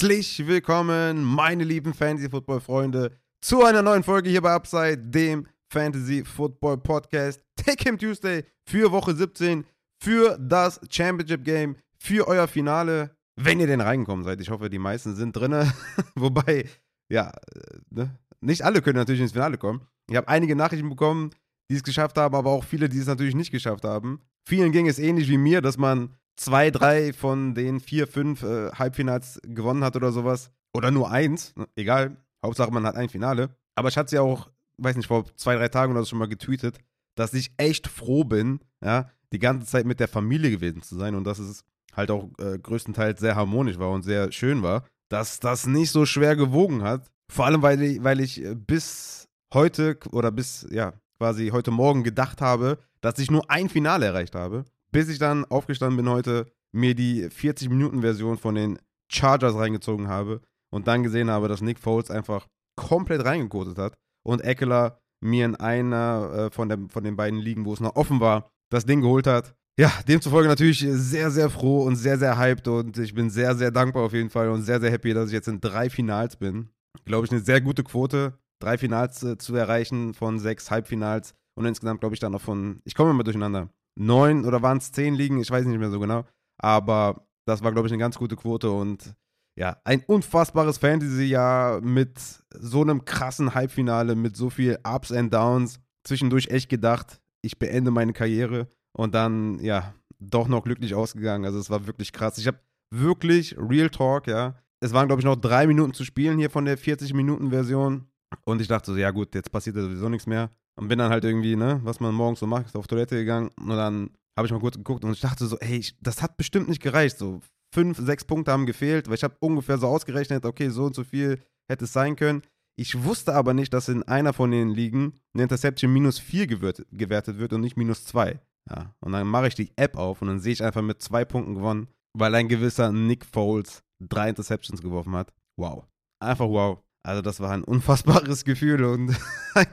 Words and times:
Herzlich 0.00 0.46
willkommen, 0.46 1.24
meine 1.24 1.64
lieben 1.64 1.92
Fantasy-Football-Freunde, 1.92 3.10
zu 3.40 3.64
einer 3.64 3.82
neuen 3.82 4.04
Folge 4.04 4.30
hier 4.30 4.40
bei 4.40 4.52
Upside, 4.52 4.96
dem 4.96 5.48
Fantasy-Football-Podcast. 5.72 7.42
Take 7.56 7.82
Him 7.82 7.98
Tuesday 7.98 8.44
für 8.64 8.92
Woche 8.92 9.16
17, 9.16 9.64
für 10.00 10.38
das 10.38 10.80
Championship-Game, 10.88 11.74
für 11.98 12.28
euer 12.28 12.46
Finale, 12.46 13.16
wenn 13.34 13.58
ihr 13.58 13.66
denn 13.66 13.80
reingekommen 13.80 14.24
seid. 14.24 14.40
Ich 14.40 14.50
hoffe, 14.50 14.70
die 14.70 14.78
meisten 14.78 15.16
sind 15.16 15.32
drin. 15.32 15.68
Wobei, 16.14 16.66
ja, 17.12 17.30
äh, 17.30 17.78
ne? 17.90 18.16
nicht 18.40 18.64
alle 18.64 18.82
können 18.82 18.98
natürlich 18.98 19.22
ins 19.22 19.32
Finale 19.32 19.58
kommen. 19.58 19.80
Ich 20.08 20.14
habe 20.14 20.28
einige 20.28 20.54
Nachrichten 20.54 20.90
bekommen, 20.90 21.30
die 21.72 21.74
es 21.74 21.82
geschafft 21.82 22.16
haben, 22.18 22.36
aber 22.36 22.50
auch 22.50 22.62
viele, 22.62 22.88
die 22.88 23.00
es 23.00 23.08
natürlich 23.08 23.34
nicht 23.34 23.50
geschafft 23.50 23.82
haben. 23.82 24.20
Vielen 24.46 24.70
ging 24.70 24.86
es 24.86 25.00
ähnlich 25.00 25.28
wie 25.28 25.38
mir, 25.38 25.60
dass 25.60 25.76
man 25.76 26.14
zwei, 26.38 26.70
drei 26.70 27.12
von 27.12 27.54
den 27.54 27.80
vier, 27.80 28.06
fünf 28.06 28.42
äh, 28.42 28.70
Halbfinals 28.70 29.40
gewonnen 29.42 29.84
hat 29.84 29.96
oder 29.96 30.12
sowas. 30.12 30.50
Oder 30.72 30.90
nur 30.90 31.10
eins, 31.10 31.54
ne, 31.56 31.66
egal. 31.76 32.16
Hauptsache, 32.44 32.70
man 32.70 32.86
hat 32.86 32.94
ein 32.94 33.08
Finale. 33.08 33.50
Aber 33.74 33.88
ich 33.88 33.96
hatte 33.96 34.14
ja 34.14 34.22
auch, 34.22 34.50
weiß 34.78 34.96
nicht, 34.96 35.08
vor 35.08 35.24
zwei, 35.36 35.56
drei 35.56 35.68
Tagen 35.68 35.92
oder 35.92 36.02
so 36.02 36.10
schon 36.10 36.18
mal 36.18 36.28
getweetet, 36.28 36.78
dass 37.16 37.34
ich 37.34 37.52
echt 37.56 37.88
froh 37.88 38.24
bin, 38.24 38.60
ja, 38.82 39.10
die 39.32 39.38
ganze 39.38 39.66
Zeit 39.66 39.86
mit 39.86 40.00
der 40.00 40.08
Familie 40.08 40.50
gewesen 40.50 40.82
zu 40.82 40.96
sein 40.96 41.14
und 41.14 41.24
dass 41.24 41.38
es 41.38 41.64
halt 41.94 42.10
auch 42.10 42.30
äh, 42.38 42.58
größtenteils 42.58 43.20
sehr 43.20 43.34
harmonisch 43.34 43.78
war 43.78 43.90
und 43.90 44.04
sehr 44.04 44.30
schön 44.30 44.62
war, 44.62 44.84
dass 45.08 45.40
das 45.40 45.66
nicht 45.66 45.90
so 45.90 46.06
schwer 46.06 46.36
gewogen 46.36 46.82
hat. 46.82 47.10
Vor 47.30 47.46
allem, 47.46 47.62
weil 47.62 47.82
ich, 47.82 48.04
weil 48.04 48.20
ich 48.20 48.42
äh, 48.44 48.54
bis 48.54 49.28
heute 49.52 49.98
oder 50.12 50.30
bis, 50.30 50.66
ja, 50.70 50.92
quasi 51.18 51.48
heute 51.48 51.72
Morgen 51.72 52.04
gedacht 52.04 52.40
habe, 52.40 52.78
dass 53.00 53.18
ich 53.18 53.30
nur 53.30 53.50
ein 53.50 53.68
Finale 53.68 54.06
erreicht 54.06 54.34
habe 54.34 54.64
bis 54.90 55.08
ich 55.08 55.18
dann 55.18 55.44
aufgestanden 55.44 55.96
bin 55.96 56.08
heute, 56.08 56.46
mir 56.72 56.94
die 56.94 57.26
40-Minuten-Version 57.26 58.38
von 58.38 58.54
den 58.54 58.78
Chargers 59.10 59.54
reingezogen 59.54 60.08
habe 60.08 60.40
und 60.70 60.86
dann 60.86 61.02
gesehen 61.02 61.30
habe, 61.30 61.48
dass 61.48 61.62
Nick 61.62 61.78
Foles 61.78 62.10
einfach 62.10 62.46
komplett 62.76 63.24
reingekotet 63.24 63.78
hat 63.78 63.94
und 64.24 64.40
Eckler 64.40 65.00
mir 65.20 65.44
in 65.44 65.56
einer 65.56 66.30
äh, 66.32 66.50
von, 66.50 66.68
der, 66.68 66.78
von 66.88 67.04
den 67.04 67.16
beiden 67.16 67.38
Ligen, 67.38 67.64
wo 67.64 67.72
es 67.72 67.80
noch 67.80 67.96
offen 67.96 68.20
war, 68.20 68.50
das 68.70 68.86
Ding 68.86 69.00
geholt 69.00 69.26
hat. 69.26 69.54
Ja, 69.78 69.92
demzufolge 70.06 70.48
natürlich 70.48 70.84
sehr, 70.88 71.30
sehr 71.30 71.50
froh 71.50 71.84
und 71.84 71.96
sehr, 71.96 72.18
sehr 72.18 72.36
hyped 72.36 72.66
und 72.68 72.98
ich 72.98 73.14
bin 73.14 73.30
sehr, 73.30 73.54
sehr 73.54 73.70
dankbar 73.70 74.04
auf 74.04 74.12
jeden 74.12 74.30
Fall 74.30 74.50
und 74.50 74.62
sehr, 74.62 74.80
sehr 74.80 74.90
happy, 74.90 75.14
dass 75.14 75.28
ich 75.28 75.32
jetzt 75.32 75.48
in 75.48 75.60
drei 75.60 75.88
Finals 75.88 76.36
bin. 76.36 76.70
Glaube 77.04 77.26
ich, 77.26 77.32
eine 77.32 77.40
sehr 77.40 77.60
gute 77.60 77.84
Quote, 77.84 78.38
drei 78.60 78.76
Finals 78.76 79.22
äh, 79.22 79.38
zu 79.38 79.54
erreichen 79.54 80.14
von 80.14 80.38
sechs 80.38 80.70
Halbfinals 80.70 81.34
und 81.54 81.64
insgesamt 81.64 82.00
glaube 82.00 82.14
ich 82.14 82.20
dann 82.20 82.32
noch 82.32 82.40
von, 82.40 82.80
ich 82.84 82.94
komme 82.94 83.10
immer 83.10 83.24
durcheinander, 83.24 83.68
neun 83.98 84.44
oder 84.44 84.62
waren 84.62 84.78
es 84.78 84.92
zehn 84.92 85.14
Ligen, 85.14 85.40
ich 85.40 85.50
weiß 85.50 85.66
nicht 85.66 85.78
mehr 85.78 85.90
so 85.90 86.00
genau. 86.00 86.24
Aber 86.58 87.26
das 87.46 87.62
war, 87.62 87.72
glaube 87.72 87.88
ich, 87.88 87.92
eine 87.92 88.00
ganz 88.00 88.16
gute 88.16 88.36
Quote 88.36 88.70
und 88.70 89.14
ja, 89.58 89.76
ein 89.84 90.04
unfassbares 90.06 90.78
Fantasy-Jahr 90.78 91.80
mit 91.80 92.20
so 92.54 92.82
einem 92.82 93.04
krassen 93.04 93.54
Halbfinale, 93.54 94.14
mit 94.14 94.36
so 94.36 94.50
viel 94.50 94.78
Ups 94.84 95.10
and 95.10 95.34
Downs. 95.34 95.80
Zwischendurch 96.04 96.46
echt 96.48 96.68
gedacht, 96.68 97.20
ich 97.42 97.58
beende 97.58 97.90
meine 97.90 98.12
Karriere 98.12 98.68
und 98.92 99.14
dann, 99.14 99.58
ja, 99.58 99.94
doch 100.20 100.48
noch 100.48 100.62
glücklich 100.64 100.94
ausgegangen. 100.94 101.44
Also 101.44 101.58
es 101.58 101.70
war 101.70 101.86
wirklich 101.86 102.12
krass. 102.12 102.38
Ich 102.38 102.46
habe 102.46 102.60
wirklich 102.90 103.56
Real 103.58 103.90
Talk, 103.90 104.26
ja. 104.26 104.54
Es 104.80 104.92
waren, 104.92 105.08
glaube 105.08 105.20
ich, 105.20 105.26
noch 105.26 105.36
drei 105.36 105.66
Minuten 105.66 105.92
zu 105.92 106.04
spielen 106.04 106.38
hier 106.38 106.50
von 106.50 106.64
der 106.64 106.78
40-Minuten-Version. 106.78 108.06
Und 108.44 108.60
ich 108.60 108.68
dachte 108.68 108.92
so, 108.92 108.96
ja 108.96 109.10
gut, 109.10 109.34
jetzt 109.34 109.50
passiert 109.50 109.76
ja 109.76 109.82
sowieso 109.82 110.08
nichts 110.08 110.26
mehr. 110.26 110.50
Und 110.78 110.86
bin 110.86 110.98
dann 110.98 111.10
halt 111.10 111.24
irgendwie, 111.24 111.56
ne, 111.56 111.80
was 111.82 111.98
man 111.98 112.14
morgens 112.14 112.38
so 112.38 112.46
macht, 112.46 112.76
auf 112.76 112.86
Toilette 112.86 113.16
gegangen 113.16 113.50
und 113.58 113.68
dann 113.68 114.10
habe 114.36 114.46
ich 114.46 114.52
mal 114.52 114.60
kurz 114.60 114.76
geguckt 114.76 115.04
und 115.04 115.12
ich 115.12 115.20
dachte 115.20 115.44
so, 115.46 115.58
ey, 115.58 115.84
das 116.00 116.22
hat 116.22 116.36
bestimmt 116.36 116.68
nicht 116.68 116.80
gereicht. 116.80 117.18
So 117.18 117.40
fünf, 117.74 117.98
sechs 117.98 118.24
Punkte 118.24 118.52
haben 118.52 118.64
gefehlt, 118.64 119.08
weil 119.08 119.16
ich 119.16 119.24
habe 119.24 119.36
ungefähr 119.40 119.78
so 119.78 119.88
ausgerechnet, 119.88 120.46
okay, 120.46 120.68
so 120.68 120.84
und 120.84 120.94
so 120.94 121.02
viel 121.02 121.42
hätte 121.68 121.84
es 121.84 121.92
sein 121.92 122.14
können. 122.14 122.42
Ich 122.76 123.02
wusste 123.02 123.34
aber 123.34 123.54
nicht, 123.54 123.74
dass 123.74 123.88
in 123.88 124.04
einer 124.04 124.32
von 124.32 124.52
den 124.52 124.68
Ligen 124.68 125.14
eine 125.34 125.42
Interception 125.42 125.92
minus 125.92 126.20
vier 126.20 126.46
gewertet, 126.46 126.86
gewertet 126.92 127.38
wird 127.38 127.52
und 127.52 127.60
nicht 127.60 127.76
minus 127.76 128.04
zwei. 128.04 128.40
Ja, 128.70 128.94
und 129.00 129.10
dann 129.10 129.26
mache 129.26 129.48
ich 129.48 129.56
die 129.56 129.72
App 129.74 129.96
auf 129.96 130.22
und 130.22 130.28
dann 130.28 130.38
sehe 130.38 130.52
ich 130.52 130.62
einfach 130.62 130.82
mit 130.82 131.02
zwei 131.02 131.24
Punkten 131.24 131.56
gewonnen, 131.56 131.88
weil 132.16 132.32
ein 132.36 132.46
gewisser 132.46 132.92
Nick 132.92 133.26
Foles 133.26 133.82
drei 133.98 134.28
Interceptions 134.28 134.80
geworfen 134.80 135.16
hat. 135.16 135.32
Wow. 135.56 135.84
Einfach 136.20 136.48
wow. 136.48 136.78
Also 137.08 137.22
das 137.22 137.40
war 137.40 137.52
ein 137.52 137.64
unfassbares 137.64 138.44
Gefühl 138.44 138.84
und 138.84 139.16
ein, 139.54 139.66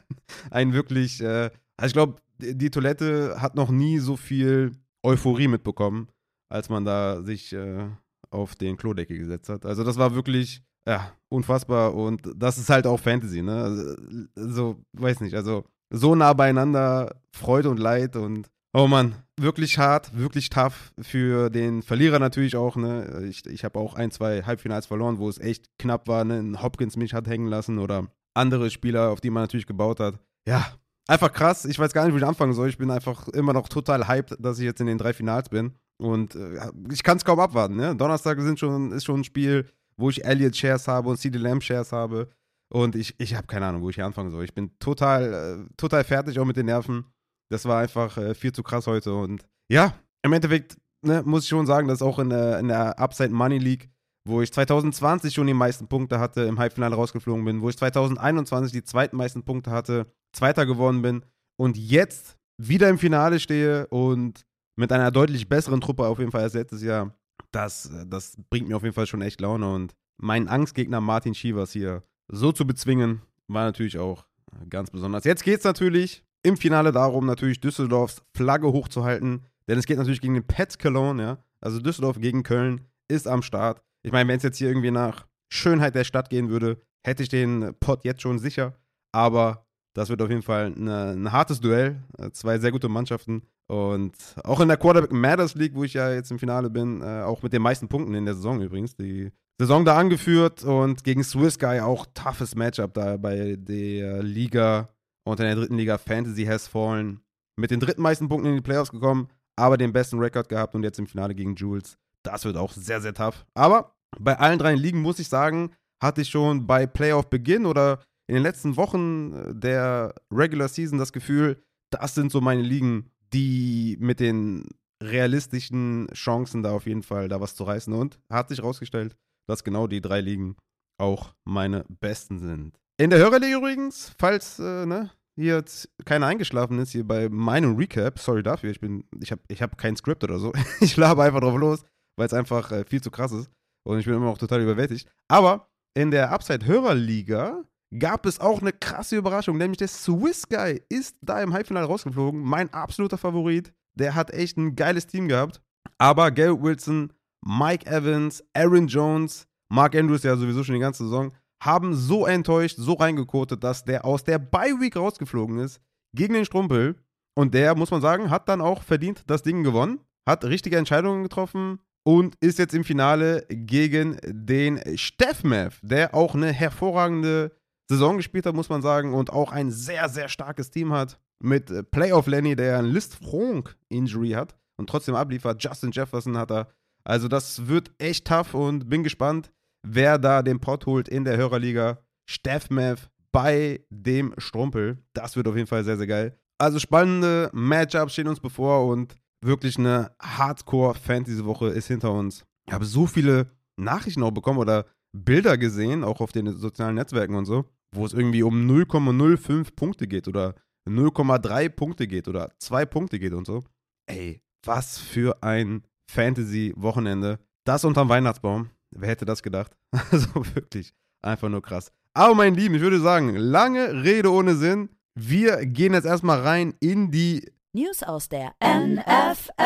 ein 0.52 0.74
wirklich, 0.74 1.22
äh, 1.22 1.50
also 1.76 1.88
ich 1.88 1.94
glaube, 1.94 2.16
die 2.38 2.70
Toilette 2.70 3.42
hat 3.42 3.56
noch 3.56 3.70
nie 3.70 4.00
so 4.00 4.16
viel 4.16 4.72
Euphorie 5.04 5.50
mitbekommen, 5.50 6.08
als 6.50 6.70
man 6.70 6.86
da 6.86 7.22
sich 7.24 7.52
äh, 7.52 7.90
auf 8.30 8.56
den 8.56 8.78
Klodecke 8.78 9.18
gesetzt 9.18 9.50
hat. 9.50 9.66
Also 9.66 9.84
das 9.84 9.98
war 9.98 10.16
wirklich, 10.16 10.64
ja, 10.88 11.12
unfassbar 11.28 11.94
und 11.94 12.22
das 12.38 12.58
ist 12.58 12.70
halt 12.70 12.88
auch 12.88 13.02
Fantasy, 13.02 13.42
ne? 13.42 13.64
Also, 13.64 13.96
so, 14.36 14.82
weiß 14.94 15.20
nicht, 15.20 15.36
also 15.36 15.66
so 15.90 16.16
nah 16.16 16.32
beieinander, 16.32 17.22
Freude 17.34 17.70
und 17.70 17.80
Leid 17.80 18.16
und 18.16 18.50
Oh 18.78 18.88
Mann, 18.88 19.16
wirklich 19.38 19.78
hart, 19.78 20.18
wirklich 20.18 20.50
tough 20.50 20.92
für 21.00 21.50
den 21.50 21.82
Verlierer 21.82 22.20
natürlich 22.20 22.58
auch. 22.58 22.76
Ne? 22.76 23.26
Ich, 23.30 23.46
ich 23.46 23.64
habe 23.64 23.80
auch 23.80 23.94
ein, 23.94 24.12
zwei 24.12 24.42
Halbfinals 24.42 24.86
verloren, 24.86 25.18
wo 25.18 25.30
es 25.30 25.40
echt 25.40 25.70
knapp 25.80 26.10
war. 26.10 26.26
Ne? 26.26 26.62
Hopkins 26.62 26.98
mich 26.98 27.14
hat 27.14 27.26
hängen 27.26 27.48
lassen 27.48 27.80
oder 27.80 28.08
andere 28.34 28.70
Spieler, 28.70 29.12
auf 29.12 29.22
die 29.22 29.30
man 29.30 29.44
natürlich 29.44 29.66
gebaut 29.66 30.02
hat. 30.02 30.20
Ja, 30.46 30.66
einfach 31.08 31.32
krass. 31.32 31.64
Ich 31.64 31.80
weiß 31.80 31.94
gar 31.94 32.04
nicht, 32.04 32.14
wo 32.14 32.18
ich 32.18 32.26
anfangen 32.26 32.52
soll. 32.52 32.68
Ich 32.68 32.78
bin 32.78 32.92
einfach 32.92 33.30
immer 33.30 33.54
noch 33.54 33.70
total 33.70 34.10
hyped, 34.10 34.36
dass 34.40 34.60
ich 34.60 34.66
jetzt 34.66 34.82
in 34.82 34.88
den 34.88 34.98
drei 34.98 35.14
Finals 35.14 35.48
bin. 35.48 35.72
Und 35.98 36.36
äh, 36.36 36.70
ich 36.92 37.02
kann 37.02 37.16
es 37.16 37.24
kaum 37.24 37.40
abwarten. 37.40 37.78
Ne? 37.78 37.96
Donnerstag 37.96 38.42
sind 38.42 38.60
schon, 38.60 38.92
ist 38.92 39.06
schon 39.06 39.22
ein 39.22 39.24
Spiel, 39.24 39.70
wo 39.96 40.10
ich 40.10 40.26
Elliott 40.26 40.58
Shares 40.58 40.90
habe 40.90 41.08
und 41.08 41.18
CD 41.18 41.38
Lamb 41.38 41.64
Shares 41.64 41.94
habe. 41.94 42.28
Und 42.68 42.98
ich, 42.98 43.16
ich 43.20 43.36
habe 43.36 43.48
keine 43.48 43.68
Ahnung, 43.68 43.84
wo 43.84 43.90
ich 43.90 43.96
hier 43.96 44.06
anfangen 44.06 44.32
soll. 44.32 44.44
Ich 44.44 44.54
bin 44.54 44.78
total, 44.80 45.34
äh, 45.34 45.76
total 45.78 46.04
fertig, 46.04 46.38
auch 46.40 46.46
mit 46.46 46.58
den 46.58 46.66
Nerven. 46.66 47.06
Das 47.50 47.66
war 47.66 47.80
einfach 47.80 48.18
äh, 48.18 48.34
viel 48.34 48.52
zu 48.52 48.64
krass 48.64 48.88
heute. 48.88 49.14
Und 49.14 49.46
ja, 49.70 49.94
im 50.24 50.34
Endeffekt 50.34 50.78
ne, 51.02 51.24
muss 51.26 51.44
ich 51.44 51.50
schon 51.50 51.66
sagen, 51.66 51.88
dass 51.88 52.02
auch 52.02 52.20
in 52.20 52.30
der, 52.30 52.60
in 52.60 52.68
der 52.68 53.00
Upside 53.00 53.30
Money 53.30 53.58
League, 53.58 53.90
wo 54.28 54.42
ich 54.42 54.52
2020 54.52 55.34
schon 55.34 55.48
die 55.48 55.54
meisten 55.54 55.88
Punkte 55.88 56.20
hatte, 56.20 56.42
im 56.42 56.60
Halbfinale 56.60 56.96
rausgeflogen 56.96 57.46
bin, 57.46 57.62
wo 57.62 57.70
ich 57.70 57.78
2021 57.78 58.72
die 58.72 58.84
zweiten 58.84 59.18
meisten 59.18 59.44
Punkte 59.44 59.72
hatte, 59.72 60.08
Zweiter 60.34 60.66
geworden 60.66 61.02
bin 61.02 61.24
und 61.58 61.78
jetzt 61.78 62.38
wieder 62.58 62.90
im 62.90 62.98
Finale 62.98 63.40
stehe 63.40 63.88
und 63.88 64.46
mit 64.76 64.92
einer 64.92 65.12
deutlich 65.12 65.48
besseren 65.48 65.82
Truppe 65.82 66.08
auf 66.08 66.20
jeden 66.20 66.32
Fall 66.32 66.42
als 66.42 66.54
letztes 66.54 66.82
Jahr, 66.82 67.16
das, 67.52 67.90
das 68.08 68.36
bringt 68.50 68.68
mir 68.68 68.76
auf 68.76 68.84
jeden 68.84 68.96
Fall 68.96 69.08
schon 69.08 69.22
echt 69.22 69.40
Laune. 69.40 69.72
Und 69.72 69.94
meinen 70.18 70.48
Angstgegner 70.48 71.02
Martin 71.02 71.36
Schievers 71.36 71.72
hier 71.72 72.04
so 72.28 72.52
zu 72.52 72.66
bezwingen, 72.68 73.22
war 73.48 73.66
natürlich 73.66 73.98
auch 73.98 74.26
ganz 74.70 74.92
besonders. 74.92 75.24
Jetzt 75.24 75.44
geht 75.44 75.60
es 75.60 75.64
natürlich 75.64 76.24
im 76.46 76.58
Finale 76.58 76.92
darum, 76.92 77.26
natürlich 77.26 77.60
Düsseldorfs 77.60 78.22
Flagge 78.36 78.72
hochzuhalten. 78.72 79.46
Denn 79.68 79.80
es 79.80 79.86
geht 79.86 79.98
natürlich 79.98 80.22
gegen 80.22 80.36
den 80.36 80.46
Pets 80.46 80.78
Cologne, 80.78 81.22
ja. 81.22 81.38
Also 81.60 81.80
Düsseldorf 81.80 82.20
gegen 82.20 82.44
Köln 82.44 82.82
ist 83.08 83.28
am 83.28 83.42
Start. 83.42 83.82
Ich 84.04 84.12
meine, 84.12 84.30
wenn 84.30 84.38
es 84.38 84.44
jetzt 84.44 84.58
hier 84.58 84.68
irgendwie 84.68 84.92
nach 84.92 85.26
Schönheit 85.52 85.96
der 85.96 86.04
Stadt 86.04 86.30
gehen 86.30 86.50
würde, 86.50 86.78
hätte 87.04 87.24
ich 87.24 87.30
den 87.30 87.74
Pot 87.80 88.04
jetzt 88.04 88.22
schon 88.22 88.38
sicher. 88.38 88.76
Aber 89.12 89.66
das 89.96 90.10
wird 90.10 90.22
auf 90.22 90.30
jeden 90.30 90.44
Fall 90.44 90.74
eine, 90.76 91.12
ein 91.12 91.32
hartes 91.32 91.60
Duell. 91.60 92.04
Zwei 92.34 92.60
sehr 92.60 92.72
gute 92.72 92.90
Mannschaften. 92.90 93.42
Und 93.68 94.14
auch 94.44 94.60
in 94.60 94.68
der 94.68 94.78
Quarterback 94.78 95.12
Matters 95.12 95.56
League, 95.56 95.74
wo 95.74 95.84
ich 95.84 95.94
ja 95.94 96.12
jetzt 96.12 96.30
im 96.30 96.38
Finale 96.38 96.70
bin, 96.70 97.02
äh, 97.02 97.24
auch 97.24 97.42
mit 97.42 97.54
den 97.54 97.64
meisten 97.64 97.88
Punkten 97.88 98.14
in 98.14 98.26
der 98.26 98.36
Saison 98.36 98.62
übrigens. 98.62 98.96
Die 98.96 99.32
Saison 99.60 99.86
da 99.86 99.98
angeführt 99.98 100.64
und 100.64 101.04
gegen 101.04 101.24
Swiss 101.24 101.58
Guy 101.58 101.80
auch 101.80 102.06
toughes 102.14 102.56
Matchup 102.56 102.94
da 102.94 103.18
bei 103.18 103.56
der 103.58 104.22
Liga 104.22 104.90
und 105.26 105.40
in 105.40 105.46
der 105.46 105.56
dritten 105.56 105.78
Liga 105.78 105.98
Fantasy 105.98 106.46
has 106.46 106.68
fallen. 106.68 107.20
Mit 107.58 107.72
den 107.72 107.80
dritten 107.80 108.02
meisten 108.02 108.30
Punkten 108.30 108.50
in 108.50 108.56
die 108.56 108.62
Playoffs 108.62 108.92
gekommen, 108.92 109.28
aber 109.56 109.78
den 109.78 109.94
besten 109.94 110.20
Rekord 110.20 110.50
gehabt 110.50 110.76
und 110.76 110.84
jetzt 110.84 111.00
im 111.00 111.08
Finale 111.08 111.36
gegen 111.36 111.56
Jules. 111.56 111.98
Das 112.24 112.46
wird 112.46 112.58
auch 112.58 112.72
sehr, 112.72 113.02
sehr 113.02 113.14
tough. 113.14 113.46
Aber 113.54 113.96
bei 114.20 114.38
allen 114.38 114.60
drei 114.60 114.76
Ligen 114.76 115.02
muss 115.02 115.20
ich 115.20 115.28
sagen, 115.28 115.72
hatte 116.02 116.22
ich 116.22 116.30
schon 116.30 116.68
bei 116.68 116.86
Playoff-Beginn 116.86 117.66
oder 117.66 118.02
in 118.28 118.36
den 118.36 118.44
letzten 118.44 118.76
Wochen 118.78 119.34
äh, 119.34 119.56
der 119.56 120.16
Regular 120.32 120.68
Season 120.68 120.98
das 120.98 121.14
Gefühl, 121.14 121.62
das 121.92 122.16
sind 122.16 122.32
so 122.32 122.42
meine 122.42 122.62
Ligen, 122.62 123.12
die 123.34 123.98
mit 124.00 124.20
den 124.20 124.68
realistischen 125.02 126.08
Chancen 126.14 126.64
da 126.64 126.72
auf 126.72 126.88
jeden 126.88 127.04
Fall 127.04 127.28
da 127.28 127.40
was 127.42 127.56
zu 127.56 127.64
reißen. 127.64 127.94
Und 127.94 128.20
hat 128.30 128.50
sich 128.50 128.64
rausgestellt, 128.64 129.16
dass 129.48 129.64
genau 129.64 129.88
die 129.88 130.02
drei 130.02 130.22
Ligen 130.22 130.56
auch 130.98 131.34
meine 131.44 131.86
besten 131.90 132.40
sind. 132.40 132.80
In 132.98 133.10
der 133.10 133.20
Hörerliga 133.20 133.58
übrigens, 133.58 134.14
falls 134.18 134.58
äh, 134.58 134.86
ne, 134.86 135.12
hier 135.36 135.56
jetzt 135.56 135.90
keiner 136.06 136.28
eingeschlafen 136.28 136.80
ist, 136.80 136.92
hier 136.92 137.06
bei 137.06 137.28
meinem 137.28 137.76
Recap, 137.76 138.20
sorry 138.20 138.42
dafür, 138.42 138.72
ich 138.72 138.80
ich 139.22 139.32
habe 139.32 139.42
ich 139.50 139.62
hab 139.62 139.78
kein 139.78 139.98
Skript 139.98 140.24
oder 140.24 140.40
so. 140.40 140.54
ich 140.80 140.96
labe 140.96 141.24
einfach 141.24 141.42
drauf 141.42 141.58
los, 141.58 141.84
weil 142.18 142.28
es 142.28 142.34
einfach 142.34 142.72
äh, 142.72 142.86
viel 142.86 143.02
zu 143.02 143.12
krass 143.12 143.34
ist. 143.34 143.50
Und 143.86 144.00
ich 144.00 144.06
bin 144.06 144.16
immer 144.16 144.28
noch 144.28 144.38
total 144.38 144.62
überwältigt. 144.62 145.10
Aber 145.28 145.68
in 145.94 146.10
der 146.10 146.32
Upside-Hörerliga 146.32 147.66
gab 148.00 148.26
es 148.26 148.40
auch 148.40 148.62
eine 148.62 148.72
krasse 148.72 149.18
Überraschung, 149.18 149.58
nämlich 149.58 149.78
der 149.78 149.90
Swiss 149.90 150.48
Guy 150.48 150.82
ist 150.88 151.18
da 151.22 151.42
im 151.42 151.54
Halbfinale 151.54 151.86
rausgeflogen. 151.86 152.42
Mein 152.42 152.74
absoluter 152.74 153.18
Favorit. 153.18 153.74
Der 153.98 154.16
hat 154.16 154.32
echt 154.32 154.58
ein 154.58 154.76
geiles 154.76 155.06
Team 155.06 155.28
gehabt. 155.28 155.62
Aber 155.98 156.32
Garrett 156.32 156.62
Wilson, 156.62 157.14
Mike 157.46 157.86
Evans, 157.86 158.44
Aaron 158.54 158.88
Jones, 158.88 159.48
Mark 159.70 159.96
Andrews 159.96 160.24
ja 160.24 160.36
sowieso 160.36 160.64
schon 160.64 160.76
die 160.76 160.82
ganze 160.82 161.04
Saison, 161.04 161.34
haben 161.62 161.96
so 161.96 162.26
enttäuscht, 162.26 162.78
so 162.78 162.94
reingekotet, 162.94 163.64
dass 163.64 163.86
der 163.86 164.06
aus 164.06 164.24
der 164.24 164.40
Bye-Week 164.40 164.96
rausgeflogen 164.96 165.60
ist 165.60 165.82
gegen 166.14 166.34
den 166.34 166.46
Strumpel. 166.46 166.96
Und 167.38 167.54
der, 167.54 167.76
muss 167.76 167.92
man 167.92 168.02
sagen, 168.02 168.30
hat 168.30 168.48
dann 168.48 168.62
auch 168.62 168.84
verdient 168.84 169.24
das 169.28 169.44
Ding 169.44 169.64
gewonnen, 169.64 170.00
hat 170.26 170.46
richtige 170.46 170.78
Entscheidungen 170.78 171.24
getroffen 171.24 171.80
und 172.04 172.36
ist 172.40 172.60
jetzt 172.60 172.74
im 172.74 172.84
Finale 172.84 173.46
gegen 173.50 174.18
den 174.26 174.80
Steffmev, 174.98 175.80
der 175.82 176.14
auch 176.14 176.36
eine 176.36 176.52
hervorragende 176.52 177.52
Saison 177.90 178.18
gespielt 178.18 178.46
hat, 178.46 178.56
muss 178.56 178.70
man 178.70 178.82
sagen, 178.82 179.14
und 179.14 179.32
auch 179.32 179.52
ein 179.52 179.72
sehr, 179.72 180.10
sehr 180.10 180.30
starkes 180.30 180.72
Team 180.72 180.94
hat. 180.94 181.20
Mit 181.40 181.70
äh, 181.70 181.84
Playoff 181.84 182.28
Lenny, 182.28 182.56
der 182.56 182.80
ein 182.80 182.86
List 182.86 183.16
Frank 183.16 183.76
Injury 183.90 184.32
hat 184.32 184.56
und 184.78 184.90
trotzdem 184.90 185.16
abliefert. 185.16 185.64
Justin 185.64 185.92
Jefferson 185.92 186.38
hat 186.38 186.52
er. 186.52 186.70
Also, 187.04 187.28
das 187.28 187.68
wird 187.68 187.92
echt 188.00 188.26
tough 188.26 188.54
und 188.54 188.90
bin 188.90 189.04
gespannt, 189.04 189.52
wer 189.86 190.18
da 190.18 190.42
den 190.42 190.60
Pot 190.60 190.86
holt 190.86 191.08
in 191.08 191.24
der 191.24 191.38
Hörerliga. 191.38 192.00
Steffmev 192.30 193.10
bei 193.32 193.86
dem 193.90 194.34
Strumpel. 194.38 195.04
Das 195.14 195.36
wird 195.36 195.48
auf 195.48 195.56
jeden 195.56 195.68
Fall 195.68 195.84
sehr, 195.84 195.98
sehr 195.98 196.08
geil. 196.08 196.38
Also, 196.58 196.80
spannende 196.80 197.50
Matchups 197.54 198.14
stehen 198.14 198.28
uns 198.28 198.40
bevor 198.40 198.88
und 198.88 199.16
wirklich 199.44 199.78
eine 199.78 200.12
Hardcore-Fantasy-Woche 200.22 201.68
ist 201.68 201.88
hinter 201.88 202.14
uns. 202.14 202.46
Ich 202.68 202.74
habe 202.74 202.86
so 202.86 203.06
viele 203.06 203.52
Nachrichten 203.78 204.24
auch 204.24 204.32
bekommen 204.32 204.60
oder 204.60 204.86
Bilder 205.16 205.58
gesehen, 205.58 206.04
auch 206.04 206.22
auf 206.22 206.32
den 206.32 206.52
sozialen 206.58 206.96
Netzwerken 206.96 207.36
und 207.36 207.46
so, 207.46 207.66
wo 207.94 208.06
es 208.06 208.14
irgendwie 208.14 208.44
um 208.44 208.68
0,05 208.70 209.76
Punkte 209.76 210.08
geht 210.08 210.28
oder 210.28 210.56
0,3 210.88 211.70
Punkte 211.70 212.08
geht 212.08 212.28
oder 212.28 212.52
2 212.60 212.86
Punkte 212.86 213.20
geht 213.20 213.34
und 213.34 213.46
so. 213.46 213.64
Ey, 214.08 214.42
was 214.66 214.98
für 214.98 215.42
ein 215.44 215.84
Fantasy-Wochenende. 216.12 217.40
Das 217.66 217.84
unterm 217.84 218.10
Weihnachtsbaum. 218.10 218.70
Wer 218.98 219.10
hätte 219.10 219.26
das 219.26 219.44
gedacht? 219.44 219.76
Also 220.12 220.30
wirklich 220.56 220.94
einfach 221.22 221.50
nur 221.50 221.62
krass. 221.62 221.92
Aber 222.14 222.36
mein 222.36 222.56
Lieben, 222.56 222.76
ich 222.76 222.82
würde 222.82 223.00
sagen, 223.00 223.36
lange 223.36 224.04
Rede 224.04 224.32
ohne 224.32 224.56
Sinn. 224.56 224.90
Wir 225.16 225.66
gehen 225.66 225.94
jetzt 225.94 226.06
erstmal 226.06 226.42
rein 226.42 226.74
in 226.80 227.12
die 227.12 227.52
News 227.74 228.04
aus 228.04 228.30
der 228.30 228.54
NFL. 228.64 229.64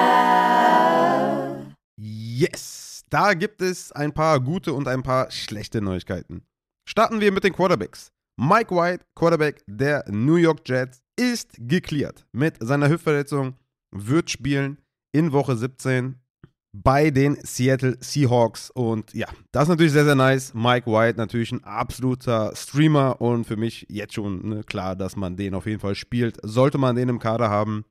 Yes, 1.97 3.03
da 3.09 3.33
gibt 3.33 3.61
es 3.61 3.91
ein 3.91 4.13
paar 4.13 4.39
gute 4.39 4.73
und 4.73 4.87
ein 4.87 5.03
paar 5.03 5.29
schlechte 5.29 5.81
Neuigkeiten. 5.81 6.43
Starten 6.87 7.19
wir 7.19 7.31
mit 7.31 7.43
den 7.43 7.53
Quarterbacks. 7.53 8.11
Mike 8.37 8.73
White, 8.73 9.05
Quarterback 9.15 9.63
der 9.67 10.05
New 10.09 10.37
York 10.37 10.67
Jets, 10.67 11.01
ist 11.19 11.55
geklärt 11.59 12.25
mit 12.31 12.55
seiner 12.59 12.89
Hüftverletzung, 12.89 13.57
wird 13.91 14.29
spielen 14.29 14.79
in 15.11 15.31
Woche 15.31 15.55
17 15.57 16.19
bei 16.71 17.11
den 17.11 17.37
Seattle 17.43 17.97
Seahawks. 17.99 18.69
Und 18.69 19.13
ja, 19.13 19.27
das 19.51 19.63
ist 19.63 19.69
natürlich 19.69 19.91
sehr, 19.91 20.05
sehr 20.05 20.15
nice. 20.15 20.53
Mike 20.53 20.89
White 20.89 21.17
natürlich 21.17 21.51
ein 21.51 21.63
absoluter 21.63 22.55
Streamer 22.55 23.19
und 23.21 23.45
für 23.45 23.57
mich 23.57 23.87
jetzt 23.89 24.13
schon 24.13 24.47
ne, 24.47 24.63
klar, 24.63 24.95
dass 24.95 25.15
man 25.15 25.35
den 25.35 25.55
auf 25.55 25.65
jeden 25.65 25.79
Fall 25.79 25.95
spielt. 25.95 26.37
Sollte 26.43 26.77
man 26.77 26.95
den 26.95 27.09
im 27.09 27.17
Kader 27.19 27.49
haben, 27.49 27.85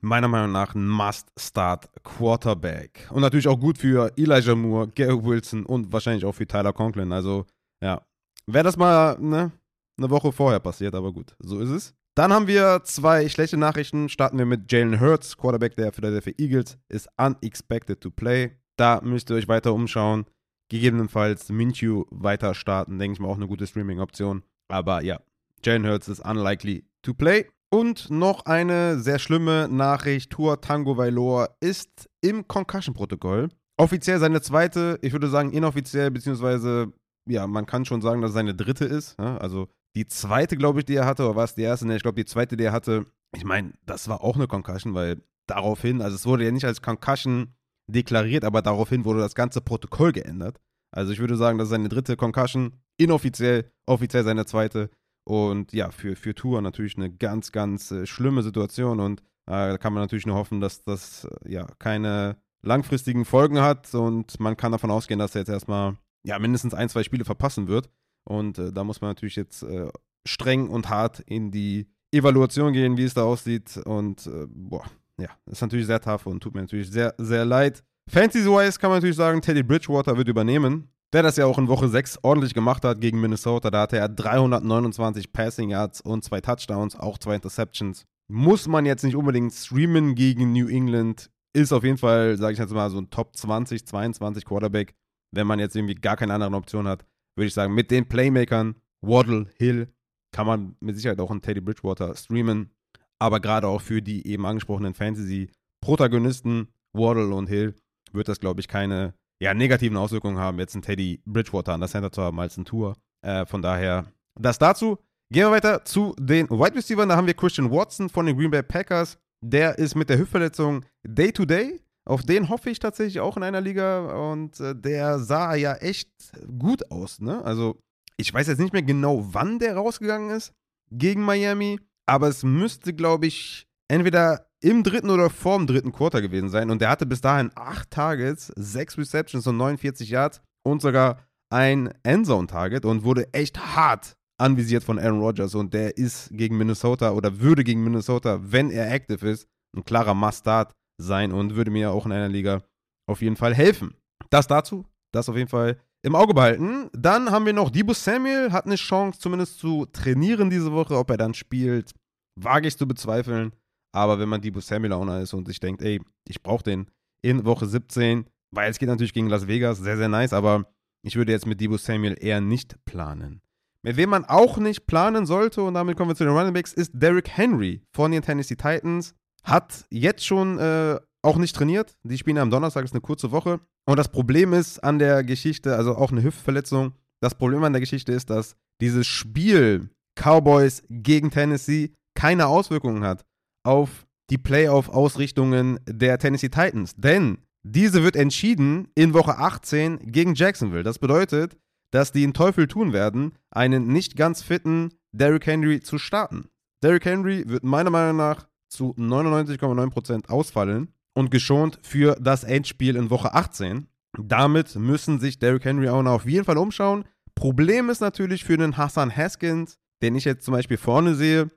meiner 0.00 0.28
Meinung 0.28 0.52
nach 0.52 0.74
ein 0.74 0.88
Must-Start-Quarterback. 0.88 3.08
Und 3.10 3.22
natürlich 3.22 3.48
auch 3.48 3.58
gut 3.58 3.78
für 3.78 4.12
Elijah 4.16 4.54
Moore, 4.54 4.86
Gary 4.88 5.24
Wilson 5.24 5.66
und 5.66 5.92
wahrscheinlich 5.92 6.24
auch 6.24 6.34
für 6.34 6.46
Tyler 6.46 6.72
Conklin. 6.72 7.12
Also, 7.12 7.46
ja. 7.82 8.06
Wäre 8.46 8.64
das 8.64 8.76
mal 8.76 9.18
ne, 9.20 9.50
eine 9.98 10.10
Woche 10.10 10.30
vorher 10.32 10.60
passiert, 10.60 10.94
aber 10.94 11.12
gut, 11.12 11.34
so 11.38 11.58
ist 11.60 11.70
es. 11.70 11.94
Dann 12.16 12.32
haben 12.32 12.48
wir 12.48 12.82
zwei 12.84 13.28
schlechte 13.28 13.56
Nachrichten. 13.56 14.08
Starten 14.08 14.38
wir 14.38 14.46
mit 14.46 14.70
Jalen 14.70 15.00
Hurts, 15.00 15.36
Quarterback 15.36 15.76
der 15.76 15.92
Philadelphia 15.92 16.34
Eagles, 16.38 16.76
ist 16.88 17.08
unexpected 17.16 18.00
to 18.00 18.10
play. 18.10 18.56
Da 18.76 19.00
müsst 19.02 19.30
ihr 19.30 19.36
euch 19.36 19.48
weiter 19.48 19.72
umschauen. 19.72 20.26
Gegebenenfalls 20.68 21.48
Minshew 21.50 22.04
weiter 22.10 22.54
starten, 22.54 22.98
denke 22.98 23.14
ich 23.14 23.20
mal 23.20 23.28
auch 23.28 23.36
eine 23.36 23.48
gute 23.48 23.66
Streaming-Option. 23.66 24.42
Aber 24.68 25.02
ja, 25.02 25.20
Jalen 25.64 25.86
Hurts 25.86 26.08
ist 26.08 26.20
unlikely 26.20 26.84
to 27.02 27.14
play. 27.14 27.46
Und 27.72 28.10
noch 28.10 28.46
eine 28.46 28.98
sehr 28.98 29.18
schlimme 29.18 29.68
Nachricht: 29.68 30.30
Tour 30.30 30.60
Tango 30.60 30.96
Vailor 30.96 31.56
ist 31.60 32.08
im 32.20 32.48
Concussion-Protokoll. 32.48 33.48
Offiziell 33.76 34.18
seine 34.18 34.42
zweite, 34.42 34.98
ich 35.02 35.12
würde 35.12 35.28
sagen 35.28 35.52
inoffiziell, 35.52 36.10
beziehungsweise, 36.10 36.92
ja, 37.28 37.46
man 37.46 37.66
kann 37.66 37.84
schon 37.84 38.02
sagen, 38.02 38.20
dass 38.20 38.30
es 38.30 38.34
seine 38.34 38.54
dritte 38.54 38.84
ist. 38.84 39.16
Ja? 39.18 39.38
Also 39.38 39.68
die 39.96 40.06
zweite, 40.06 40.56
glaube 40.56 40.80
ich, 40.80 40.84
die 40.84 40.94
er 40.94 41.06
hatte, 41.06 41.24
oder 41.24 41.36
war 41.36 41.44
es 41.44 41.54
die 41.54 41.62
erste? 41.62 41.86
Ne, 41.86 41.96
ich 41.96 42.02
glaube, 42.02 42.16
die 42.16 42.24
zweite, 42.24 42.56
die 42.56 42.64
er 42.64 42.72
hatte, 42.72 43.06
ich 43.36 43.44
meine, 43.44 43.72
das 43.86 44.08
war 44.08 44.22
auch 44.22 44.36
eine 44.36 44.46
Concussion, 44.46 44.94
weil 44.94 45.22
daraufhin, 45.46 46.00
also 46.00 46.14
es 46.14 46.26
wurde 46.26 46.44
ja 46.44 46.50
nicht 46.50 46.64
als 46.64 46.82
Concussion 46.82 47.54
deklariert, 47.86 48.44
aber 48.44 48.62
daraufhin 48.62 49.04
wurde 49.04 49.20
das 49.20 49.34
ganze 49.34 49.60
Protokoll 49.60 50.12
geändert. 50.12 50.60
Also 50.92 51.12
ich 51.12 51.18
würde 51.18 51.36
sagen, 51.36 51.58
das 51.58 51.66
ist 51.66 51.70
seine 51.70 51.88
dritte 51.88 52.16
Concussion, 52.16 52.80
inoffiziell, 52.96 53.70
offiziell 53.86 54.24
seine 54.24 54.46
zweite. 54.46 54.90
Und 55.24 55.72
ja, 55.72 55.90
für, 55.90 56.16
für 56.16 56.34
Tour 56.34 56.60
natürlich 56.62 56.96
eine 56.96 57.10
ganz, 57.12 57.52
ganz 57.52 57.90
äh, 57.90 58.06
schlimme 58.06 58.42
Situation 58.42 59.00
und 59.00 59.20
äh, 59.46 59.70
da 59.70 59.78
kann 59.78 59.92
man 59.92 60.02
natürlich 60.02 60.26
nur 60.26 60.36
hoffen, 60.36 60.60
dass 60.60 60.82
das 60.82 61.24
äh, 61.24 61.52
ja 61.52 61.66
keine 61.78 62.36
langfristigen 62.62 63.24
Folgen 63.24 63.60
hat 63.60 63.94
und 63.94 64.38
man 64.40 64.56
kann 64.56 64.72
davon 64.72 64.90
ausgehen, 64.90 65.18
dass 65.18 65.34
er 65.34 65.42
jetzt 65.42 65.50
erstmal 65.50 65.96
ja 66.24 66.38
mindestens 66.38 66.74
ein, 66.74 66.88
zwei 66.88 67.02
Spiele 67.02 67.24
verpassen 67.24 67.68
wird. 67.68 67.90
Und 68.24 68.58
äh, 68.58 68.72
da 68.72 68.84
muss 68.84 69.00
man 69.00 69.10
natürlich 69.10 69.36
jetzt 69.36 69.62
äh, 69.62 69.88
streng 70.26 70.68
und 70.68 70.88
hart 70.88 71.20
in 71.20 71.50
die 71.50 71.86
Evaluation 72.12 72.72
gehen, 72.72 72.96
wie 72.96 73.04
es 73.04 73.14
da 73.14 73.22
aussieht. 73.22 73.76
Und 73.84 74.26
äh, 74.26 74.46
boah, 74.48 74.84
ja, 75.18 75.30
ist 75.46 75.62
natürlich 75.62 75.86
sehr 75.86 76.00
tough 76.00 76.26
und 76.26 76.42
tut 76.42 76.54
mir 76.54 76.62
natürlich 76.62 76.90
sehr, 76.90 77.14
sehr 77.18 77.44
leid. 77.44 77.82
Fantasy-wise 78.08 78.78
kann 78.78 78.90
man 78.90 78.98
natürlich 78.98 79.16
sagen, 79.16 79.40
Teddy 79.40 79.62
Bridgewater 79.62 80.16
wird 80.16 80.28
übernehmen 80.28 80.88
der 81.12 81.22
das 81.22 81.36
ja 81.36 81.46
auch 81.46 81.58
in 81.58 81.68
Woche 81.68 81.88
6 81.88 82.20
ordentlich 82.22 82.54
gemacht 82.54 82.84
hat 82.84 83.00
gegen 83.00 83.20
Minnesota. 83.20 83.70
Da 83.70 83.82
hatte 83.82 83.98
er 83.98 84.08
329 84.08 85.32
Passing 85.32 85.70
Yards 85.70 86.00
und 86.00 86.24
zwei 86.24 86.40
Touchdowns, 86.40 86.96
auch 86.96 87.18
zwei 87.18 87.34
Interceptions. 87.34 88.04
Muss 88.28 88.68
man 88.68 88.86
jetzt 88.86 89.02
nicht 89.02 89.16
unbedingt 89.16 89.52
streamen 89.52 90.14
gegen 90.14 90.52
New 90.52 90.68
England. 90.68 91.30
Ist 91.52 91.72
auf 91.72 91.82
jeden 91.82 91.98
Fall, 91.98 92.36
sage 92.36 92.52
ich 92.52 92.58
jetzt 92.60 92.72
mal, 92.72 92.90
so 92.90 92.98
ein 92.98 93.10
Top 93.10 93.36
20, 93.36 93.86
22 93.86 94.44
Quarterback. 94.44 94.94
Wenn 95.32 95.46
man 95.46 95.58
jetzt 95.58 95.74
irgendwie 95.74 95.94
gar 95.94 96.16
keine 96.16 96.34
anderen 96.34 96.54
Optionen 96.54 96.90
hat, 96.90 97.04
würde 97.36 97.48
ich 97.48 97.54
sagen, 97.54 97.74
mit 97.74 97.90
den 97.90 98.08
Playmakern, 98.08 98.76
Waddle, 99.02 99.46
Hill, 99.56 99.92
kann 100.32 100.46
man 100.46 100.76
mit 100.80 100.96
Sicherheit 100.96 101.20
auch 101.20 101.30
einen 101.30 101.42
Teddy 101.42 101.60
Bridgewater 101.60 102.14
streamen. 102.14 102.70
Aber 103.18 103.40
gerade 103.40 103.66
auch 103.66 103.80
für 103.80 104.00
die 104.00 104.26
eben 104.26 104.46
angesprochenen 104.46 104.94
Fantasy-Protagonisten, 104.94 106.68
Waddle 106.96 107.34
und 107.34 107.48
Hill, 107.48 107.74
wird 108.12 108.28
das, 108.28 108.40
glaube 108.40 108.60
ich, 108.60 108.68
keine 108.68 109.14
ja, 109.42 109.54
negativen 109.54 109.96
Auswirkungen 109.96 110.38
haben, 110.38 110.58
jetzt 110.58 110.74
ein 110.74 110.82
Teddy 110.82 111.22
Bridgewater 111.24 111.74
an 111.74 111.80
der 111.80 111.88
Center 111.88 112.12
zu 112.12 112.22
haben 112.22 112.38
als 112.40 112.56
ein 112.56 112.64
Tour. 112.64 112.96
Äh, 113.22 113.46
von 113.46 113.62
daher, 113.62 114.12
das 114.38 114.58
dazu. 114.58 114.98
Gehen 115.32 115.44
wir 115.46 115.52
weiter 115.52 115.84
zu 115.84 116.14
den 116.18 116.50
Wide 116.50 116.74
Receivers. 116.74 117.06
Da 117.06 117.16
haben 117.16 117.26
wir 117.26 117.34
Christian 117.34 117.70
Watson 117.70 118.08
von 118.08 118.26
den 118.26 118.36
Green 118.36 118.50
Bay 118.50 118.62
Packers. 118.62 119.16
Der 119.44 119.78
ist 119.78 119.94
mit 119.94 120.10
der 120.10 120.18
Hüftverletzung 120.18 120.84
Day-to-Day. 121.06 121.80
Auf 122.08 122.22
den 122.22 122.48
hoffe 122.48 122.70
ich 122.70 122.78
tatsächlich 122.78 123.20
auch 123.20 123.36
in 123.36 123.42
einer 123.42 123.60
Liga. 123.60 124.30
Und 124.30 124.58
äh, 124.60 124.74
der 124.74 125.18
sah 125.18 125.54
ja 125.54 125.74
echt 125.74 126.10
gut 126.58 126.90
aus. 126.90 127.20
Ne? 127.20 127.44
Also, 127.44 127.80
ich 128.16 128.32
weiß 128.32 128.48
jetzt 128.48 128.60
nicht 128.60 128.72
mehr 128.72 128.82
genau, 128.82 129.26
wann 129.32 129.58
der 129.58 129.76
rausgegangen 129.76 130.30
ist 130.30 130.52
gegen 130.90 131.22
Miami. 131.22 131.78
Aber 132.06 132.28
es 132.28 132.42
müsste, 132.42 132.92
glaube 132.92 133.26
ich, 133.26 133.66
entweder 133.88 134.46
im 134.62 134.82
dritten 134.82 135.10
oder 135.10 135.30
vorm 135.30 135.66
dritten 135.66 135.92
Quarter 135.92 136.20
gewesen 136.20 136.48
sein. 136.48 136.70
Und 136.70 136.80
der 136.80 136.90
hatte 136.90 137.06
bis 137.06 137.20
dahin 137.20 137.50
acht 137.54 137.90
Targets, 137.90 138.52
sechs 138.56 138.98
Receptions 138.98 139.46
und 139.46 139.56
49 139.56 140.10
Yards 140.10 140.40
und 140.64 140.82
sogar 140.82 141.18
ein 141.50 141.92
Endzone-Target 142.02 142.84
und 142.84 143.04
wurde 143.04 143.32
echt 143.32 143.74
hart 143.74 144.16
anvisiert 144.38 144.84
von 144.84 144.98
Aaron 144.98 145.20
Rodgers. 145.20 145.54
Und 145.54 145.74
der 145.74 145.96
ist 145.96 146.30
gegen 146.32 146.56
Minnesota 146.56 147.12
oder 147.12 147.40
würde 147.40 147.64
gegen 147.64 147.84
Minnesota, 147.84 148.40
wenn 148.42 148.70
er 148.70 148.92
active 148.92 149.28
ist, 149.28 149.46
ein 149.76 149.84
klarer 149.84 150.14
Must-Start 150.14 150.72
sein 151.00 151.32
und 151.32 151.56
würde 151.56 151.70
mir 151.70 151.92
auch 151.92 152.06
in 152.06 152.12
einer 152.12 152.28
Liga 152.28 152.62
auf 153.08 153.22
jeden 153.22 153.36
Fall 153.36 153.54
helfen. 153.54 153.94
Das 154.30 154.46
dazu, 154.46 154.84
das 155.12 155.28
auf 155.28 155.36
jeden 155.36 155.48
Fall 155.48 155.78
im 156.02 156.14
Auge 156.14 156.34
behalten. 156.34 156.88
Dann 156.92 157.30
haben 157.30 157.46
wir 157.46 157.52
noch 157.52 157.70
Debo 157.70 157.92
Samuel, 157.92 158.52
hat 158.52 158.66
eine 158.66 158.76
Chance 158.76 159.18
zumindest 159.18 159.58
zu 159.58 159.86
trainieren 159.86 160.50
diese 160.50 160.72
Woche. 160.72 160.96
Ob 160.96 161.10
er 161.10 161.16
dann 161.16 161.34
spielt, 161.34 161.92
wage 162.36 162.68
ich 162.68 162.76
zu 162.76 162.86
bezweifeln. 162.86 163.52
Aber 163.92 164.18
wenn 164.18 164.28
man 164.28 164.40
Debo 164.40 164.60
Samuel 164.60 164.92
Owner 164.92 165.20
ist 165.20 165.34
und 165.34 165.46
sich 165.46 165.60
denkt, 165.60 165.82
ey, 165.82 166.00
ich 166.28 166.42
brauche 166.42 166.62
den 166.62 166.90
in 167.22 167.44
Woche 167.44 167.66
17, 167.66 168.26
weil 168.54 168.70
es 168.70 168.78
geht 168.78 168.88
natürlich 168.88 169.12
gegen 169.12 169.28
Las 169.28 169.46
Vegas, 169.46 169.78
sehr, 169.78 169.96
sehr 169.96 170.08
nice, 170.08 170.32
aber 170.32 170.64
ich 171.02 171.16
würde 171.16 171.32
jetzt 171.32 171.46
mit 171.46 171.60
Debo 171.60 171.76
Samuel 171.76 172.16
eher 172.18 172.40
nicht 172.40 172.76
planen. 172.84 173.42
Mit 173.82 173.96
wem 173.96 174.10
man 174.10 174.24
auch 174.26 174.58
nicht 174.58 174.86
planen 174.86 175.26
sollte, 175.26 175.62
und 175.62 175.74
damit 175.74 175.96
kommen 175.96 176.10
wir 176.10 176.14
zu 176.14 176.24
den 176.24 176.36
Running 176.36 176.52
Backs, 176.52 176.72
ist 176.72 176.92
Derrick 176.94 177.28
Henry 177.28 177.82
von 177.94 178.12
den 178.12 178.22
Tennessee 178.22 178.56
Titans. 178.56 179.14
Hat 179.44 179.86
jetzt 179.90 180.24
schon 180.24 180.58
äh, 180.58 180.98
auch 181.22 181.36
nicht 181.36 181.54
trainiert. 181.56 181.96
Die 182.02 182.18
spielen 182.18 182.38
am 182.38 182.50
Donnerstag, 182.50 182.84
ist 182.84 182.92
eine 182.92 183.00
kurze 183.00 183.30
Woche. 183.30 183.60
Und 183.86 183.98
das 183.98 184.10
Problem 184.10 184.52
ist 184.52 184.78
an 184.82 184.98
der 184.98 185.24
Geschichte, 185.24 185.76
also 185.76 185.96
auch 185.96 186.12
eine 186.12 186.22
Hüftverletzung, 186.22 186.92
das 187.20 187.34
Problem 187.34 187.64
an 187.64 187.72
der 187.72 187.80
Geschichte 187.80 188.12
ist, 188.12 188.30
dass 188.30 188.56
dieses 188.80 189.06
Spiel 189.06 189.90
Cowboys 190.14 190.82
gegen 190.88 191.30
Tennessee 191.30 191.92
keine 192.14 192.46
Auswirkungen 192.46 193.04
hat 193.04 193.24
auf 193.64 194.06
die 194.30 194.38
Playoff-Ausrichtungen 194.38 195.80
der 195.86 196.18
Tennessee 196.18 196.48
Titans. 196.48 196.94
Denn 196.96 197.38
Diese 197.62 198.02
wird 198.02 198.16
entschieden 198.16 198.88
in 198.94 199.12
Woche 199.12 199.36
18 199.36 200.12
gegen 200.12 200.34
Jacksonville. 200.34 200.82
Das 200.82 200.98
bedeutet, 200.98 201.58
dass 201.90 202.12
die 202.12 202.22
einen 202.22 202.32
Teufel 202.32 202.68
tun 202.68 202.92
werden, 202.92 203.32
einen 203.50 203.88
nicht 203.88 204.16
ganz 204.16 204.42
fitten 204.42 204.94
Derrick 205.12 205.46
Henry 205.46 205.80
zu 205.80 205.98
starten. 205.98 206.48
Derrick 206.82 207.04
Henry 207.04 207.44
wird 207.46 207.62
meiner 207.62 207.90
Meinung 207.90 208.16
nach 208.16 208.48
zu 208.70 208.94
99,9% 208.96 210.28
ausfallen 210.28 210.94
und 211.14 211.30
geschont 211.30 211.78
für 211.82 212.16
das 212.20 212.44
Endspiel 212.44 212.96
in 212.96 213.10
Woche 213.10 213.34
18. 213.34 213.86
Damit 214.18 214.76
müssen 214.76 215.20
sich 215.20 215.38
Derrick 215.38 215.64
Henry 215.64 215.88
auch 215.88 216.04
auf 216.06 216.26
jeden 216.26 216.44
Fall 216.44 216.58
umschauen. 216.58 217.04
Problem 217.34 217.90
ist 217.90 218.00
natürlich 218.00 218.44
für 218.44 218.56
den 218.56 218.76
Hassan 218.76 219.14
Haskins, 219.14 219.78
den 220.02 220.14
ich 220.14 220.24
jetzt 220.24 220.44
zum 220.44 220.52
Beispiel 220.52 220.76
vorne 220.76 221.14
sehe, 221.14 221.50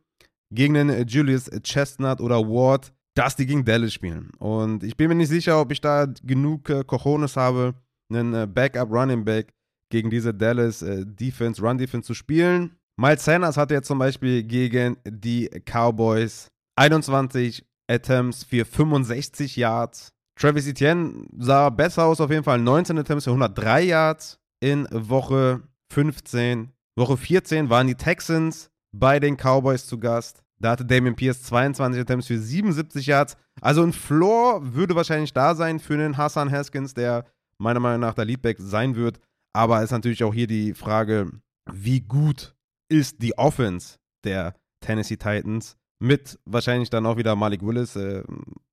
gegen 0.51 0.73
den 0.73 1.07
Julius 1.07 1.49
Chestnut 1.63 2.21
oder 2.21 2.39
Ward, 2.41 2.93
dass 3.15 3.35
die 3.35 3.45
gegen 3.45 3.65
Dallas 3.65 3.93
spielen. 3.93 4.31
Und 4.39 4.83
ich 4.83 4.97
bin 4.97 5.07
mir 5.07 5.15
nicht 5.15 5.29
sicher, 5.29 5.59
ob 5.59 5.71
ich 5.71 5.81
da 5.81 6.05
genug 6.23 6.69
äh, 6.69 6.83
Cojones 6.83 7.35
habe, 7.35 7.75
einen 8.11 8.33
äh, 8.33 8.47
Backup 8.47 8.91
Running 8.91 9.23
Back 9.23 9.53
gegen 9.89 10.09
diese 10.09 10.33
Dallas 10.33 10.81
äh, 10.81 11.05
Defense, 11.05 11.61
Run 11.61 11.77
Defense 11.77 12.07
zu 12.07 12.13
spielen. 12.13 12.75
Miles 12.97 13.25
Sanders 13.25 13.57
hatte 13.57 13.73
jetzt 13.73 13.87
zum 13.87 13.99
Beispiel 13.99 14.43
gegen 14.43 14.97
die 15.05 15.49
Cowboys 15.65 16.47
21 16.75 17.65
Attempts 17.87 18.43
für 18.43 18.65
65 18.65 19.55
Yards. 19.55 20.13
Travis 20.35 20.67
Etienne 20.67 21.25
sah 21.37 21.69
besser 21.69 22.05
aus, 22.05 22.19
auf 22.19 22.31
jeden 22.31 22.43
Fall 22.43 22.59
19 22.59 22.97
Attempts 22.97 23.25
für 23.25 23.31
103 23.31 23.83
Yards 23.83 24.39
in 24.59 24.87
Woche 24.91 25.61
15. 25.91 26.71
Woche 26.95 27.17
14 27.17 27.69
waren 27.69 27.87
die 27.87 27.95
Texans 27.95 28.69
bei 28.91 29.19
den 29.19 29.37
Cowboys 29.37 29.85
zu 29.85 29.99
Gast. 29.99 30.43
Da 30.59 30.71
hatte 30.71 30.85
Damian 30.85 31.15
Pierce 31.15 31.43
22 31.43 32.01
Attempts 32.01 32.27
für 32.27 32.39
77 32.39 33.05
Yards. 33.05 33.35
Also 33.61 33.83
ein 33.83 33.93
Floor 33.93 34.73
würde 34.73 34.95
wahrscheinlich 34.95 35.33
da 35.33 35.55
sein 35.55 35.79
für 35.79 35.97
den 35.97 36.17
Hassan 36.17 36.51
Haskins, 36.51 36.93
der 36.93 37.25
meiner 37.57 37.79
Meinung 37.79 37.99
nach 37.99 38.13
der 38.13 38.25
Leadback 38.25 38.57
sein 38.59 38.95
wird. 38.95 39.19
Aber 39.53 39.83
ist 39.83 39.91
natürlich 39.91 40.23
auch 40.23 40.33
hier 40.33 40.47
die 40.47 40.73
Frage, 40.73 41.31
wie 41.71 42.01
gut 42.01 42.55
ist 42.89 43.21
die 43.21 43.37
Offense 43.37 43.97
der 44.23 44.55
Tennessee 44.79 45.17
Titans? 45.17 45.77
Mit 46.03 46.37
wahrscheinlich 46.43 46.89
dann 46.89 47.05
auch 47.05 47.15
wieder 47.15 47.33
Malik 47.37 47.61
Willis. 47.65 47.95
Äh, 47.95 48.23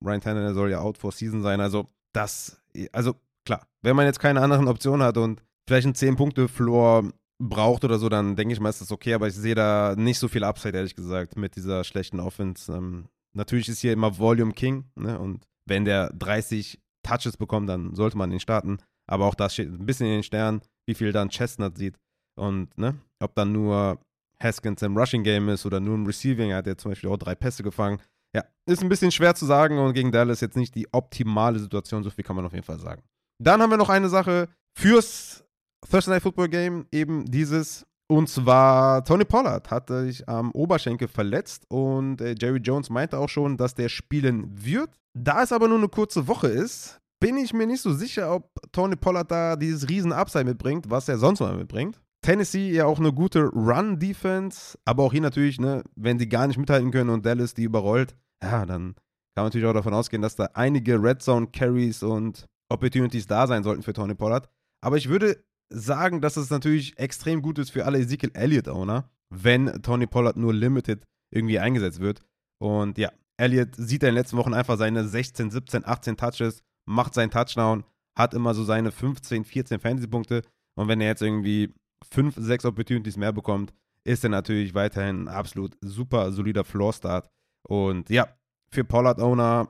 Ryan 0.03 0.19
Tannehill 0.19 0.53
soll 0.53 0.69
ja 0.69 0.81
out 0.81 0.97
for 0.97 1.13
season 1.13 1.41
sein. 1.41 1.61
Also, 1.61 1.87
das, 2.11 2.61
also 2.91 3.15
klar, 3.45 3.65
wenn 3.81 3.95
man 3.95 4.05
jetzt 4.05 4.19
keine 4.19 4.41
anderen 4.41 4.67
Optionen 4.67 5.01
hat 5.01 5.15
und 5.15 5.41
vielleicht 5.65 5.85
einen 5.85 5.95
10-Punkte-Floor 5.95 7.09
braucht 7.39 7.85
oder 7.85 7.99
so, 7.99 8.09
dann 8.09 8.35
denke 8.35 8.53
ich 8.53 8.59
mal, 8.59 8.67
ist 8.67 8.81
das 8.81 8.91
okay. 8.91 9.13
Aber 9.13 9.29
ich 9.29 9.33
sehe 9.33 9.55
da 9.55 9.95
nicht 9.97 10.19
so 10.19 10.27
viel 10.27 10.43
Upside, 10.43 10.75
ehrlich 10.75 10.93
gesagt, 10.93 11.37
mit 11.37 11.55
dieser 11.55 11.85
schlechten 11.85 12.19
Offense. 12.19 12.69
Ähm, 12.69 13.05
natürlich 13.31 13.69
ist 13.69 13.79
hier 13.79 13.93
immer 13.93 14.19
Volume 14.19 14.51
King. 14.51 14.91
Ne? 14.95 15.17
Und 15.17 15.45
wenn 15.65 15.85
der 15.85 16.09
30 16.09 16.81
Touches 17.01 17.37
bekommt, 17.37 17.69
dann 17.69 17.95
sollte 17.95 18.17
man 18.17 18.33
ihn 18.33 18.41
starten. 18.41 18.79
Aber 19.07 19.25
auch 19.25 19.35
das 19.35 19.53
steht 19.53 19.69
ein 19.69 19.85
bisschen 19.85 20.07
in 20.07 20.15
den 20.15 20.23
Sternen, 20.23 20.59
wie 20.85 20.95
viel 20.95 21.13
dann 21.13 21.29
Chestnut 21.29 21.77
sieht. 21.77 21.97
Und 22.35 22.77
ne, 22.77 22.99
ob 23.21 23.35
dann 23.35 23.53
nur 23.53 24.01
Haskins 24.41 24.81
im 24.81 24.97
Rushing 24.97 25.23
Game 25.23 25.49
ist 25.49 25.65
oder 25.65 25.79
nur 25.79 25.95
im 25.95 26.05
Receiving. 26.05 26.51
Er 26.51 26.57
hat 26.57 26.67
ja 26.67 26.77
zum 26.77 26.91
Beispiel 26.91 27.09
auch 27.09 27.17
drei 27.17 27.35
Pässe 27.35 27.63
gefangen. 27.63 27.99
Ja, 28.35 28.43
ist 28.65 28.81
ein 28.81 28.89
bisschen 28.89 29.11
schwer 29.11 29.35
zu 29.35 29.45
sagen 29.45 29.77
und 29.77 29.93
gegen 29.93 30.11
Dallas 30.11 30.41
jetzt 30.41 30.55
nicht 30.55 30.73
die 30.75 30.87
optimale 30.93 31.59
Situation, 31.59 32.03
so 32.03 32.09
viel 32.09 32.23
kann 32.23 32.35
man 32.35 32.45
auf 32.45 32.53
jeden 32.53 32.65
Fall 32.65 32.79
sagen. 32.79 33.03
Dann 33.41 33.61
haben 33.61 33.69
wir 33.69 33.77
noch 33.77 33.89
eine 33.89 34.07
Sache 34.07 34.47
fürs 34.77 35.43
Thursday 35.89 36.13
Night 36.13 36.23
Football 36.23 36.49
Game, 36.49 36.85
eben 36.91 37.25
dieses. 37.25 37.85
Und 38.09 38.27
zwar 38.27 39.05
Tony 39.05 39.23
Pollard 39.23 39.71
hat 39.71 39.87
sich 39.87 40.27
am 40.27 40.51
Oberschenkel 40.51 41.07
verletzt 41.07 41.65
und 41.69 42.19
äh, 42.19 42.35
Jerry 42.37 42.59
Jones 42.59 42.89
meinte 42.89 43.17
auch 43.17 43.29
schon, 43.29 43.55
dass 43.55 43.73
der 43.73 43.87
spielen 43.87 44.49
wird. 44.53 44.89
Da 45.17 45.43
es 45.43 45.53
aber 45.53 45.69
nur 45.69 45.77
eine 45.77 45.87
kurze 45.87 46.27
Woche 46.27 46.47
ist, 46.47 46.99
bin 47.21 47.37
ich 47.37 47.53
mir 47.53 47.67
nicht 47.67 47.81
so 47.81 47.93
sicher, 47.93 48.33
ob 48.33 48.49
Tony 48.73 48.97
Pollard 48.97 49.31
da 49.31 49.55
dieses 49.55 49.87
riesen 49.87 50.11
Upside 50.11 50.43
mitbringt, 50.43 50.89
was 50.89 51.07
er 51.07 51.17
sonst 51.17 51.39
mal 51.39 51.55
mitbringt. 51.55 52.01
Tennessee 52.21 52.71
ja 52.71 52.85
auch 52.85 52.99
eine 52.99 53.13
gute 53.13 53.45
Run-Defense, 53.45 54.77
aber 54.85 55.03
auch 55.03 55.11
hier 55.11 55.21
natürlich, 55.21 55.59
ne, 55.59 55.83
wenn 55.95 56.17
die 56.17 56.29
gar 56.29 56.47
nicht 56.47 56.57
mithalten 56.57 56.91
können 56.91 57.09
und 57.09 57.25
Dallas 57.25 57.53
die 57.53 57.63
überrollt, 57.63 58.15
ja, 58.43 58.65
dann 58.65 58.95
kann 59.35 59.43
man 59.43 59.45
natürlich 59.45 59.67
auch 59.67 59.73
davon 59.73 59.93
ausgehen, 59.93 60.21
dass 60.21 60.35
da 60.35 60.49
einige 60.53 61.01
Red 61.01 61.21
Zone 61.21 61.47
Carries 61.47 62.03
und 62.03 62.45
Opportunities 62.69 63.27
da 63.27 63.47
sein 63.47 63.63
sollten 63.63 63.83
für 63.83 63.93
Tony 63.93 64.13
Pollard. 64.13 64.49
Aber 64.83 64.97
ich 64.97 65.09
würde 65.09 65.43
sagen, 65.69 66.21
dass 66.21 66.37
es 66.37 66.49
natürlich 66.49 66.97
extrem 66.97 67.41
gut 67.41 67.57
ist 67.57 67.71
für 67.71 67.85
alle 67.85 67.99
Ezekiel 67.99 68.31
Elliott-Owner, 68.33 69.09
wenn 69.29 69.81
Tony 69.81 70.05
Pollard 70.05 70.37
nur 70.37 70.53
limited 70.53 71.03
irgendwie 71.33 71.59
eingesetzt 71.59 72.01
wird. 72.01 72.21
Und 72.59 72.97
ja, 72.97 73.11
Elliott 73.37 73.75
sieht 73.75 74.03
in 74.03 74.07
den 74.07 74.15
letzten 74.15 74.37
Wochen 74.37 74.53
einfach 74.53 74.77
seine 74.77 75.07
16, 75.07 75.49
17, 75.49 75.85
18 75.85 76.17
Touches, 76.17 76.61
macht 76.85 77.13
seinen 77.13 77.31
Touchdown, 77.31 77.83
hat 78.17 78.33
immer 78.33 78.53
so 78.53 78.63
seine 78.63 78.91
15, 78.91 79.45
14 79.45 79.79
Fantasy-Punkte. 79.79 80.43
Und 80.75 80.87
wenn 80.87 81.01
er 81.01 81.07
jetzt 81.07 81.21
irgendwie 81.21 81.73
fünf, 82.03 82.35
sechs 82.37 82.65
Opportunities 82.65 83.17
mehr 83.17 83.33
bekommt, 83.33 83.73
ist 84.03 84.23
er 84.23 84.29
natürlich 84.29 84.73
weiterhin 84.73 85.23
ein 85.23 85.27
absolut 85.27 85.77
super 85.81 86.31
solider 86.31 86.63
Floor-Start. 86.63 87.29
Und 87.67 88.09
ja, 88.09 88.27
für 88.73 88.83
Pollard-Owner, 88.83 89.69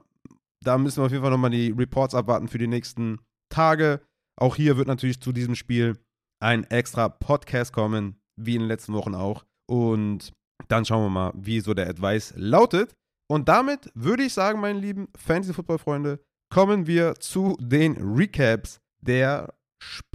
da 0.64 0.78
müssen 0.78 0.98
wir 0.98 1.06
auf 1.06 1.12
jeden 1.12 1.24
Fall 1.24 1.32
nochmal 1.32 1.52
die 1.52 1.72
Reports 1.72 2.16
abwarten 2.16 2.48
für 2.48 2.58
die 2.58 2.68
nächsten 2.68 3.20
Tage. 3.50 4.02
Auch 4.40 4.56
hier 4.56 4.78
wird 4.78 4.88
natürlich 4.88 5.20
zu 5.22 5.32
diesem 5.32 5.56
Spiel 5.56 5.98
ein 6.42 6.64
extra 6.66 7.10
Podcast 7.10 7.74
kommen, 7.74 8.20
wie 8.40 8.56
in 8.56 8.62
den 8.62 8.68
letzten 8.68 8.94
Wochen 8.94 9.16
auch. 9.16 9.46
Und 9.70 10.32
dann 10.68 10.86
schauen 10.86 11.04
wir 11.04 11.10
mal, 11.10 11.34
wie 11.36 11.60
so 11.60 11.74
der 11.74 11.90
Advice 11.90 12.34
lautet. 12.36 12.94
Und 13.30 13.50
damit 13.50 13.92
würde 13.94 14.24
ich 14.24 14.34
sagen, 14.34 14.60
meine 14.60 14.80
lieben 14.80 15.08
Fantasy-Football-Freunde, 15.16 16.20
kommen 16.52 16.86
wir 16.86 17.16
zu 17.16 17.58
den 17.60 17.96
Recaps 17.98 18.80
der 19.02 19.54
Spiele. 19.82 20.11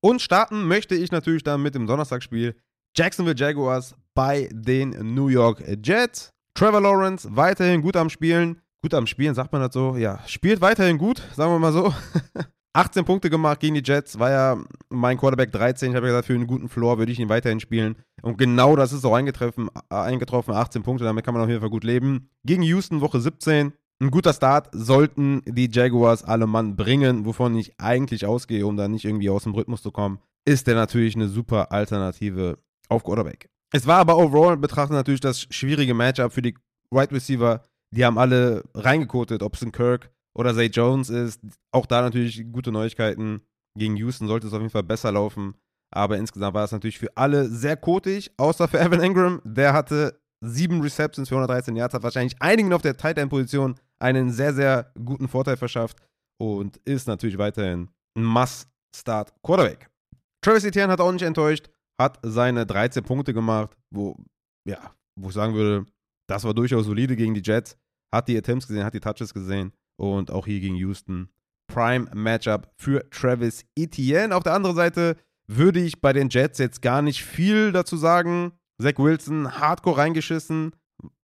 Und 0.00 0.22
starten 0.22 0.66
möchte 0.66 0.94
ich 0.94 1.12
natürlich 1.12 1.42
dann 1.42 1.62
mit 1.62 1.74
dem 1.74 1.86
Donnerstagsspiel 1.86 2.54
Jacksonville 2.96 3.36
Jaguars 3.36 3.94
bei 4.14 4.48
den 4.52 5.14
New 5.14 5.28
York 5.28 5.62
Jets. 5.84 6.30
Trevor 6.54 6.80
Lawrence 6.80 7.28
weiterhin 7.30 7.82
gut 7.82 7.96
am 7.96 8.10
Spielen. 8.10 8.60
Gut 8.82 8.94
am 8.94 9.06
Spielen, 9.06 9.34
sagt 9.34 9.52
man 9.52 9.60
das 9.60 9.74
so? 9.74 9.96
Ja, 9.96 10.20
spielt 10.26 10.60
weiterhin 10.60 10.96
gut, 10.96 11.22
sagen 11.36 11.52
wir 11.52 11.58
mal 11.58 11.72
so. 11.72 11.94
18 12.72 13.04
Punkte 13.04 13.30
gemacht 13.30 13.60
gegen 13.60 13.74
die 13.74 13.82
Jets, 13.84 14.18
war 14.18 14.30
ja 14.30 14.56
mein 14.90 15.18
Quarterback 15.18 15.50
13. 15.50 15.90
Ich 15.90 15.96
habe 15.96 16.06
ja 16.06 16.12
gesagt, 16.12 16.26
für 16.26 16.34
einen 16.34 16.46
guten 16.46 16.68
Floor 16.68 16.98
würde 16.98 17.10
ich 17.10 17.18
ihn 17.18 17.28
weiterhin 17.28 17.60
spielen. 17.60 17.96
Und 18.22 18.38
genau 18.38 18.76
das 18.76 18.92
ist 18.92 19.04
auch 19.04 19.14
eingetroffen, 19.14 19.68
äh, 19.90 19.94
eingetroffen. 19.94 20.54
18 20.54 20.82
Punkte, 20.82 21.04
damit 21.04 21.24
kann 21.24 21.34
man 21.34 21.42
auf 21.42 21.48
jeden 21.48 21.60
Fall 21.60 21.70
gut 21.70 21.84
leben. 21.84 22.30
Gegen 22.44 22.62
Houston 22.62 23.00
Woche 23.00 23.20
17. 23.20 23.72
Ein 24.02 24.10
guter 24.10 24.32
Start 24.32 24.70
sollten 24.72 25.42
die 25.44 25.68
Jaguars 25.70 26.24
alle 26.24 26.46
Mann 26.46 26.74
bringen, 26.74 27.26
wovon 27.26 27.54
ich 27.54 27.78
eigentlich 27.78 28.24
ausgehe, 28.24 28.66
um 28.66 28.78
da 28.78 28.88
nicht 28.88 29.04
irgendwie 29.04 29.28
aus 29.28 29.42
dem 29.42 29.52
Rhythmus 29.52 29.82
zu 29.82 29.90
kommen, 29.90 30.20
ist 30.46 30.66
der 30.66 30.74
natürlich 30.74 31.14
eine 31.16 31.28
super 31.28 31.70
Alternative 31.70 32.58
auf 32.88 33.04
Quarterback. 33.04 33.50
Es 33.72 33.86
war 33.86 33.98
aber 33.98 34.16
overall 34.16 34.56
betrachtet 34.56 34.94
natürlich 34.94 35.20
das 35.20 35.42
schwierige 35.42 35.92
Matchup 35.92 36.32
für 36.32 36.40
die 36.40 36.56
Wide 36.90 37.14
Receiver. 37.14 37.62
Die 37.94 38.04
haben 38.04 38.16
alle 38.16 38.64
reingekotet, 38.74 39.42
ob 39.42 39.54
es 39.54 39.62
ein 39.62 39.70
Kirk 39.70 40.10
oder 40.34 40.54
Zay 40.54 40.66
Jones 40.66 41.10
ist. 41.10 41.42
Auch 41.70 41.84
da 41.84 42.00
natürlich 42.00 42.50
gute 42.50 42.72
Neuigkeiten. 42.72 43.42
Gegen 43.78 43.96
Houston 43.96 44.28
sollte 44.28 44.46
es 44.46 44.54
auf 44.54 44.60
jeden 44.60 44.72
Fall 44.72 44.82
besser 44.82 45.12
laufen. 45.12 45.54
Aber 45.94 46.16
insgesamt 46.16 46.54
war 46.54 46.64
es 46.64 46.72
natürlich 46.72 46.98
für 46.98 47.14
alle 47.16 47.50
sehr 47.50 47.76
kotig, 47.76 48.32
außer 48.38 48.66
für 48.66 48.80
Evan 48.80 49.02
Ingram. 49.02 49.42
Der 49.44 49.74
hatte 49.74 50.20
sieben 50.42 50.80
Receptions 50.80 51.28
für 51.28 51.34
113 51.34 51.76
Yards, 51.76 51.94
hat 51.94 52.02
wahrscheinlich 52.02 52.40
einigen 52.40 52.72
auf 52.72 52.82
der 52.82 52.96
Tight 52.96 53.18
End 53.18 53.28
Position 53.28 53.74
einen 54.00 54.30
sehr, 54.30 54.54
sehr 54.54 54.92
guten 55.04 55.28
Vorteil 55.28 55.56
verschafft 55.56 55.98
und 56.40 56.78
ist 56.84 57.06
natürlich 57.06 57.38
weiterhin 57.38 57.88
ein 58.16 58.24
Must-Start 58.24 59.34
Quarterback. 59.42 59.88
Travis 60.42 60.64
Etienne 60.64 60.92
hat 60.92 61.00
auch 61.00 61.12
nicht 61.12 61.22
enttäuscht, 61.22 61.68
hat 62.00 62.18
seine 62.22 62.64
13 62.66 63.04
Punkte 63.04 63.34
gemacht, 63.34 63.76
wo, 63.94 64.16
ja, 64.66 64.94
wo 65.18 65.28
ich 65.28 65.34
sagen 65.34 65.54
würde, 65.54 65.86
das 66.28 66.44
war 66.44 66.54
durchaus 66.54 66.86
solide 66.86 67.16
gegen 67.16 67.34
die 67.34 67.42
Jets, 67.44 67.76
hat 68.14 68.28
die 68.28 68.36
Attempts 68.36 68.66
gesehen, 68.66 68.84
hat 68.84 68.94
die 68.94 69.00
Touches 69.00 69.34
gesehen 69.34 69.72
und 70.00 70.30
auch 70.30 70.46
hier 70.46 70.60
gegen 70.60 70.76
Houston. 70.76 71.28
Prime 71.70 72.08
Matchup 72.14 72.68
für 72.76 73.08
Travis 73.10 73.64
Etienne. 73.76 74.34
Auf 74.34 74.42
der 74.42 74.54
anderen 74.54 74.74
Seite 74.74 75.16
würde 75.48 75.80
ich 75.80 76.00
bei 76.00 76.12
den 76.12 76.28
Jets 76.28 76.58
jetzt 76.58 76.82
gar 76.82 77.02
nicht 77.02 77.24
viel 77.24 77.72
dazu 77.72 77.96
sagen. 77.96 78.52
Zach 78.82 78.98
Wilson, 78.98 79.60
hardcore 79.60 79.98
reingeschissen. 79.98 80.74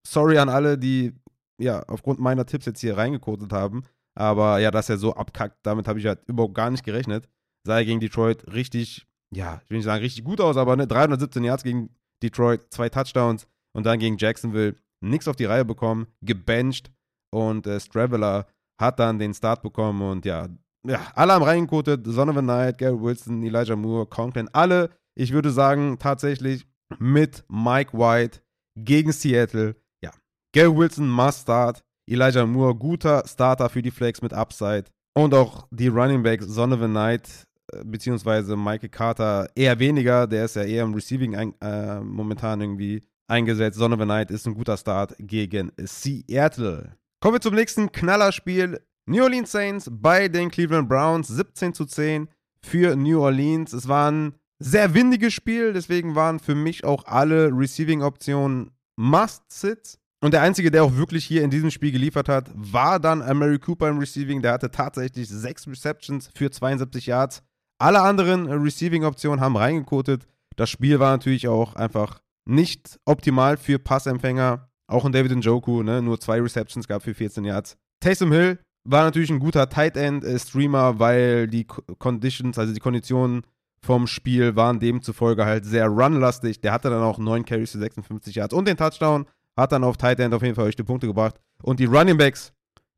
Sorry 0.07 0.37
an 0.37 0.49
alle, 0.49 0.77
die 0.77 1.13
ja 1.59 1.83
aufgrund 1.87 2.19
meiner 2.19 2.45
Tipps 2.45 2.65
jetzt 2.65 2.81
hier 2.81 2.97
reingekotet 2.97 3.51
haben. 3.51 3.83
Aber 4.15 4.59
ja, 4.59 4.71
dass 4.71 4.89
er 4.89 4.97
so 4.97 5.13
abkackt, 5.13 5.59
damit 5.63 5.87
habe 5.87 5.99
ich 5.99 6.05
halt 6.05 6.19
überhaupt 6.27 6.55
gar 6.55 6.71
nicht 6.71 6.83
gerechnet. 6.83 7.29
Sah 7.65 7.77
er 7.77 7.85
gegen 7.85 7.99
Detroit 7.99 8.51
richtig, 8.51 9.05
ja, 9.33 9.61
ich 9.63 9.69
will 9.69 9.77
nicht 9.77 9.85
sagen 9.85 10.01
richtig 10.01 10.23
gut 10.23 10.41
aus, 10.41 10.57
aber 10.57 10.75
ne, 10.75 10.87
317 10.87 11.43
Yards 11.43 11.63
gegen 11.63 11.89
Detroit, 12.23 12.65
zwei 12.71 12.89
Touchdowns 12.89 13.47
und 13.75 13.85
dann 13.85 13.99
gegen 13.99 14.17
Jacksonville 14.17 14.75
nichts 15.01 15.27
auf 15.27 15.35
die 15.35 15.45
Reihe 15.45 15.65
bekommen, 15.65 16.07
gebencht 16.21 16.91
und 17.31 17.67
äh, 17.67 17.79
Straveller 17.79 18.47
hat 18.79 18.99
dann 18.99 19.19
den 19.19 19.33
Start 19.33 19.61
bekommen 19.61 20.01
und 20.01 20.25
ja, 20.25 20.47
ja, 20.87 21.01
alle 21.15 21.33
haben 21.33 21.43
reingekotet. 21.43 22.05
Son 22.07 22.29
of 22.29 22.37
a 22.37 22.41
Night, 22.41 22.77
Gary 22.77 22.99
Wilson, 22.99 23.43
Elijah 23.43 23.75
Moore, 23.75 24.05
Conklin, 24.05 24.49
alle, 24.53 24.89
ich 25.15 25.33
würde 25.33 25.51
sagen, 25.51 25.97
tatsächlich 25.99 26.65
mit 26.99 27.43
Mike 27.49 27.97
White 27.97 28.41
gegen 28.75 29.11
Seattle. 29.11 29.75
Gary 30.53 30.75
Wilson 30.75 31.09
must 31.09 31.41
start. 31.41 31.83
Elijah 32.09 32.45
Moore, 32.45 32.73
guter 32.73 33.23
Starter 33.27 33.69
für 33.69 33.81
die 33.81 33.91
Flex 33.91 34.21
mit 34.21 34.33
Upside. 34.33 34.85
Und 35.13 35.33
auch 35.33 35.67
die 35.71 35.87
Running 35.87 36.23
Backs 36.23 36.53
Donovan 36.53 36.91
Knight 36.91 37.47
äh, 37.73 37.83
beziehungsweise 37.83 38.55
Michael 38.55 38.89
Carter 38.89 39.49
eher 39.55 39.77
weniger. 39.79 40.27
Der 40.27 40.45
ist 40.45 40.55
ja 40.55 40.63
eher 40.63 40.83
im 40.83 40.93
Receiving 40.93 41.35
ein, 41.35 41.53
äh, 41.61 41.99
momentan 41.99 42.61
irgendwie 42.61 43.01
eingesetzt. 43.27 43.79
Donovan 43.79 44.07
Knight 44.07 44.31
ist 44.31 44.47
ein 44.47 44.53
guter 44.53 44.77
Start 44.77 45.15
gegen 45.19 45.71
Seattle. 45.77 46.95
Kommen 47.19 47.35
wir 47.35 47.41
zum 47.41 47.55
nächsten 47.55 47.91
Knallerspiel. 47.91 48.79
New 49.07 49.23
Orleans 49.23 49.51
Saints 49.51 49.89
bei 49.91 50.27
den 50.27 50.51
Cleveland 50.51 50.89
Browns 50.89 51.29
17 51.29 51.73
zu 51.73 51.85
10 51.85 52.27
für 52.61 52.95
New 52.95 53.21
Orleans. 53.21 53.73
Es 53.73 53.87
war 53.87 54.11
ein 54.11 54.35
sehr 54.59 54.93
windiges 54.93 55.33
Spiel, 55.33 55.73
deswegen 55.73 56.15
waren 56.15 56.39
für 56.39 56.55
mich 56.55 56.83
auch 56.83 57.05
alle 57.05 57.49
Receiving-Optionen 57.51 58.71
Must-Sits. 58.97 59.99
Und 60.19 60.33
der 60.33 60.41
Einzige, 60.41 60.71
der 60.71 60.83
auch 60.83 60.95
wirklich 60.95 61.25
hier 61.25 61.43
in 61.43 61.51
diesem 61.51 61.69
Spiel 61.69 61.91
geliefert 61.91 62.27
hat, 62.27 62.49
war 62.55 62.99
dann 62.99 63.19
Mary 63.37 63.59
Cooper 63.59 63.89
im 63.89 63.99
Receiving. 63.99 64.41
Der 64.41 64.53
hatte 64.53 64.71
tatsächlich 64.71 65.29
sechs 65.29 65.67
Receptions 65.67 66.29
für 66.35 66.49
72 66.49 67.05
Yards. 67.05 67.43
Alle 67.79 68.01
anderen 68.01 68.47
Receiving-Optionen 68.47 69.39
haben 69.39 69.55
reingekotet. 69.55 70.25
Das 70.55 70.71
Spiel 70.71 70.99
war 70.99 71.11
natürlich 71.11 71.47
auch 71.47 71.75
einfach 71.75 72.19
nicht 72.45 72.99
optimal 73.05 73.57
für 73.57 73.77
Passempfänger. 73.77 74.69
Auch 74.87 75.05
in 75.05 75.11
David 75.11 75.35
Njoku, 75.35 75.83
ne? 75.83 76.01
nur 76.01 76.19
zwei 76.19 76.41
Receptions 76.41 76.87
gab 76.87 77.03
für 77.03 77.13
14 77.13 77.43
Yards. 77.43 77.77
Taysom 77.99 78.31
Hill 78.31 78.57
war 78.85 79.03
natürlich 79.03 79.29
ein 79.29 79.39
guter 79.39 79.69
Tight 79.69 79.97
End-Streamer, 79.97 80.97
weil 80.97 81.47
die 81.47 81.65
Conditions, 81.65 82.57
also 82.57 82.73
die 82.73 82.79
Konditionen 82.79 83.41
vom 83.83 84.07
Spiel 84.07 84.55
waren 84.55 84.79
demzufolge 84.79 85.45
halt 85.45 85.65
sehr 85.65 85.87
runlastig. 85.87 86.61
Der 86.61 86.71
hatte 86.71 86.89
dann 86.89 87.03
auch 87.03 87.19
9 87.19 87.45
Carries 87.45 87.71
für 87.71 87.79
56 87.79 88.35
Yards 88.35 88.53
und 88.53 88.67
den 88.67 88.77
Touchdown. 88.77 89.25
Hat 89.57 89.71
dann 89.71 89.83
auf 89.83 89.97
Tight 89.97 90.19
End 90.19 90.33
auf 90.33 90.43
jeden 90.43 90.55
Fall 90.55 90.65
euch 90.65 90.75
die 90.75 90.83
Punkte 90.83 91.07
gebracht. 91.07 91.35
Und 91.63 91.79
die 91.79 91.85
Running 91.85 92.17
Backs 92.17 92.53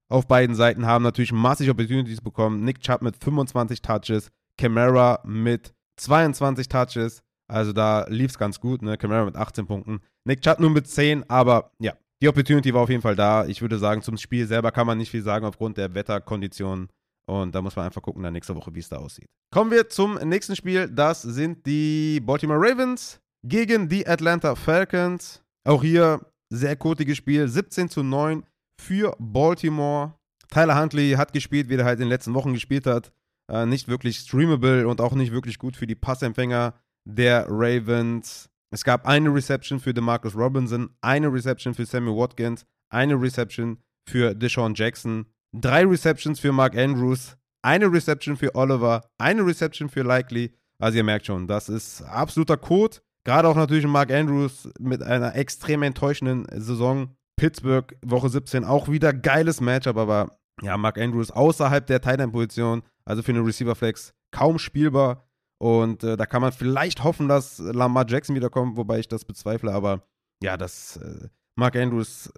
auf 0.10 0.28
beiden 0.28 0.56
Seiten 0.56 0.86
haben 0.86 1.04
natürlich 1.04 1.32
massig 1.32 1.70
Opportunities 1.70 2.22
bekommen. 2.22 2.64
Nick 2.66 2.82
Chubb 2.82 3.02
mit 3.02 3.16
25 3.24 3.82
Touches, 3.82 4.30
Camara 4.58 5.22
mit 5.24 5.74
22 5.98 6.68
Touches. 6.68 7.22
Also 7.48 7.74
da 7.74 8.06
lief 8.10 8.32
es 8.32 8.38
ganz 8.38 8.60
gut, 8.60 8.82
ne? 8.82 8.98
Camara 8.98 9.26
mit 9.26 9.36
18 9.36 9.66
Punkten. 9.66 10.02
Nick 10.26 10.42
Chubb 10.42 10.60
nur 10.60 10.70
mit 10.70 10.88
10, 10.88 11.30
aber 11.30 11.72
ja, 11.80 11.94
die 12.22 12.28
Opportunity 12.28 12.74
war 12.74 12.82
auf 12.82 12.90
jeden 12.90 13.02
Fall 13.02 13.16
da. 13.16 13.46
Ich 13.46 13.62
würde 13.62 13.80
sagen, 13.80 14.02
zum 14.02 14.18
Spiel 14.18 14.46
selber 14.46 14.72
kann 14.72 14.86
man 14.86 14.98
nicht 14.98 15.10
viel 15.10 15.24
sagen 15.24 15.46
aufgrund 15.46 15.78
der 15.78 15.94
Wetterkonditionen. 15.94 16.90
Und 17.26 17.54
da 17.54 17.62
muss 17.62 17.76
man 17.76 17.86
einfach 17.86 18.02
gucken 18.02 18.24
dann 18.24 18.34
nächste 18.34 18.56
Woche, 18.56 18.74
wie 18.74 18.80
es 18.80 18.90
da 18.90 18.98
aussieht. 18.98 19.28
Kommen 19.54 19.72
wir 19.72 19.88
zum 19.88 20.16
nächsten 20.16 20.56
Spiel. 20.56 20.90
Das 20.90 21.22
sind 21.22 21.66
die 21.66 22.20
Baltimore 22.20 22.60
Ravens 22.60 23.20
gegen 23.44 23.88
die 23.88 24.06
Atlanta 24.08 24.56
Falcons. 24.56 25.42
Auch 25.64 25.84
hier 25.84 26.22
sehr 26.50 26.76
kotiges 26.76 27.18
Spiel. 27.18 27.48
17 27.48 27.90
zu 27.90 28.04
9 28.04 28.44
für 28.80 29.16
Baltimore. 29.20 30.14
Tyler 30.50 30.80
Huntley 30.80 31.12
hat 31.12 31.34
gespielt, 31.34 31.70
wie 31.70 31.76
er 31.76 31.86
halt 31.86 32.00
in 32.00 32.06
den 32.06 32.10
letzten 32.10 32.34
Wochen 32.34 32.54
gespielt 32.54 32.86
hat. 32.86 33.12
Äh, 33.50 33.66
nicht 33.66 33.88
wirklich 33.88 34.18
streamable 34.18 34.88
und 34.88 35.02
auch 35.02 35.14
nicht 35.14 35.32
wirklich 35.32 35.60
gut 35.60 35.76
für 35.76 35.88
die 35.88 35.96
Passempfänger 35.96 36.74
der 37.06 37.46
Ravens. 37.50 38.50
Es 38.72 38.84
gab 38.84 39.08
eine 39.08 39.34
Reception 39.34 39.80
für 39.80 39.94
DeMarcus 39.94 40.36
Robinson, 40.36 40.92
eine 41.02 41.32
Reception 41.32 41.74
für 41.74 41.86
Sammy 41.86 42.12
Watkins, 42.12 42.66
eine 42.90 43.20
Reception 43.20 43.80
für 44.08 44.36
Deshaun 44.36 44.76
Jackson, 44.76 45.26
drei 45.52 45.86
Receptions 45.86 46.40
für 46.40 46.52
Mark 46.52 46.78
Andrews, 46.78 47.36
eine 47.64 47.92
Reception 47.92 48.38
für 48.38 48.54
Oliver, 48.56 49.10
eine 49.18 49.46
Reception 49.46 49.90
für 49.90 50.04
Likely. 50.04 50.54
Also 50.80 50.98
ihr 50.98 51.04
merkt 51.04 51.26
schon, 51.26 51.48
das 51.48 51.70
ist 51.70 52.02
absoluter 52.04 52.58
Code. 52.58 52.98
Gerade 53.26 53.48
auch 53.48 53.56
natürlich 53.56 53.86
Mark 53.86 54.12
Andrews 54.12 54.70
mit 54.80 55.04
einer 55.04 55.36
extrem 55.36 55.84
enttäuschenden 55.84 56.48
Saison. 56.52 57.16
Pittsburgh, 57.36 57.96
Woche 58.06 58.30
17, 58.30 58.66
auch 58.66 58.90
wieder 58.90 59.14
geiles 59.14 59.62
Matchup, 59.62 59.96
aber 59.98 60.40
ja, 60.62 60.76
Mark 60.78 60.98
Andrews 60.98 61.32
außerhalb 61.32 61.88
der 61.88 62.02
Tight 62.02 62.20
End-Position, 62.20 62.84
also 63.06 63.22
für 63.24 63.32
eine 63.32 63.46
Receiver-Flex, 63.46 64.14
kaum 64.32 64.60
spielbar. 64.60 65.26
Und 65.58 66.04
äh, 66.04 66.18
da 66.18 66.26
kann 66.26 66.42
man 66.42 66.52
vielleicht 66.52 67.04
hoffen, 67.04 67.28
dass 67.28 67.60
Lamar 67.60 68.06
Jackson 68.08 68.36
wiederkommt, 68.36 68.78
wobei 68.78 69.00
ich 69.00 69.08
das 69.08 69.26
bezweifle, 69.26 69.72
aber 69.72 70.04
ja, 70.42 70.58
das 70.58 70.98
äh, 70.98 71.30
Mark 71.56 71.76
Andrews 71.76 72.32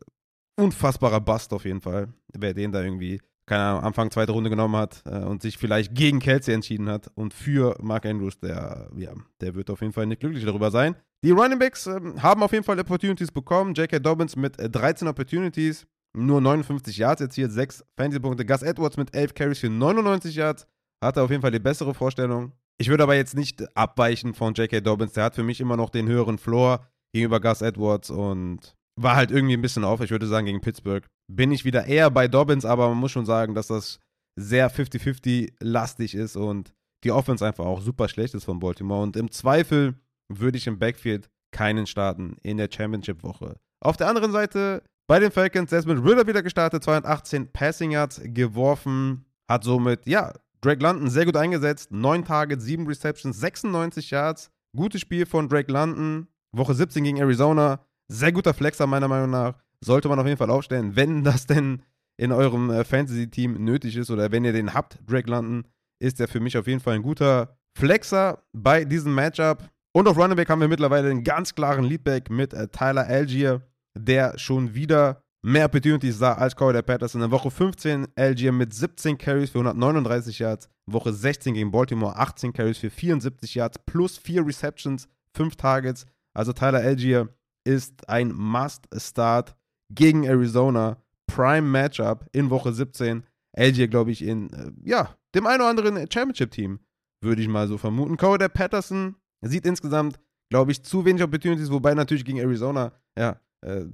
unfassbarer 0.59 1.21
Bust 1.21 1.53
auf 1.53 1.65
jeden 1.65 1.81
Fall. 1.81 2.13
Wer 2.33 2.53
den 2.53 2.71
da 2.71 2.81
irgendwie 2.81 3.21
keine 3.45 3.63
Ahnung, 3.63 3.83
Anfang 3.83 4.11
zweite 4.11 4.31
Runde 4.31 4.49
genommen 4.49 4.75
hat 4.75 5.03
äh, 5.05 5.19
und 5.19 5.41
sich 5.41 5.57
vielleicht 5.57 5.93
gegen 5.93 6.19
Kelsey 6.19 6.53
entschieden 6.53 6.89
hat 6.89 7.09
und 7.15 7.33
für 7.33 7.75
Mark 7.81 8.05
Andrews, 8.05 8.39
der, 8.39 8.89
ja, 8.95 9.11
der 9.41 9.55
wird 9.55 9.69
auf 9.69 9.81
jeden 9.81 9.93
Fall 9.93 10.05
nicht 10.05 10.19
glücklich 10.19 10.45
darüber 10.45 10.71
sein. 10.71 10.95
Die 11.23 11.31
Running 11.31 11.59
Backs 11.59 11.85
äh, 11.87 11.99
haben 12.19 12.43
auf 12.43 12.51
jeden 12.51 12.63
Fall 12.63 12.79
Opportunities 12.79 13.31
bekommen. 13.31 13.73
J.K. 13.73 13.99
Dobbins 13.99 14.35
mit 14.35 14.59
äh, 14.59 14.69
13 14.69 15.07
Opportunities, 15.07 15.85
nur 16.13 16.41
59 16.41 16.97
Yards 16.97 17.21
erzielt, 17.21 17.51
6 17.51 17.83
Fantasy-Punkte. 17.97 18.45
Gus 18.45 18.63
Edwards 18.63 18.97
mit 18.97 19.15
11 19.15 19.33
Carries 19.33 19.59
für 19.59 19.69
99 19.69 20.35
Yards, 20.35 20.65
hatte 21.03 21.21
auf 21.21 21.29
jeden 21.29 21.41
Fall 21.41 21.51
die 21.51 21.59
bessere 21.59 21.93
Vorstellung. 21.93 22.53
Ich 22.77 22.89
würde 22.89 23.03
aber 23.03 23.15
jetzt 23.15 23.35
nicht 23.35 23.63
abweichen 23.77 24.33
von 24.33 24.53
J.K. 24.53 24.81
Dobbins. 24.81 25.13
Der 25.13 25.25
hat 25.25 25.35
für 25.35 25.43
mich 25.43 25.61
immer 25.61 25.77
noch 25.77 25.89
den 25.89 26.07
höheren 26.07 26.39
Floor 26.39 26.87
gegenüber 27.13 27.39
Gus 27.39 27.61
Edwards 27.61 28.09
und 28.09 28.75
war 28.99 29.15
halt 29.15 29.31
irgendwie 29.31 29.55
ein 29.55 29.61
bisschen 29.61 29.83
auf. 29.83 30.01
Ich 30.01 30.11
würde 30.11 30.27
sagen, 30.27 30.45
gegen 30.45 30.61
Pittsburgh 30.61 31.05
bin 31.31 31.51
ich 31.51 31.65
wieder 31.65 31.85
eher 31.85 32.09
bei 32.09 32.27
Dobbins, 32.27 32.65
aber 32.65 32.89
man 32.89 32.97
muss 32.97 33.11
schon 33.11 33.25
sagen, 33.25 33.55
dass 33.55 33.67
das 33.67 33.99
sehr 34.39 34.71
50-50-lastig 34.71 36.15
ist 36.15 36.35
und 36.35 36.73
die 37.03 37.11
Offense 37.11 37.45
einfach 37.45 37.65
auch 37.65 37.81
super 37.81 38.07
schlecht 38.07 38.33
ist 38.33 38.45
von 38.45 38.59
Baltimore. 38.59 39.03
Und 39.03 39.15
im 39.15 39.31
Zweifel 39.31 39.95
würde 40.29 40.57
ich 40.57 40.67
im 40.67 40.79
Backfield 40.79 41.29
keinen 41.51 41.87
starten 41.87 42.37
in 42.43 42.57
der 42.57 42.69
Championship-Woche. 42.71 43.57
Auf 43.83 43.97
der 43.97 44.07
anderen 44.07 44.31
Seite 44.31 44.83
bei 45.07 45.19
den 45.19 45.31
Falcons 45.31 45.69
Desmond 45.69 46.05
Ritter 46.05 46.27
wieder 46.27 46.43
gestartet, 46.43 46.83
218 46.83 47.51
Passing 47.51 47.91
Yards 47.91 48.21
geworfen, 48.23 49.25
hat 49.49 49.63
somit, 49.63 50.07
ja, 50.07 50.31
Drake 50.61 50.81
London 50.81 51.09
sehr 51.09 51.25
gut 51.25 51.35
eingesetzt, 51.35 51.91
9 51.91 52.23
Targets, 52.23 52.63
7 52.63 52.87
Receptions, 52.87 53.39
96 53.39 54.11
Yards. 54.11 54.51
Gutes 54.77 55.01
Spiel 55.01 55.25
von 55.25 55.49
Drake 55.49 55.71
London. 55.71 56.27
Woche 56.55 56.75
17 56.75 57.03
gegen 57.03 57.17
Arizona. 57.17 57.83
Sehr 58.11 58.33
guter 58.33 58.53
Flexer 58.53 58.87
meiner 58.87 59.07
Meinung 59.07 59.29
nach 59.29 59.55
sollte 59.79 60.09
man 60.09 60.19
auf 60.19 60.25
jeden 60.25 60.37
Fall 60.37 60.49
aufstellen, 60.49 60.97
wenn 60.97 61.23
das 61.23 61.45
denn 61.45 61.81
in 62.17 62.33
eurem 62.33 62.69
äh, 62.69 62.83
Fantasy-Team 62.83 63.63
nötig 63.63 63.95
ist 63.95 64.11
oder 64.11 64.33
wenn 64.33 64.43
ihr 64.43 64.51
den 64.51 64.73
habt, 64.73 64.99
Drake 65.07 65.31
London, 65.31 65.63
ist 65.97 66.19
er 66.19 66.27
für 66.27 66.41
mich 66.41 66.57
auf 66.57 66.67
jeden 66.67 66.81
Fall 66.81 66.95
ein 66.95 67.03
guter 67.03 67.57
Flexer 67.73 68.43
bei 68.51 68.83
diesem 68.83 69.15
Matchup. 69.15 69.63
Und 69.93 70.09
auf 70.09 70.17
Running 70.17 70.45
haben 70.45 70.59
wir 70.59 70.67
mittlerweile 70.67 71.09
einen 71.09 71.23
ganz 71.23 71.55
klaren 71.55 71.85
Leadback 71.85 72.29
mit 72.29 72.53
äh, 72.53 72.67
Tyler 72.67 73.07
Algier, 73.07 73.61
der 73.97 74.37
schon 74.37 74.73
wieder 74.73 75.23
mehr 75.41 75.67
Opportunities 75.67 76.17
sah 76.17 76.33
als 76.33 76.53
Corey 76.53 76.81
Patterson. 76.81 77.21
In 77.21 77.31
Woche 77.31 77.49
15 77.49 78.09
Algier 78.17 78.51
mit 78.51 78.73
17 78.73 79.17
Carries 79.17 79.51
für 79.51 79.59
139 79.59 80.37
Yards. 80.39 80.67
Woche 80.85 81.13
16 81.13 81.53
gegen 81.53 81.71
Baltimore 81.71 82.17
18 82.17 82.51
Carries 82.51 82.77
für 82.77 82.89
74 82.89 83.55
Yards 83.55 83.79
plus 83.85 84.17
4 84.17 84.45
Receptions, 84.45 85.07
5 85.33 85.55
Targets. 85.55 86.05
Also 86.33 86.51
Tyler 86.51 86.79
Algier 86.79 87.29
ist 87.63 88.07
ein 88.09 88.33
Must-Start 88.33 89.55
gegen 89.93 90.23
Arizona. 90.23 90.97
Prime 91.27 91.67
Matchup 91.67 92.27
in 92.33 92.49
Woche 92.49 92.73
17. 92.73 93.23
LG, 93.57 93.89
glaube 93.89 94.11
ich, 94.11 94.23
in, 94.23 94.51
äh, 94.53 94.71
ja, 94.83 95.15
dem 95.35 95.45
einen 95.45 95.61
oder 95.61 95.69
anderen 95.69 96.11
Championship-Team, 96.11 96.79
würde 97.21 97.41
ich 97.41 97.47
mal 97.47 97.67
so 97.67 97.77
vermuten. 97.77 98.17
Cody 98.17 98.49
Patterson 98.49 99.15
sieht 99.41 99.65
insgesamt, 99.65 100.19
glaube 100.49 100.71
ich, 100.71 100.83
zu 100.83 101.05
wenig 101.05 101.23
Opportunities, 101.23 101.71
wobei 101.71 101.93
natürlich 101.93 102.25
gegen 102.25 102.39
Arizona, 102.39 102.93
ja, 103.17 103.39
äh, 103.61 103.85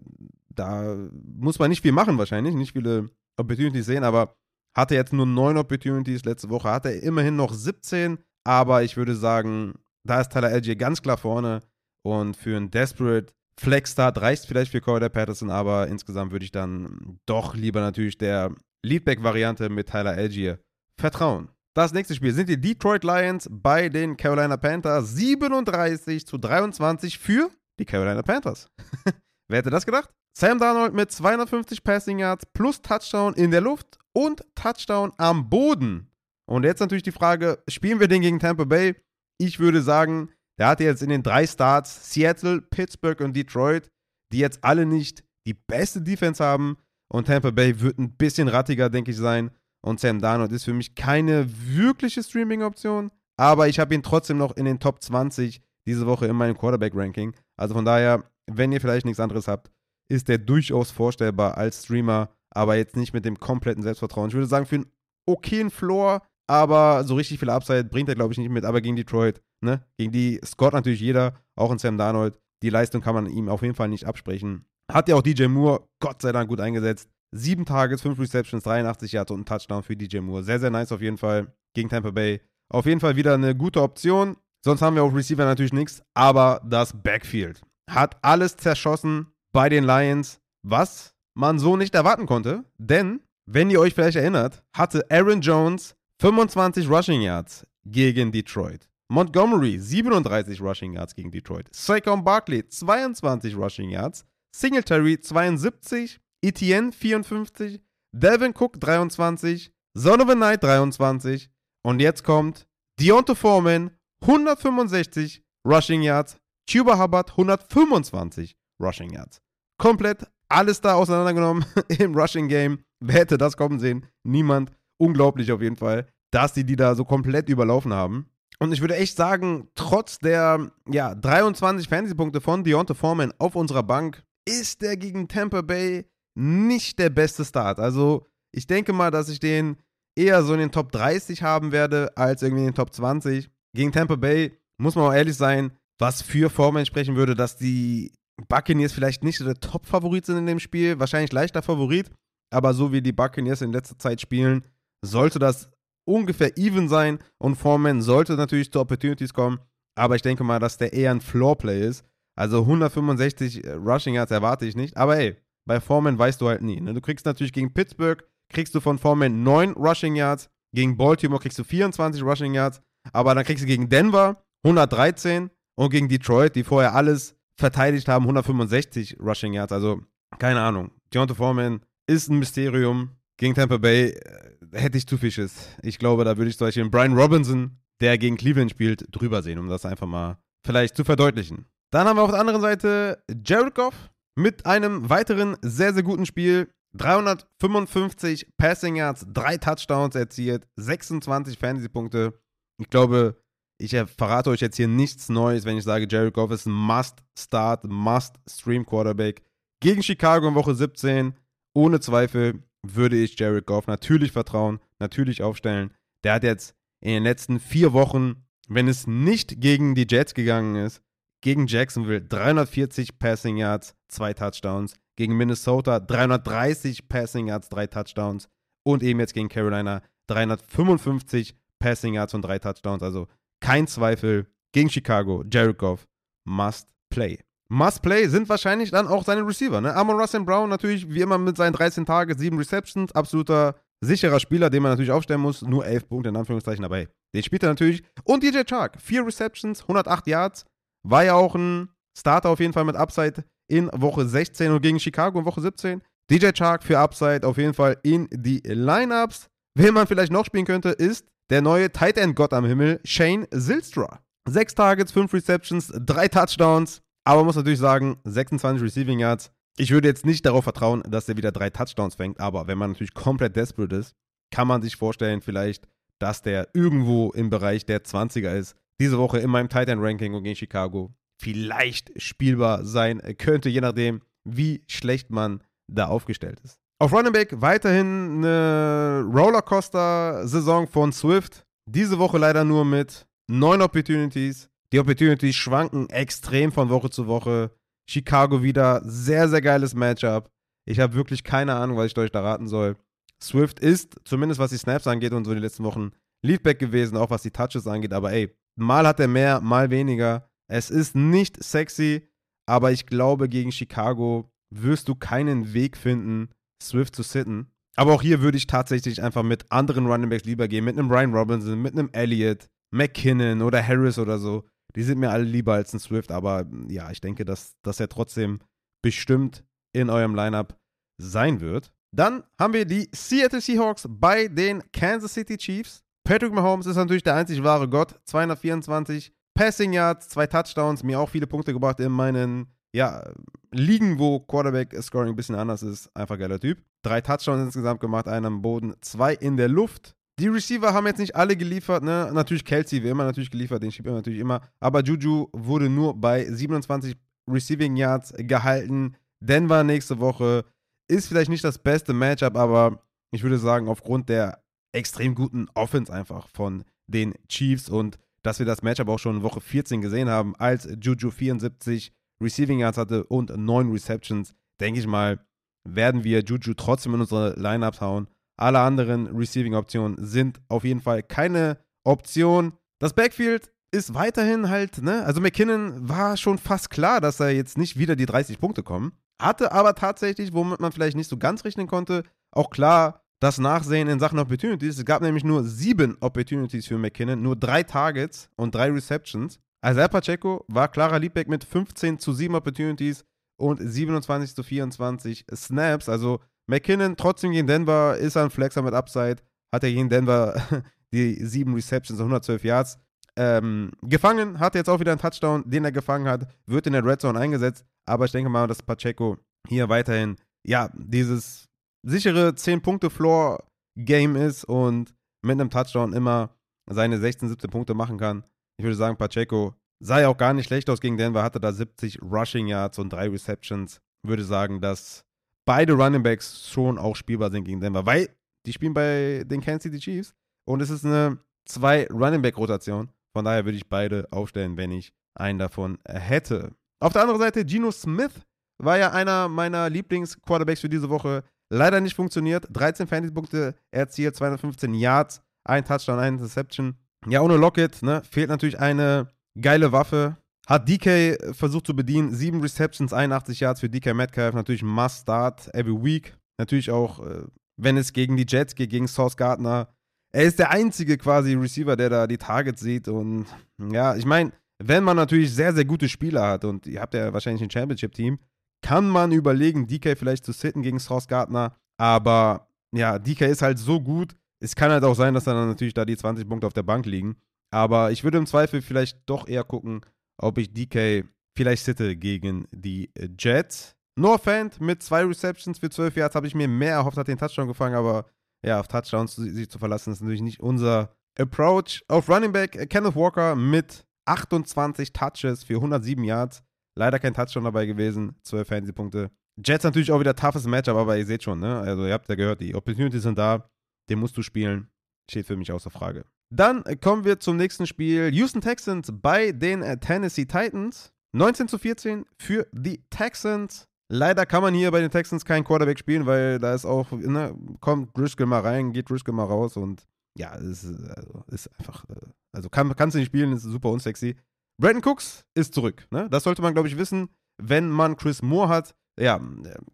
da 0.49 0.95
muss 1.23 1.59
man 1.59 1.69
nicht 1.69 1.81
viel 1.81 1.91
machen 1.91 2.17
wahrscheinlich, 2.17 2.55
nicht 2.55 2.73
viele 2.73 3.09
Opportunities 3.37 3.85
sehen, 3.85 4.03
aber 4.03 4.35
hatte 4.75 4.95
jetzt 4.95 5.13
nur 5.13 5.25
neun 5.25 5.57
Opportunities 5.57 6.25
letzte 6.25 6.49
Woche, 6.49 6.69
hatte 6.69 6.89
er 6.89 7.03
immerhin 7.03 7.35
noch 7.35 7.53
17, 7.53 8.17
aber 8.43 8.83
ich 8.83 8.97
würde 8.97 9.15
sagen, 9.15 9.75
da 10.03 10.21
ist 10.21 10.31
Tyler 10.31 10.51
LG 10.51 10.77
ganz 10.77 11.01
klar 11.01 11.17
vorne 11.17 11.61
und 12.03 12.35
für 12.37 12.55
einen 12.55 12.71
Desperate 12.71 13.33
Flexstart 13.59 14.21
reicht 14.21 14.45
vielleicht 14.45 14.71
für 14.71 14.81
Corey 14.81 15.09
Patterson, 15.09 15.49
aber 15.49 15.87
insgesamt 15.87 16.31
würde 16.31 16.45
ich 16.45 16.51
dann 16.51 17.19
doch 17.25 17.55
lieber 17.55 17.81
natürlich 17.81 18.17
der 18.17 18.53
Leadback-Variante 18.83 19.69
mit 19.69 19.89
Tyler 19.89 20.11
Algier 20.11 20.59
vertrauen. 20.95 21.49
Das 21.73 21.93
nächste 21.93 22.15
Spiel 22.15 22.33
sind 22.33 22.49
die 22.49 22.59
Detroit 22.59 23.03
Lions 23.03 23.47
bei 23.51 23.89
den 23.89 24.17
Carolina 24.17 24.57
Panthers. 24.57 25.13
37 25.15 26.25
zu 26.25 26.37
23 26.37 27.19
für 27.19 27.51
die 27.79 27.85
Carolina 27.85 28.23
Panthers. 28.23 28.67
Wer 29.47 29.59
hätte 29.59 29.69
das 29.69 29.85
gedacht? 29.85 30.09
Sam 30.37 30.59
Darnold 30.59 30.93
mit 30.93 31.11
250 31.11 31.83
Passing 31.83 32.19
Yards 32.19 32.45
plus 32.53 32.81
Touchdown 32.81 33.33
in 33.33 33.51
der 33.51 33.61
Luft 33.61 33.97
und 34.13 34.43
Touchdown 34.55 35.11
am 35.17 35.49
Boden. 35.49 36.11
Und 36.47 36.63
jetzt 36.63 36.79
natürlich 36.79 37.03
die 37.03 37.11
Frage, 37.11 37.59
spielen 37.67 37.99
wir 37.99 38.07
den 38.07 38.21
gegen 38.21 38.39
Tampa 38.39 38.63
Bay? 38.63 38.95
Ich 39.39 39.59
würde 39.59 39.81
sagen, 39.81 40.29
der 40.59 40.67
hatte 40.67 40.83
jetzt 40.83 41.03
in 41.03 41.09
den 41.09 41.23
drei 41.23 41.45
Starts 41.45 42.11
Seattle, 42.11 42.61
Pittsburgh 42.61 43.19
und 43.21 43.35
Detroit, 43.35 43.89
die 44.33 44.39
jetzt 44.39 44.63
alle 44.63 44.85
nicht 44.85 45.23
die 45.45 45.53
beste 45.53 46.01
Defense 46.01 46.43
haben. 46.43 46.77
Und 47.09 47.27
Tampa 47.27 47.51
Bay 47.51 47.79
wird 47.79 47.99
ein 47.99 48.17
bisschen 48.17 48.47
rattiger, 48.47 48.89
denke 48.89 49.11
ich, 49.11 49.17
sein. 49.17 49.51
Und 49.81 49.99
Sam 49.99 50.19
Darnold 50.19 50.51
ist 50.51 50.65
für 50.65 50.73
mich 50.73 50.95
keine 50.95 51.47
wirkliche 51.49 52.21
Streaming-Option. 52.21 53.11
Aber 53.39 53.67
ich 53.67 53.79
habe 53.79 53.93
ihn 53.93 54.03
trotzdem 54.03 54.37
noch 54.37 54.57
in 54.57 54.65
den 54.65 54.79
Top 54.79 55.01
20 55.01 55.61
diese 55.87 56.05
Woche 56.05 56.25
in 56.25 56.35
meinem 56.35 56.57
Quarterback-Ranking. 56.57 57.33
Also 57.55 57.75
von 57.75 57.85
daher, 57.85 58.29
wenn 58.47 58.71
ihr 58.71 58.81
vielleicht 58.81 59.05
nichts 59.05 59.19
anderes 59.19 59.47
habt, 59.47 59.71
ist 60.09 60.27
der 60.27 60.37
durchaus 60.37 60.91
vorstellbar 60.91 61.57
als 61.57 61.83
Streamer, 61.83 62.29
aber 62.49 62.75
jetzt 62.75 62.95
nicht 62.95 63.13
mit 63.13 63.25
dem 63.25 63.39
kompletten 63.39 63.83
Selbstvertrauen. 63.83 64.29
Ich 64.29 64.33
würde 64.33 64.47
sagen, 64.47 64.65
für 64.65 64.75
einen 64.75 64.91
okayen 65.25 65.69
Floor, 65.69 66.21
aber 66.47 67.03
so 67.03 67.15
richtig 67.15 67.39
viel 67.39 67.49
Upside 67.49 67.85
bringt 67.85 68.09
er, 68.09 68.15
glaube 68.15 68.33
ich, 68.33 68.39
nicht 68.39 68.49
mit. 68.49 68.65
Aber 68.65 68.81
gegen 68.81 68.95
Detroit, 68.95 69.41
ne? 69.61 69.83
Gegen 69.97 70.11
die 70.11 70.39
scoret 70.45 70.73
natürlich 70.73 70.99
jeder, 70.99 71.35
auch 71.55 71.71
in 71.71 71.77
Sam 71.77 71.97
Darnold. 71.97 72.37
Die 72.63 72.69
Leistung 72.69 73.01
kann 73.01 73.15
man 73.15 73.27
ihm 73.27 73.49
auf 73.49 73.61
jeden 73.61 73.75
Fall 73.75 73.89
nicht 73.89 74.05
absprechen. 74.05 74.65
Hat 74.91 75.09
ja 75.09 75.15
auch 75.15 75.21
DJ 75.21 75.45
Moore, 75.47 75.87
Gott 75.99 76.21
sei 76.21 76.31
Dank, 76.31 76.49
gut 76.49 76.61
eingesetzt. 76.61 77.09
Sieben 77.35 77.65
Tages, 77.65 78.01
fünf 78.01 78.19
Receptions, 78.19 78.63
83 78.63 79.11
Yards 79.11 79.31
und 79.31 79.41
ein 79.41 79.45
Touchdown 79.45 79.83
für 79.83 79.95
DJ 79.95 80.19
Moore. 80.19 80.43
Sehr, 80.43 80.59
sehr 80.59 80.69
nice 80.69 80.91
auf 80.91 81.01
jeden 81.01 81.17
Fall 81.17 81.53
gegen 81.73 81.89
Tampa 81.89 82.11
Bay. 82.11 82.41
Auf 82.69 82.85
jeden 82.85 82.99
Fall 82.99 83.15
wieder 83.15 83.33
eine 83.33 83.55
gute 83.55 83.81
Option. 83.81 84.37
Sonst 84.63 84.81
haben 84.81 84.95
wir 84.95 85.03
auf 85.03 85.13
Receiver 85.13 85.45
natürlich 85.45 85.73
nichts. 85.73 86.01
Aber 86.13 86.61
das 86.65 86.93
Backfield 86.93 87.61
hat 87.89 88.17
alles 88.21 88.57
zerschossen 88.57 89.27
bei 89.53 89.69
den 89.69 89.83
Lions, 89.83 90.39
was 90.63 91.13
man 91.35 91.59
so 91.59 91.77
nicht 91.77 91.95
erwarten 91.95 92.25
konnte. 92.25 92.63
Denn, 92.77 93.21
wenn 93.45 93.69
ihr 93.69 93.79
euch 93.79 93.93
vielleicht 93.93 94.17
erinnert, 94.17 94.63
hatte 94.73 95.05
Aaron 95.09 95.41
Jones 95.41 95.95
25 96.21 96.89
Rushing 96.89 97.21
Yards 97.21 97.65
gegen 97.85 98.31
Detroit. 98.31 98.89
Montgomery 99.09 99.77
37 99.79 100.59
Rushing 100.59 100.93
Yards 100.93 101.15
gegen 101.15 101.31
Detroit. 101.31 101.69
Saquon 101.71 102.23
Barkley 102.23 102.67
22 102.67 103.55
Rushing 103.55 103.89
Yards. 103.89 104.25
Singletary 104.51 105.17
72. 105.17 106.19
Etienne 106.41 106.91
54. 106.91 107.79
Delvin 108.11 108.53
Cook 108.53 108.79
23. 108.79 109.71
Zonovan 109.97 110.37
Knight 110.39 110.61
23. 110.61 111.49
Und 111.83 112.01
jetzt 112.01 112.23
kommt 112.23 112.67
Deontay 112.99 113.35
Foreman 113.35 113.91
165 114.21 115.41
Rushing 115.65 116.01
Yards. 116.01 116.37
Cuba 116.69 116.99
Hubbard 116.99 117.31
125 117.31 118.57
Rushing 118.81 119.11
Yards. 119.11 119.39
Komplett 119.77 120.27
alles 120.49 120.81
da 120.81 120.95
auseinandergenommen 120.95 121.65
im 121.99 122.13
Rushing 122.13 122.49
Game. 122.49 122.79
Wer 122.99 123.21
hätte 123.21 123.37
das 123.37 123.55
kommen 123.55 123.79
sehen? 123.79 124.05
Niemand. 124.23 124.71
Unglaublich 124.99 125.51
auf 125.51 125.61
jeden 125.61 125.77
Fall, 125.77 126.07
dass 126.31 126.53
die 126.53 126.65
die 126.65 126.75
da 126.75 126.95
so 126.95 127.05
komplett 127.05 127.47
überlaufen 127.49 127.93
haben. 127.93 128.29
Und 128.59 128.71
ich 128.71 128.81
würde 128.81 128.95
echt 128.95 129.15
sagen, 129.15 129.69
trotz 129.75 130.19
der 130.19 130.71
ja, 130.89 131.13
23 131.13 131.87
Fantasy-Punkte 131.87 132.41
von 132.41 132.63
Deontay 132.63 132.95
Foreman 132.95 133.33
auf 133.37 133.55
unserer 133.55 133.83
Bank 133.83 134.23
ist 134.47 134.81
der 134.81 134.97
gegen 134.97 135.27
Tampa 135.27 135.61
Bay 135.61 136.05
nicht 136.35 136.97
der 136.99 137.09
beste 137.09 137.45
Start. 137.45 137.79
Also 137.79 138.25
ich 138.51 138.65
denke 138.65 138.93
mal, 138.93 139.11
dass 139.11 139.29
ich 139.29 139.39
den 139.39 139.77
eher 140.15 140.43
so 140.43 140.53
in 140.53 140.59
den 140.59 140.71
Top 140.71 140.91
30 140.91 141.43
haben 141.43 141.71
werde, 141.71 142.15
als 142.15 142.41
irgendwie 142.41 142.61
in 142.61 142.69
den 142.69 142.75
Top 142.75 142.93
20. 142.93 143.49
Gegen 143.75 143.91
Tampa 143.91 144.15
Bay 144.15 144.57
muss 144.77 144.95
man 144.95 145.05
auch 145.05 145.13
ehrlich 145.13 145.35
sein, 145.35 145.71
was 145.99 146.21
für 146.21 146.49
Foreman 146.49 146.85
sprechen 146.85 147.15
würde, 147.15 147.35
dass 147.35 147.57
die 147.57 148.13
Buccaneers 148.47 148.93
vielleicht 148.93 149.23
nicht 149.23 149.37
so 149.37 149.45
der 149.45 149.59
Top-Favorit 149.59 150.25
sind 150.25 150.37
in 150.37 150.45
dem 150.45 150.59
Spiel. 150.59 150.99
Wahrscheinlich 150.99 151.31
leichter 151.31 151.61
Favorit, 151.61 152.09
aber 152.51 152.73
so 152.73 152.91
wie 152.91 153.01
die 153.01 153.11
Buccaneers 153.11 153.61
in 153.61 153.71
letzter 153.71 153.97
Zeit 153.97 154.21
spielen, 154.21 154.65
sollte 155.03 155.39
das 155.39 155.69
ungefähr 156.07 156.57
even 156.57 156.89
sein 156.89 157.19
und 157.37 157.55
Foreman 157.55 158.01
sollte 158.01 158.33
natürlich 158.33 158.71
zu 158.71 158.79
Opportunities 158.79 159.33
kommen, 159.33 159.59
aber 159.95 160.15
ich 160.15 160.21
denke 160.21 160.43
mal, 160.43 160.59
dass 160.59 160.77
der 160.77 160.93
eher 160.93 161.11
ein 161.11 161.21
Floor-Play 161.21 161.87
ist. 161.87 162.05
Also 162.35 162.61
165 162.61 163.63
äh, 163.63 163.71
Rushing 163.73 164.13
Yards 164.13 164.31
erwarte 164.31 164.65
ich 164.65 164.75
nicht, 164.75 164.95
aber 164.95 165.17
ey, 165.17 165.35
bei 165.65 165.79
Foreman 165.79 166.17
weißt 166.17 166.39
du 166.39 166.47
halt 166.47 166.61
nie. 166.61 166.79
Ne? 166.79 166.93
Du 166.93 167.01
kriegst 167.01 167.25
natürlich 167.25 167.51
gegen 167.51 167.73
Pittsburgh, 167.73 168.23
kriegst 168.49 168.73
du 168.75 168.79
von 168.79 168.97
Foreman 168.99 169.43
9 169.43 169.71
Rushing 169.71 170.15
Yards, 170.15 170.49
gegen 170.73 170.97
Baltimore 170.97 171.41
kriegst 171.41 171.57
du 171.59 171.63
24 171.63 172.23
Rushing 172.23 172.53
Yards, 172.53 172.81
aber 173.11 173.35
dann 173.35 173.43
kriegst 173.43 173.63
du 173.63 173.67
gegen 173.67 173.89
Denver 173.89 174.43
113 174.63 175.49
und 175.75 175.89
gegen 175.89 176.09
Detroit, 176.09 176.55
die 176.55 176.63
vorher 176.63 176.95
alles 176.95 177.35
verteidigt 177.55 178.07
haben, 178.07 178.23
165 178.23 179.17
Rushing 179.19 179.53
Yards. 179.53 179.73
Also, 179.73 180.01
keine 180.39 180.61
Ahnung. 180.61 180.91
Deontay 181.13 181.35
Foreman 181.35 181.81
ist 182.07 182.29
ein 182.29 182.39
Mysterium. 182.39 183.11
Gegen 183.37 183.53
Tampa 183.53 183.77
Bay 183.77 184.09
äh, 184.09 184.55
hätte 184.73 184.97
ich 184.97 185.07
zu 185.07 185.17
viel 185.17 185.31
Schiss. 185.31 185.69
Ich 185.83 185.99
glaube, 185.99 186.25
da 186.25 186.37
würde 186.37 186.49
ich 186.49 186.57
zum 186.57 186.67
Beispiel 186.67 186.89
Brian 186.89 187.17
Robinson, 187.17 187.77
der 188.01 188.17
gegen 188.17 188.35
Cleveland 188.35 188.71
spielt, 188.71 189.05
drüber 189.11 189.43
sehen, 189.43 189.59
um 189.59 189.67
das 189.67 189.85
einfach 189.85 190.07
mal 190.07 190.37
vielleicht 190.65 190.95
zu 190.95 191.03
verdeutlichen. 191.03 191.65
Dann 191.91 192.07
haben 192.07 192.17
wir 192.17 192.23
auf 192.23 192.31
der 192.31 192.39
anderen 192.39 192.61
Seite 192.61 193.23
Jared 193.45 193.75
Goff 193.75 194.09
mit 194.35 194.65
einem 194.65 195.09
weiteren 195.09 195.55
sehr, 195.61 195.93
sehr 195.93 196.03
guten 196.03 196.25
Spiel. 196.25 196.69
355 196.93 198.57
Passing 198.57 198.95
Yards, 198.95 199.25
drei 199.31 199.57
Touchdowns 199.57 200.15
erzielt, 200.15 200.67
26 200.77 201.59
Fantasy-Punkte. 201.59 202.39
Ich 202.81 202.89
glaube, 202.89 203.39
ich 203.77 203.95
verrate 204.17 204.49
euch 204.49 204.61
jetzt 204.61 204.77
hier 204.77 204.87
nichts 204.87 205.29
Neues, 205.29 205.65
wenn 205.65 205.77
ich 205.77 205.83
sage, 205.83 206.07
Jared 206.09 206.33
Goff 206.33 206.49
ist 206.49 206.65
ein 206.65 206.71
Must-Start, 206.71 207.83
Must-Stream-Quarterback. 207.83 209.43
Gegen 209.79 210.01
Chicago 210.01 210.47
in 210.47 210.55
Woche 210.55 210.73
17, 210.73 211.35
ohne 211.75 211.99
Zweifel 211.99 212.63
würde 212.95 213.15
ich 213.17 213.39
Jared 213.39 213.65
Goff 213.65 213.87
natürlich 213.87 214.31
vertrauen, 214.31 214.79
natürlich 214.99 215.43
aufstellen. 215.43 215.91
Der 216.23 216.33
hat 216.33 216.43
jetzt 216.43 216.75
in 217.01 217.11
den 217.11 217.23
letzten 217.23 217.59
vier 217.59 217.93
Wochen, 217.93 218.45
wenn 218.67 218.87
es 218.87 219.07
nicht 219.07 219.61
gegen 219.61 219.95
die 219.95 220.07
Jets 220.09 220.33
gegangen 220.33 220.75
ist, 220.75 221.01
gegen 221.41 221.67
Jacksonville 221.67 222.21
340 222.21 223.19
Passing 223.19 223.57
Yards, 223.57 223.95
zwei 224.07 224.33
Touchdowns. 224.33 224.95
Gegen 225.15 225.35
Minnesota 225.35 225.99
330 225.99 227.07
Passing 227.07 227.47
Yards, 227.47 227.69
drei 227.69 227.87
Touchdowns. 227.87 228.49
Und 228.83 229.03
eben 229.03 229.19
jetzt 229.19 229.33
gegen 229.33 229.49
Carolina 229.49 230.01
355 230.27 231.55
Passing 231.79 232.13
Yards 232.13 232.33
und 232.33 232.41
drei 232.43 232.59
Touchdowns. 232.59 233.03
Also 233.03 233.27
kein 233.59 233.87
Zweifel 233.87 234.47
gegen 234.71 234.89
Chicago. 234.89 235.43
Jared 235.51 235.77
Goff 235.77 236.07
must 236.45 236.93
play. 237.09 237.39
Must 237.69 238.01
Play 238.01 238.27
sind 238.27 238.47
wahrscheinlich 238.47 238.91
dann 238.91 239.07
auch 239.07 239.23
seine 239.23 239.45
Receiver. 239.45 239.81
Ne? 239.81 239.93
Amon 239.93 240.19
Russell 240.19 240.43
Brown 240.43 240.69
natürlich 240.69 241.09
wie 241.09 241.21
immer 241.21 241.37
mit 241.37 241.57
seinen 241.57 241.73
13 241.73 242.05
Tagen, 242.05 242.37
7 242.37 242.57
Receptions, 242.57 243.11
absoluter 243.11 243.75
sicherer 244.01 244.39
Spieler, 244.39 244.69
den 244.69 244.83
man 244.83 244.91
natürlich 244.91 245.11
aufstellen 245.11 245.41
muss. 245.41 245.61
Nur 245.61 245.85
11 245.85 246.07
Punkte 246.07 246.29
in 246.29 246.37
Anführungszeichen, 246.37 246.85
aber 246.85 246.97
hey, 246.97 247.07
den 247.35 247.43
spielt 247.43 247.63
er 247.63 247.69
natürlich. 247.69 248.03
Und 248.23 248.43
DJ 248.43 248.61
Chark, 248.67 249.01
4 249.01 249.25
Receptions, 249.25 249.81
108 249.81 250.27
Yards. 250.27 250.65
War 251.03 251.23
ja 251.23 251.33
auch 251.33 251.55
ein 251.55 251.89
Starter 252.17 252.49
auf 252.49 252.59
jeden 252.59 252.73
Fall 252.73 252.85
mit 252.85 252.95
Upside 252.95 253.43
in 253.69 253.89
Woche 253.93 254.25
16 254.25 254.71
und 254.71 254.81
gegen 254.81 254.99
Chicago 254.99 255.39
in 255.39 255.45
Woche 255.45 255.61
17. 255.61 256.01
DJ 256.29 256.51
Chark 256.51 256.83
für 256.83 256.99
Upside 256.99 257.45
auf 257.45 257.57
jeden 257.57 257.73
Fall 257.73 257.97
in 258.03 258.27
die 258.31 258.61
Lineups. 258.65 259.47
Wen 259.75 259.93
man 259.93 260.07
vielleicht 260.07 260.31
noch 260.31 260.45
spielen 260.45 260.65
könnte, 260.65 260.89
ist 260.89 261.25
der 261.49 261.61
neue 261.61 261.91
Tight 261.91 262.17
End 262.17 262.35
Gott 262.35 262.53
am 262.53 262.65
Himmel, 262.65 262.99
Shane 263.05 263.47
Zilstra. 263.51 264.19
6 264.49 264.75
Targets, 264.75 265.11
5 265.11 265.33
Receptions, 265.33 265.93
3 265.93 266.27
Touchdowns. 266.29 267.01
Aber 267.27 267.39
man 267.39 267.47
muss 267.47 267.57
natürlich 267.57 267.79
sagen, 267.79 268.21
26 268.23 268.81
Receiving 268.81 269.19
Yards. 269.19 269.51
Ich 269.75 269.91
würde 269.91 270.07
jetzt 270.07 270.25
nicht 270.25 270.45
darauf 270.45 270.63
vertrauen, 270.63 271.03
dass 271.09 271.27
er 271.27 271.35
wieder 271.35 271.51
drei 271.51 271.69
Touchdowns 271.69 272.15
fängt, 272.15 272.39
aber 272.39 272.67
wenn 272.67 272.77
man 272.77 272.91
natürlich 272.91 273.13
komplett 273.13 273.57
desperate 273.57 273.97
ist, 273.97 274.15
kann 274.49 274.65
man 274.65 274.81
sich 274.81 274.95
vorstellen, 274.95 275.41
vielleicht, 275.41 275.89
dass 276.19 276.41
der 276.41 276.69
irgendwo 276.73 277.31
im 277.31 277.49
Bereich 277.49 277.85
der 277.85 278.01
20er 278.05 278.55
ist. 278.55 278.77
Diese 279.01 279.17
Woche 279.17 279.39
in 279.39 279.49
meinem 279.49 279.67
Titan 279.67 279.99
Ranking 279.99 280.41
gegen 280.41 280.55
Chicago 280.55 281.13
vielleicht 281.37 282.13
spielbar 282.15 282.85
sein 282.85 283.21
könnte, 283.37 283.67
je 283.67 283.81
nachdem, 283.81 284.21
wie 284.45 284.85
schlecht 284.87 285.29
man 285.29 285.61
da 285.91 286.07
aufgestellt 286.07 286.61
ist. 286.63 286.79
Auf 286.97 287.11
Running 287.11 287.33
Back 287.33 287.61
weiterhin 287.61 288.37
eine 288.37 289.29
Rollercoaster-Saison 289.29 290.87
von 290.87 291.11
Swift. 291.11 291.65
Diese 291.89 292.19
Woche 292.19 292.37
leider 292.37 292.63
nur 292.63 292.85
mit 292.85 293.27
neun 293.47 293.81
Opportunities, 293.81 294.69
die 294.93 294.99
Opportunities 294.99 295.55
schwanken 295.55 296.09
extrem 296.09 296.71
von 296.71 296.89
Woche 296.89 297.09
zu 297.09 297.27
Woche. 297.27 297.71
Chicago 298.09 298.63
wieder, 298.63 299.01
sehr, 299.03 299.49
sehr 299.49 299.61
geiles 299.61 299.93
Matchup. 299.93 300.49
Ich 300.85 300.99
habe 300.99 301.13
wirklich 301.13 301.43
keine 301.43 301.75
Ahnung, 301.75 301.97
was 301.97 302.11
ich 302.11 302.17
euch 302.17 302.31
da 302.31 302.41
raten 302.41 302.67
soll. 302.67 302.95
Swift 303.43 303.79
ist, 303.79 304.15
zumindest 304.23 304.59
was 304.59 304.71
die 304.71 304.77
Snaps 304.77 305.07
angeht 305.07 305.33
und 305.33 305.43
so 305.43 305.51
in 305.51 305.57
den 305.57 305.63
letzten 305.63 305.83
Wochen, 305.83 306.11
Leadback 306.43 306.79
gewesen, 306.79 307.17
auch 307.17 307.29
was 307.29 307.41
die 307.41 307.51
Touches 307.51 307.85
angeht. 307.85 308.13
Aber 308.13 308.31
ey, 308.31 308.55
mal 308.77 309.05
hat 309.05 309.19
er 309.19 309.27
mehr, 309.27 309.59
mal 309.61 309.89
weniger. 309.89 310.49
Es 310.69 310.89
ist 310.89 311.15
nicht 311.15 311.61
sexy, 311.61 312.27
aber 312.65 312.91
ich 312.91 313.05
glaube, 313.05 313.49
gegen 313.49 313.71
Chicago 313.71 314.49
wirst 314.73 315.07
du 315.07 315.15
keinen 315.15 315.73
Weg 315.73 315.97
finden, 315.97 316.49
Swift 316.81 317.15
zu 317.15 317.23
sitten. 317.23 317.71
Aber 317.95 318.13
auch 318.13 318.21
hier 318.21 318.41
würde 318.41 318.57
ich 318.57 318.67
tatsächlich 318.67 319.23
einfach 319.23 319.43
mit 319.43 319.71
anderen 319.71 320.05
Runningbacks 320.05 320.45
lieber 320.45 320.67
gehen. 320.67 320.85
Mit 320.85 320.97
einem 320.97 321.11
Ryan 321.11 321.33
Robinson, 321.33 321.81
mit 321.81 321.93
einem 321.93 322.09
Elliott, 322.13 322.67
McKinnon 322.91 323.61
oder 323.61 323.85
Harris 323.85 324.19
oder 324.19 324.37
so. 324.37 324.65
Die 324.97 325.03
sind 325.03 325.19
mir 325.19 325.29
alle 325.29 325.43
lieber 325.43 325.75
als 325.75 325.93
ein 325.93 325.99
Swift, 325.99 326.31
aber 326.31 326.65
ja, 326.89 327.11
ich 327.11 327.21
denke, 327.21 327.45
dass, 327.45 327.75
dass 327.83 327.99
er 327.99 328.09
trotzdem 328.09 328.59
bestimmt 329.03 329.63
in 329.93 330.09
eurem 330.09 330.33
Lineup 330.33 330.75
sein 331.21 331.61
wird. 331.61 331.93
Dann 332.11 332.43
haben 332.59 332.73
wir 332.73 332.85
die 332.85 333.07
Seattle 333.13 333.61
Seahawks 333.61 334.07
bei 334.09 334.47
den 334.47 334.81
Kansas 334.91 335.35
City 335.35 335.57
Chiefs. 335.57 336.03
Patrick 336.23 336.51
Mahomes 336.51 336.87
ist 336.87 336.95
natürlich 336.95 337.21
der 337.21 337.35
einzig 337.35 337.63
wahre 337.63 337.87
Gott. 337.87 338.19
224 338.25 339.31
Passing 339.53 339.93
Yards, 339.93 340.29
zwei 340.29 340.47
Touchdowns, 340.47 341.03
mir 341.03 341.19
auch 341.19 341.29
viele 341.29 341.45
Punkte 341.45 341.73
gebracht 341.73 341.99
in 341.99 342.11
meinen 342.11 342.73
ja, 342.91 343.23
Ligen, 343.71 344.17
wo 344.17 344.39
Quarterback-Scoring 344.39 345.29
ein 345.29 345.35
bisschen 345.35 345.55
anders 345.55 345.83
ist. 345.83 346.15
Einfach 346.15 346.39
geiler 346.39 346.59
Typ. 346.59 346.83
Drei 347.03 347.21
Touchdowns 347.21 347.63
insgesamt 347.63 347.99
gemacht, 347.99 348.27
einen 348.27 348.47
am 348.47 348.61
Boden, 348.63 348.95
zwei 349.01 349.35
in 349.35 349.57
der 349.57 349.69
Luft. 349.69 350.16
Die 350.39 350.47
Receiver 350.47 350.93
haben 350.93 351.07
jetzt 351.07 351.17
nicht 351.17 351.35
alle 351.35 351.57
geliefert, 351.57 352.03
ne? 352.03 352.29
Natürlich 352.31 352.63
Kelsey, 352.63 353.03
wie 353.03 353.09
immer 353.09 353.23
natürlich 353.23 353.49
geliefert, 353.49 353.81
den 353.81 353.91
schiebt 353.91 354.07
er 354.07 354.13
natürlich 354.13 354.39
immer. 354.39 354.61
Aber 354.79 355.03
Juju 355.03 355.47
wurde 355.51 355.89
nur 355.89 356.13
bei 356.13 356.45
27 356.45 357.15
Receiving 357.49 357.95
Yards 357.95 358.33
gehalten. 358.37 359.15
Denver 359.39 359.83
nächste 359.83 360.19
Woche 360.19 360.63
ist 361.07 361.27
vielleicht 361.27 361.49
nicht 361.49 361.63
das 361.63 361.79
beste 361.79 362.13
Matchup, 362.13 362.55
aber 362.55 363.01
ich 363.31 363.41
würde 363.41 363.57
sagen, 363.57 363.87
aufgrund 363.87 364.29
der 364.29 364.61
extrem 364.91 365.33
guten 365.33 365.67
Offense 365.73 366.13
einfach 366.13 366.47
von 366.49 366.83
den 367.07 367.33
Chiefs 367.47 367.89
und 367.89 368.17
dass 368.43 368.59
wir 368.59 368.65
das 368.65 368.83
Matchup 368.83 369.09
auch 369.09 369.19
schon 369.19 369.37
in 369.37 369.43
Woche 369.43 369.61
14 369.61 370.01
gesehen 370.01 370.29
haben, 370.29 370.55
als 370.55 370.87
Juju 371.01 371.31
74 371.31 372.13
Receiving 372.41 372.79
Yards 372.79 372.97
hatte 372.97 373.23
und 373.25 373.55
9 373.57 373.91
Receptions, 373.91 374.53
denke 374.79 374.99
ich 374.99 375.07
mal, 375.07 375.39
werden 375.83 376.23
wir 376.23 376.41
Juju 376.41 376.73
trotzdem 376.75 377.15
in 377.15 377.21
unsere 377.21 377.59
Lineups 377.59 378.01
hauen. 378.01 378.27
Alle 378.57 378.79
anderen 378.79 379.27
Receiving-Optionen 379.27 380.17
sind 380.25 380.59
auf 380.67 380.83
jeden 380.83 381.01
Fall 381.01 381.23
keine 381.23 381.77
Option. 382.03 382.73
Das 382.99 383.13
Backfield 383.13 383.71
ist 383.91 384.13
weiterhin 384.13 384.69
halt, 384.69 385.01
ne, 385.01 385.23
also 385.23 385.39
McKinnon 385.39 386.09
war 386.09 386.35
schon 386.37 386.57
fast 386.57 386.89
klar, 386.89 387.21
dass 387.21 387.39
er 387.39 387.51
jetzt 387.51 387.77
nicht 387.77 387.97
wieder 387.97 388.15
die 388.15 388.25
30 388.25 388.59
Punkte 388.59 388.83
kommen. 388.83 389.13
Hatte 389.41 389.71
aber 389.71 389.95
tatsächlich, 389.95 390.53
womit 390.53 390.79
man 390.79 390.91
vielleicht 390.91 391.15
nicht 391.15 391.29
so 391.29 391.37
ganz 391.37 391.63
rechnen 391.63 391.87
konnte, 391.87 392.23
auch 392.51 392.69
klar 392.69 393.21
das 393.39 393.59
Nachsehen 393.59 394.07
in 394.07 394.19
Sachen 394.19 394.39
Opportunities. 394.39 394.97
Es 394.97 395.05
gab 395.05 395.21
nämlich 395.21 395.43
nur 395.43 395.63
sieben 395.63 396.17
Opportunities 396.21 396.87
für 396.87 396.97
McKinnon, 396.97 397.41
nur 397.41 397.55
drei 397.55 397.83
Targets 397.83 398.49
und 398.55 398.73
drei 398.73 398.91
Receptions. 398.91 399.59
Isaiah 399.85 400.07
Pacheco 400.07 400.65
war 400.67 400.87
klarer 400.87 401.19
Leadback 401.19 401.47
mit 401.47 401.63
15 401.63 402.17
zu 402.17 402.33
7 402.33 402.55
Opportunities 402.55 403.23
und 403.57 403.79
27 403.79 404.55
zu 404.55 404.63
24 404.63 405.45
Snaps. 405.53 406.09
Also 406.09 406.39
McKinnon 406.67 407.15
trotzdem 407.17 407.51
gegen 407.51 407.67
Denver 407.67 408.17
ist 408.17 408.37
ein 408.37 408.49
Flexer 408.49 408.81
mit 408.81 408.93
Upside. 408.93 409.37
Hat 409.73 409.83
er 409.83 409.91
gegen 409.91 410.09
Denver 410.09 410.61
die 411.13 411.43
sieben 411.45 411.73
Receptions 411.73 412.19
und 412.19 412.25
112 412.25 412.63
Yards 412.63 412.99
ähm, 413.37 413.91
gefangen. 414.01 414.59
Hat 414.59 414.75
jetzt 414.75 414.89
auch 414.89 414.99
wieder 414.99 415.11
einen 415.11 415.21
Touchdown, 415.21 415.63
den 415.69 415.85
er 415.85 415.91
gefangen 415.91 416.27
hat. 416.27 416.47
Wird 416.65 416.87
in 416.87 416.93
der 416.93 417.05
Red 417.05 417.21
Zone 417.21 417.39
eingesetzt. 417.39 417.85
Aber 418.05 418.25
ich 418.25 418.31
denke 418.31 418.49
mal, 418.49 418.67
dass 418.67 418.81
Pacheco 418.81 419.37
hier 419.67 419.89
weiterhin, 419.89 420.37
ja, 420.65 420.89
dieses 420.95 421.67
sichere 422.03 422.49
10-Punkte-Floor-Game 422.49 424.35
ist 424.35 424.63
und 424.65 425.13
mit 425.41 425.59
einem 425.59 425.69
Touchdown 425.69 426.13
immer 426.13 426.55
seine 426.89 427.19
16, 427.19 427.49
17 427.49 427.69
Punkte 427.69 427.93
machen 427.93 428.17
kann. 428.17 428.43
Ich 428.77 428.83
würde 428.83 428.95
sagen, 428.95 429.17
Pacheco 429.17 429.75
sah 429.99 430.21
ja 430.21 430.29
auch 430.29 430.37
gar 430.37 430.53
nicht 430.53 430.67
schlecht 430.67 430.89
aus 430.89 431.01
gegen 431.01 431.17
Denver, 431.17 431.43
hatte 431.43 431.59
da 431.59 431.71
70 431.71 432.21
Rushing 432.21 432.67
Yards 432.67 432.99
und 432.99 433.11
drei 433.11 433.29
Receptions. 433.29 433.99
Würde 434.23 434.43
sagen, 434.43 434.81
dass 434.81 435.25
beide 435.67 435.93
Running 435.93 436.23
Backs 436.23 436.67
schon 436.67 436.97
auch 436.97 437.15
spielbar 437.15 437.51
sind 437.51 437.65
gegen 437.65 437.81
Denver, 437.81 438.05
weil 438.05 438.29
die 438.65 438.73
spielen 438.73 438.93
bei 438.93 439.43
den 439.45 439.61
Kansas 439.61 439.83
City 439.83 439.99
Chiefs 439.99 440.33
und 440.65 440.81
es 440.81 440.89
ist 440.89 441.05
eine 441.05 441.37
zwei 441.65 442.07
Running 442.07 442.41
Back 442.41 442.57
Rotation. 442.57 443.09
Von 443.35 443.45
daher 443.45 443.65
würde 443.65 443.77
ich 443.77 443.87
beide 443.87 444.27
aufstellen, 444.31 444.77
wenn 444.77 444.91
ich 444.91 445.13
einen 445.35 445.59
davon 445.59 445.99
hätte. 446.07 446.71
Auf 446.99 447.13
der 447.13 447.21
anderen 447.21 447.39
Seite, 447.39 447.63
Geno 447.63 447.91
Smith 447.91 448.31
war 448.79 448.97
ja 448.97 449.11
einer 449.11 449.47
meiner 449.47 449.89
Lieblings-Quarterbacks 449.89 450.81
für 450.81 450.89
diese 450.89 451.09
Woche. 451.09 451.43
Leider 451.69 451.99
nicht 452.01 452.15
funktioniert. 452.15 452.65
13 452.71 453.05
Fantasy-Punkte 453.05 453.75
erzielt, 453.91 454.35
215 454.35 454.93
Yards, 454.93 455.41
ein 455.65 455.85
Touchdown, 455.85 456.19
ein 456.19 456.33
Interception. 456.35 456.95
Ja, 457.27 457.41
ohne 457.41 457.57
Lockett, 457.57 458.01
ne, 458.01 458.23
fehlt 458.29 458.49
natürlich 458.49 458.79
eine 458.79 459.27
geile 459.59 459.91
Waffe. 459.91 460.37
Hat 460.67 460.89
DK 460.89 461.37
versucht 461.53 461.87
zu 461.87 461.95
bedienen. 461.95 462.33
7 462.33 462.59
Receptions, 462.61 463.13
81 463.13 463.61
Yards 463.61 463.79
für 463.79 463.89
DK 463.89 464.13
Metcalf. 464.13 464.53
Natürlich 464.53 464.83
must 464.83 465.21
start 465.21 465.73
every 465.73 465.95
week. 466.03 466.37
Natürlich 466.59 466.91
auch, 466.91 467.25
äh, 467.25 467.43
wenn 467.77 467.95
es 467.95 468.11
gegen 468.11 468.35
die 468.35 468.45
Jets 468.47 468.75
geht, 468.75 468.89
gegen 468.89 469.07
Source 469.07 469.37
Gardner. 469.37 469.87
Er 470.33 470.43
ist 470.43 470.59
der 470.59 470.71
einzige 470.71 471.17
quasi 471.17 471.53
Receiver, 471.53 471.95
der 471.95 472.09
da 472.09 472.27
die 472.27 472.37
Targets 472.37 472.81
sieht. 472.81 473.07
Und 473.07 473.45
ja, 473.91 474.15
ich 474.17 474.25
meine, 474.25 474.51
wenn 474.83 475.03
man 475.05 475.15
natürlich 475.15 475.53
sehr, 475.53 475.73
sehr 475.73 475.85
gute 475.85 476.09
Spieler 476.09 476.47
hat 476.47 476.65
und 476.65 476.85
ihr 476.85 476.99
habt 476.99 477.13
ja 477.13 477.31
wahrscheinlich 477.31 477.63
ein 477.63 477.71
Championship-Team, 477.71 478.37
kann 478.81 479.07
man 479.09 479.31
überlegen, 479.31 479.87
DK 479.87 480.17
vielleicht 480.17 480.45
zu 480.45 480.51
sitten 480.51 480.81
gegen 480.81 480.99
Source 480.99 481.27
Gardner. 481.27 481.77
Aber 481.97 482.69
ja, 482.93 483.19
DK 483.19 483.47
ist 483.47 483.61
halt 483.61 483.79
so 483.79 484.01
gut. 484.01 484.35
Es 484.59 484.75
kann 484.75 484.91
halt 484.91 485.03
auch 485.03 485.15
sein, 485.15 485.33
dass 485.33 485.45
dann 485.45 485.67
natürlich 485.67 485.93
da 485.93 486.03
die 486.03 486.17
20 486.17 486.47
Punkte 486.47 486.67
auf 486.67 486.73
der 486.73 486.83
Bank 486.83 487.05
liegen. 487.05 487.37
Aber 487.71 488.11
ich 488.11 488.23
würde 488.23 488.37
im 488.37 488.45
Zweifel 488.45 488.81
vielleicht 488.81 489.29
doch 489.29 489.47
eher 489.47 489.63
gucken, 489.63 490.01
ob 490.37 490.57
ich 490.57 490.73
DK 490.73 491.25
vielleicht 491.55 491.83
sitte 491.85 492.15
gegen 492.15 492.67
die 492.71 493.11
Jets. 493.39 493.95
Noah 494.15 494.39
Fant 494.39 494.81
mit 494.81 495.03
zwei 495.03 495.23
Receptions 495.23 495.79
für 495.79 495.89
12 495.89 496.15
Yards 496.15 496.35
habe 496.35 496.47
ich 496.47 496.55
mir 496.55 496.67
mehr 496.67 496.93
erhofft, 496.93 497.17
hat 497.17 497.27
den 497.27 497.37
Touchdown 497.37 497.67
gefangen, 497.67 497.95
aber 497.95 498.25
ja, 498.65 498.79
auf 498.79 498.87
Touchdowns 498.87 499.35
sich 499.35 499.69
zu 499.69 499.77
verlassen 499.77 500.11
ist 500.11 500.21
natürlich 500.21 500.41
nicht 500.41 500.59
unser 500.59 501.15
Approach. 501.37 502.03
Auf 502.07 502.29
Running 502.29 502.51
Back 502.51 502.89
Kenneth 502.89 503.15
Walker 503.15 503.55
mit 503.55 504.05
28 504.25 505.13
Touches 505.13 505.63
für 505.63 505.75
107 505.75 506.23
Yards. 506.23 506.63
Leider 506.95 507.19
kein 507.19 507.33
Touchdown 507.33 507.65
dabei 507.65 507.85
gewesen, 507.85 508.35
12 508.41 508.67
Fantasy-Punkte. 508.67 509.29
Jets 509.63 509.83
natürlich 509.83 510.11
auch 510.11 510.19
wieder 510.19 510.35
toughes 510.35 510.65
Matchup, 510.65 510.97
aber 510.97 511.17
ihr 511.17 511.25
seht 511.25 511.43
schon, 511.43 511.59
ne? 511.59 511.79
Also 511.79 512.05
ihr 512.05 512.13
habt 512.13 512.27
ja 512.27 512.35
gehört, 512.35 512.61
die 512.61 512.75
Opportunities 512.75 513.23
sind 513.23 513.37
da, 513.37 513.69
den 514.09 514.19
musst 514.19 514.35
du 514.37 514.41
spielen. 514.41 514.89
Steht 515.29 515.45
für 515.45 515.57
mich 515.57 515.71
außer 515.71 515.89
Frage. 515.89 516.25
Dann 516.49 516.83
kommen 517.01 517.25
wir 517.25 517.39
zum 517.39 517.57
nächsten 517.57 517.85
Spiel. 517.85 518.33
Houston 518.33 518.61
Texans 518.61 519.11
bei 519.11 519.51
den 519.51 519.81
Tennessee 519.99 520.45
Titans. 520.45 521.11
19 521.33 521.67
zu 521.67 521.77
14 521.77 522.25
für 522.37 522.67
die 522.71 523.03
Texans. 523.09 523.87
Leider 524.09 524.45
kann 524.45 524.61
man 524.61 524.73
hier 524.73 524.89
bei 524.91 525.01
den 525.01 525.11
Texans 525.11 525.43
keinen 525.43 525.65
Quarterback 525.65 525.99
spielen, 525.99 526.25
weil 526.25 526.59
da 526.59 526.73
ist 526.73 526.85
auch, 526.85 527.11
ne, 527.11 527.55
kommt 527.81 528.17
Driscoll 528.17 528.47
mal 528.47 528.61
rein, 528.61 528.93
geht 528.93 529.09
Driscoll 529.09 529.35
mal 529.35 529.43
raus 529.43 529.75
und 529.75 530.07
ja, 530.37 530.55
es 530.55 530.83
ist, 530.83 531.09
also, 531.09 531.43
ist 531.47 531.69
einfach, 531.77 532.05
äh, 532.09 532.27
also 532.53 532.69
kann, 532.69 532.95
kannst 532.95 533.15
du 533.15 533.19
nicht 533.19 533.27
spielen, 533.27 533.51
ist 533.51 533.63
super 533.63 533.89
unsexy. 533.89 534.37
Brandon 534.79 535.03
Cooks 535.03 535.43
ist 535.55 535.73
zurück, 535.73 536.07
ne? 536.11 536.29
Das 536.29 536.43
sollte 536.43 536.61
man, 536.61 536.73
glaube 536.73 536.87
ich, 536.87 536.97
wissen, 536.97 537.29
wenn 537.57 537.89
man 537.89 538.15
Chris 538.15 538.41
Moore 538.41 538.69
hat. 538.69 538.95
Ja, 539.19 539.41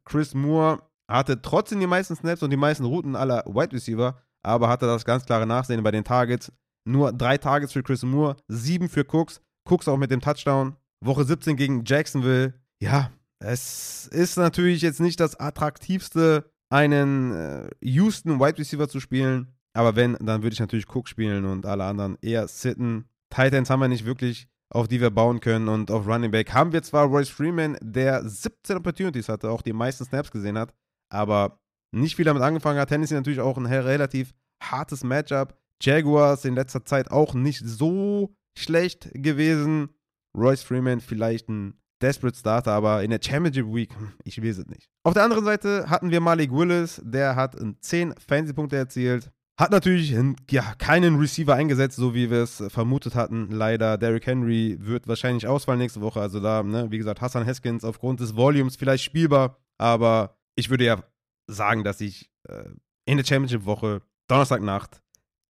Chris 0.03 0.33
Moore 0.33 0.83
hatte 1.09 1.41
trotzdem 1.41 1.79
die 1.79 1.87
meisten 1.87 2.15
Snaps 2.15 2.43
und 2.43 2.49
die 2.49 2.57
meisten 2.57 2.85
Routen 2.85 3.15
aller 3.15 3.43
Wide 3.45 3.71
Receiver, 3.71 4.21
aber 4.43 4.69
hatte 4.69 4.85
das 4.85 5.05
ganz 5.05 5.25
klare 5.25 5.47
Nachsehen 5.47 5.83
bei 5.83 5.91
den 5.91 6.03
Targets. 6.03 6.51
Nur 6.85 7.13
drei 7.13 7.37
Targets 7.37 7.73
für 7.73 7.83
Chris 7.83 8.03
Moore, 8.03 8.35
sieben 8.47 8.89
für 8.89 9.05
Cooks. 9.05 9.41
Cooks 9.65 9.87
auch 9.87 9.97
mit 9.97 10.11
dem 10.11 10.21
Touchdown. 10.21 10.75
Woche 11.01 11.23
17 11.23 11.55
gegen 11.55 11.83
Jacksonville. 11.85 12.53
Ja, 12.81 13.11
es 13.39 14.07
ist 14.07 14.37
natürlich 14.37 14.81
jetzt 14.81 14.99
nicht 14.99 15.19
das 15.19 15.39
attraktivste, 15.39 16.51
einen 16.69 17.33
äh, 17.33 17.69
Houston 17.81 18.39
Wide 18.39 18.57
Receiver 18.57 18.87
zu 18.87 18.99
spielen. 18.99 19.53
Aber 19.73 19.95
wenn, 19.95 20.15
dann 20.19 20.43
würde 20.43 20.53
ich 20.53 20.59
natürlich 20.59 20.87
Cook 20.93 21.09
spielen 21.09 21.45
und 21.45 21.65
alle 21.65 21.85
anderen 21.85 22.17
eher 22.21 22.47
sitten. 22.47 23.05
Titans 23.29 23.69
haben 23.69 23.79
wir 23.79 23.87
nicht 23.87 24.05
wirklich, 24.05 24.47
auf 24.69 24.87
die 24.87 25.01
wir 25.01 25.09
bauen 25.09 25.39
können. 25.39 25.67
Und 25.67 25.89
auf 25.91 26.07
Running 26.07 26.31
Back 26.31 26.53
haben 26.53 26.71
wir 26.71 26.83
zwar 26.83 27.05
Royce 27.05 27.29
Freeman, 27.29 27.77
der 27.81 28.27
17 28.27 28.77
Opportunities 28.77 29.29
hatte, 29.29 29.49
auch 29.49 29.61
die 29.61 29.73
meisten 29.73 30.05
Snaps 30.05 30.31
gesehen 30.31 30.57
hat, 30.57 30.73
aber 31.09 31.59
nicht 31.93 32.15
viel 32.15 32.25
damit 32.25 32.43
angefangen 32.43 32.79
hat. 32.79 32.89
Tennessee 32.89 33.15
natürlich 33.15 33.39
auch 33.39 33.57
ein 33.57 33.65
relativ 33.65 34.33
hartes 34.61 35.03
Matchup. 35.03 35.55
Jaguars 35.81 36.45
in 36.45 36.55
letzter 36.55 36.85
Zeit 36.85 37.11
auch 37.11 37.33
nicht 37.33 37.61
so 37.63 38.35
schlecht 38.57 39.09
gewesen. 39.13 39.89
Royce 40.35 40.63
Freeman 40.63 41.01
vielleicht 41.01 41.49
ein 41.49 41.75
Desperate 42.01 42.37
Starter, 42.37 42.71
aber 42.73 43.03
in 43.03 43.11
der 43.11 43.19
Championship 43.23 43.67
Week, 43.73 43.93
hm, 43.95 44.11
ich 44.23 44.41
weiß 44.43 44.57
es 44.57 44.67
nicht. 44.67 44.89
Auf 45.03 45.13
der 45.13 45.23
anderen 45.23 45.45
Seite 45.45 45.89
hatten 45.89 46.11
wir 46.11 46.19
Malik 46.19 46.51
Willis, 46.51 47.01
der 47.03 47.35
hat 47.35 47.55
10 47.79 48.15
Fantasy-Punkte 48.27 48.75
erzielt. 48.75 49.31
Hat 49.57 49.71
natürlich 49.71 50.15
ja, 50.49 50.73
keinen 50.79 51.17
Receiver 51.17 51.53
eingesetzt, 51.53 51.95
so 51.95 52.15
wie 52.15 52.31
wir 52.31 52.41
es 52.41 52.63
vermutet 52.69 53.13
hatten. 53.13 53.51
Leider, 53.51 53.97
Derrick 53.97 54.25
Henry 54.25 54.77
wird 54.79 55.07
wahrscheinlich 55.07 55.47
ausfallen 55.47 55.79
nächste 55.79 56.01
Woche. 56.01 56.19
Also 56.19 56.39
da, 56.39 56.63
ne, 56.63 56.87
wie 56.89 56.97
gesagt, 56.97 57.21
Hassan 57.21 57.45
Haskins 57.45 57.85
aufgrund 57.85 58.19
des 58.19 58.35
Volumes 58.35 58.75
vielleicht 58.75 59.03
spielbar. 59.03 59.57
Aber 59.77 60.35
ich 60.55 60.71
würde 60.71 60.85
ja 60.85 61.03
sagen, 61.47 61.83
dass 61.83 62.01
ich 62.01 62.29
äh, 62.47 62.69
in 63.05 63.17
der 63.17 63.25
Championship-Woche, 63.25 64.01
Donnerstagnacht, 64.27 65.01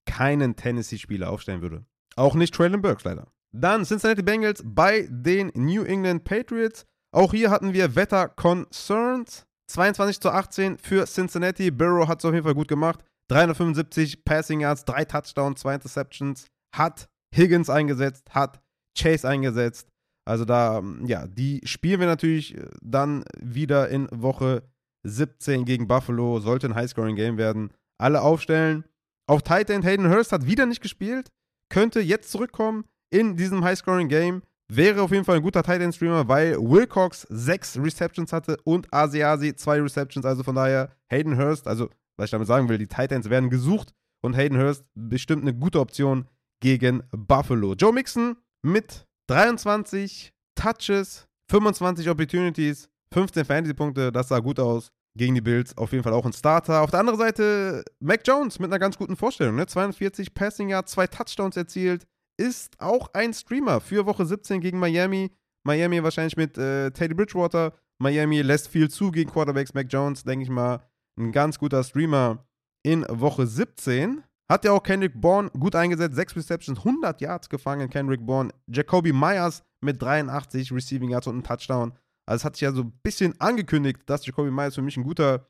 keinen 0.05 0.55
Tennessee-Spieler 0.55 1.29
aufstellen 1.29 1.61
würde. 1.61 1.85
Auch 2.15 2.35
nicht 2.35 2.53
Traylon 2.53 2.81
Burks 2.81 3.03
leider. 3.03 3.27
Dann 3.51 3.85
Cincinnati 3.85 4.23
Bengals 4.23 4.63
bei 4.65 5.07
den 5.09 5.51
New 5.55 5.83
England 5.83 6.23
Patriots. 6.23 6.85
Auch 7.11 7.33
hier 7.33 7.51
hatten 7.51 7.73
wir 7.73 7.95
Wetter 7.95 8.27
Concerns. 8.29 9.45
22 9.71 10.19
zu 10.19 10.29
18 10.29 10.77
für 10.77 11.05
Cincinnati. 11.05 11.71
Burrow 11.71 12.07
hat 12.07 12.19
es 12.19 12.25
auf 12.25 12.33
jeden 12.33 12.43
Fall 12.43 12.55
gut 12.55 12.67
gemacht. 12.67 13.03
375 13.29 14.25
Passing 14.25 14.59
Yards, 14.61 14.85
3 14.85 15.05
Touchdowns, 15.05 15.61
2 15.61 15.75
Interceptions. 15.75 16.47
Hat 16.75 17.07
Higgins 17.33 17.69
eingesetzt, 17.69 18.29
hat 18.31 18.61
Chase 18.97 19.27
eingesetzt. 19.27 19.89
Also 20.25 20.45
da, 20.45 20.81
ja, 21.05 21.27
die 21.27 21.61
spielen 21.63 21.99
wir 21.99 22.07
natürlich 22.07 22.55
äh, 22.57 22.69
dann 22.81 23.25
wieder 23.39 23.89
in 23.89 24.07
Woche 24.11 24.63
17 25.03 25.65
gegen 25.65 25.87
Buffalo. 25.87 26.39
Sollte 26.39 26.67
ein 26.67 26.75
Highscoring-Game 26.75 27.37
werden. 27.37 27.71
Alle 27.97 28.21
aufstellen. 28.21 28.85
Auf 29.27 29.41
Titan 29.41 29.83
Hayden 29.83 30.09
Hurst 30.09 30.31
hat 30.31 30.45
wieder 30.45 30.65
nicht 30.65 30.81
gespielt. 30.81 31.29
Könnte 31.69 32.01
jetzt 32.01 32.31
zurückkommen 32.31 32.85
in 33.09 33.35
diesem 33.37 33.63
Highscoring-Game. 33.63 34.41
Wäre 34.69 35.01
auf 35.01 35.11
jeden 35.11 35.25
Fall 35.25 35.37
ein 35.37 35.43
guter 35.43 35.63
Titan-Streamer, 35.63 36.27
weil 36.27 36.57
Wilcox 36.57 37.27
sechs 37.29 37.77
Receptions 37.77 38.33
hatte 38.33 38.57
und 38.63 38.91
Asiasi 38.93 39.55
zwei 39.55 39.81
Receptions. 39.81 40.25
Also 40.25 40.43
von 40.43 40.55
daher 40.55 40.95
Hayden 41.11 41.37
Hurst, 41.37 41.67
also 41.67 41.89
was 42.17 42.25
ich 42.25 42.31
damit 42.31 42.47
sagen 42.47 42.69
will, 42.69 42.77
die 42.77 42.87
Titans 42.87 43.29
werden 43.29 43.49
gesucht 43.49 43.93
und 44.21 44.35
Hayden 44.35 44.57
Hurst 44.57 44.85
bestimmt 44.95 45.43
eine 45.43 45.53
gute 45.53 45.79
Option 45.79 46.27
gegen 46.61 47.03
Buffalo. 47.11 47.73
Joe 47.73 47.93
Mixon 47.93 48.37
mit 48.61 49.05
23 49.27 50.33
Touches, 50.55 51.27
25 51.49 52.09
Opportunities, 52.09 52.89
15 53.13 53.45
Fantasy-Punkte, 53.45 54.11
das 54.11 54.27
sah 54.27 54.39
gut 54.39 54.59
aus. 54.59 54.91
gegen 55.15 55.35
die 55.35 55.41
Bills 55.41 55.77
auf 55.77 55.91
jeden 55.91 56.03
Fall 56.03 56.13
auch 56.13 56.25
ein 56.25 56.33
Starter. 56.33 56.81
Auf 56.81 56.89
der 56.89 56.99
anderen 56.99 57.19
Seite 57.19 57.85
Mac 57.99 58.21
Jones 58.25 58.57
mit 58.57 58.71
einer 58.71 58.79
ganz 58.79 58.97
guten 58.97 59.15
Vorstellung. 59.15 59.55
Ne? 59.55 59.67
42 59.67 60.33
Passing 60.33 60.69
Yards, 60.69 60.91
zwei 60.91 61.05
Touchdowns 61.05 61.55
erzielt. 61.55 62.07
Ist 62.35 62.73
auch 62.79 63.13
ein 63.13 63.31
Streamer 63.31 63.79
für 63.79 64.07
Woche 64.07 64.25
17 64.25 64.59
gegen 64.59 64.79
Miami. 64.79 65.31
Miami 65.63 66.01
wahrscheinlich 66.01 66.35
mit 66.35 66.57
äh, 66.57 66.89
Teddy 66.89 67.13
Bridgewater. 67.13 67.73
Miami 67.99 68.41
lässt 68.41 68.67
viel 68.67 68.89
zu 68.89 69.11
gegen 69.11 69.29
Quarterbacks. 69.29 69.75
Mac 69.75 69.85
Jones, 69.87 70.23
denke 70.23 70.43
ich 70.43 70.49
mal, 70.49 70.81
ein 71.19 71.31
ganz 71.31 71.59
guter 71.59 71.83
Streamer 71.83 72.43
in 72.81 73.05
Woche 73.07 73.45
17. 73.45 74.23
Hat 74.49 74.65
ja 74.65 74.71
auch 74.71 74.83
Kendrick 74.83 75.21
Bourne 75.21 75.51
gut 75.51 75.75
eingesetzt. 75.75 76.15
6 76.15 76.35
Receptions, 76.37 76.79
100 76.79 77.21
Yards 77.21 77.49
gefangen. 77.49 77.87
Kendrick 77.89 78.25
Bourne. 78.25 78.51
Jacoby 78.67 79.13
Myers 79.13 79.61
mit 79.81 80.01
83 80.01 80.71
Receiving 80.71 81.11
Yards 81.11 81.27
und 81.27 81.33
einem 81.35 81.43
Touchdown. 81.43 81.93
Also 82.25 82.41
es 82.41 82.45
hat 82.45 82.55
sich 82.55 82.61
ja 82.61 82.71
so 82.71 82.83
ein 82.83 82.93
bisschen 83.03 83.39
angekündigt, 83.39 84.01
dass 84.05 84.25
Jacoby 84.25 84.51
Myers 84.51 84.75
für 84.75 84.81
mich 84.81 84.97
ein 84.97 85.03
guter 85.03 85.47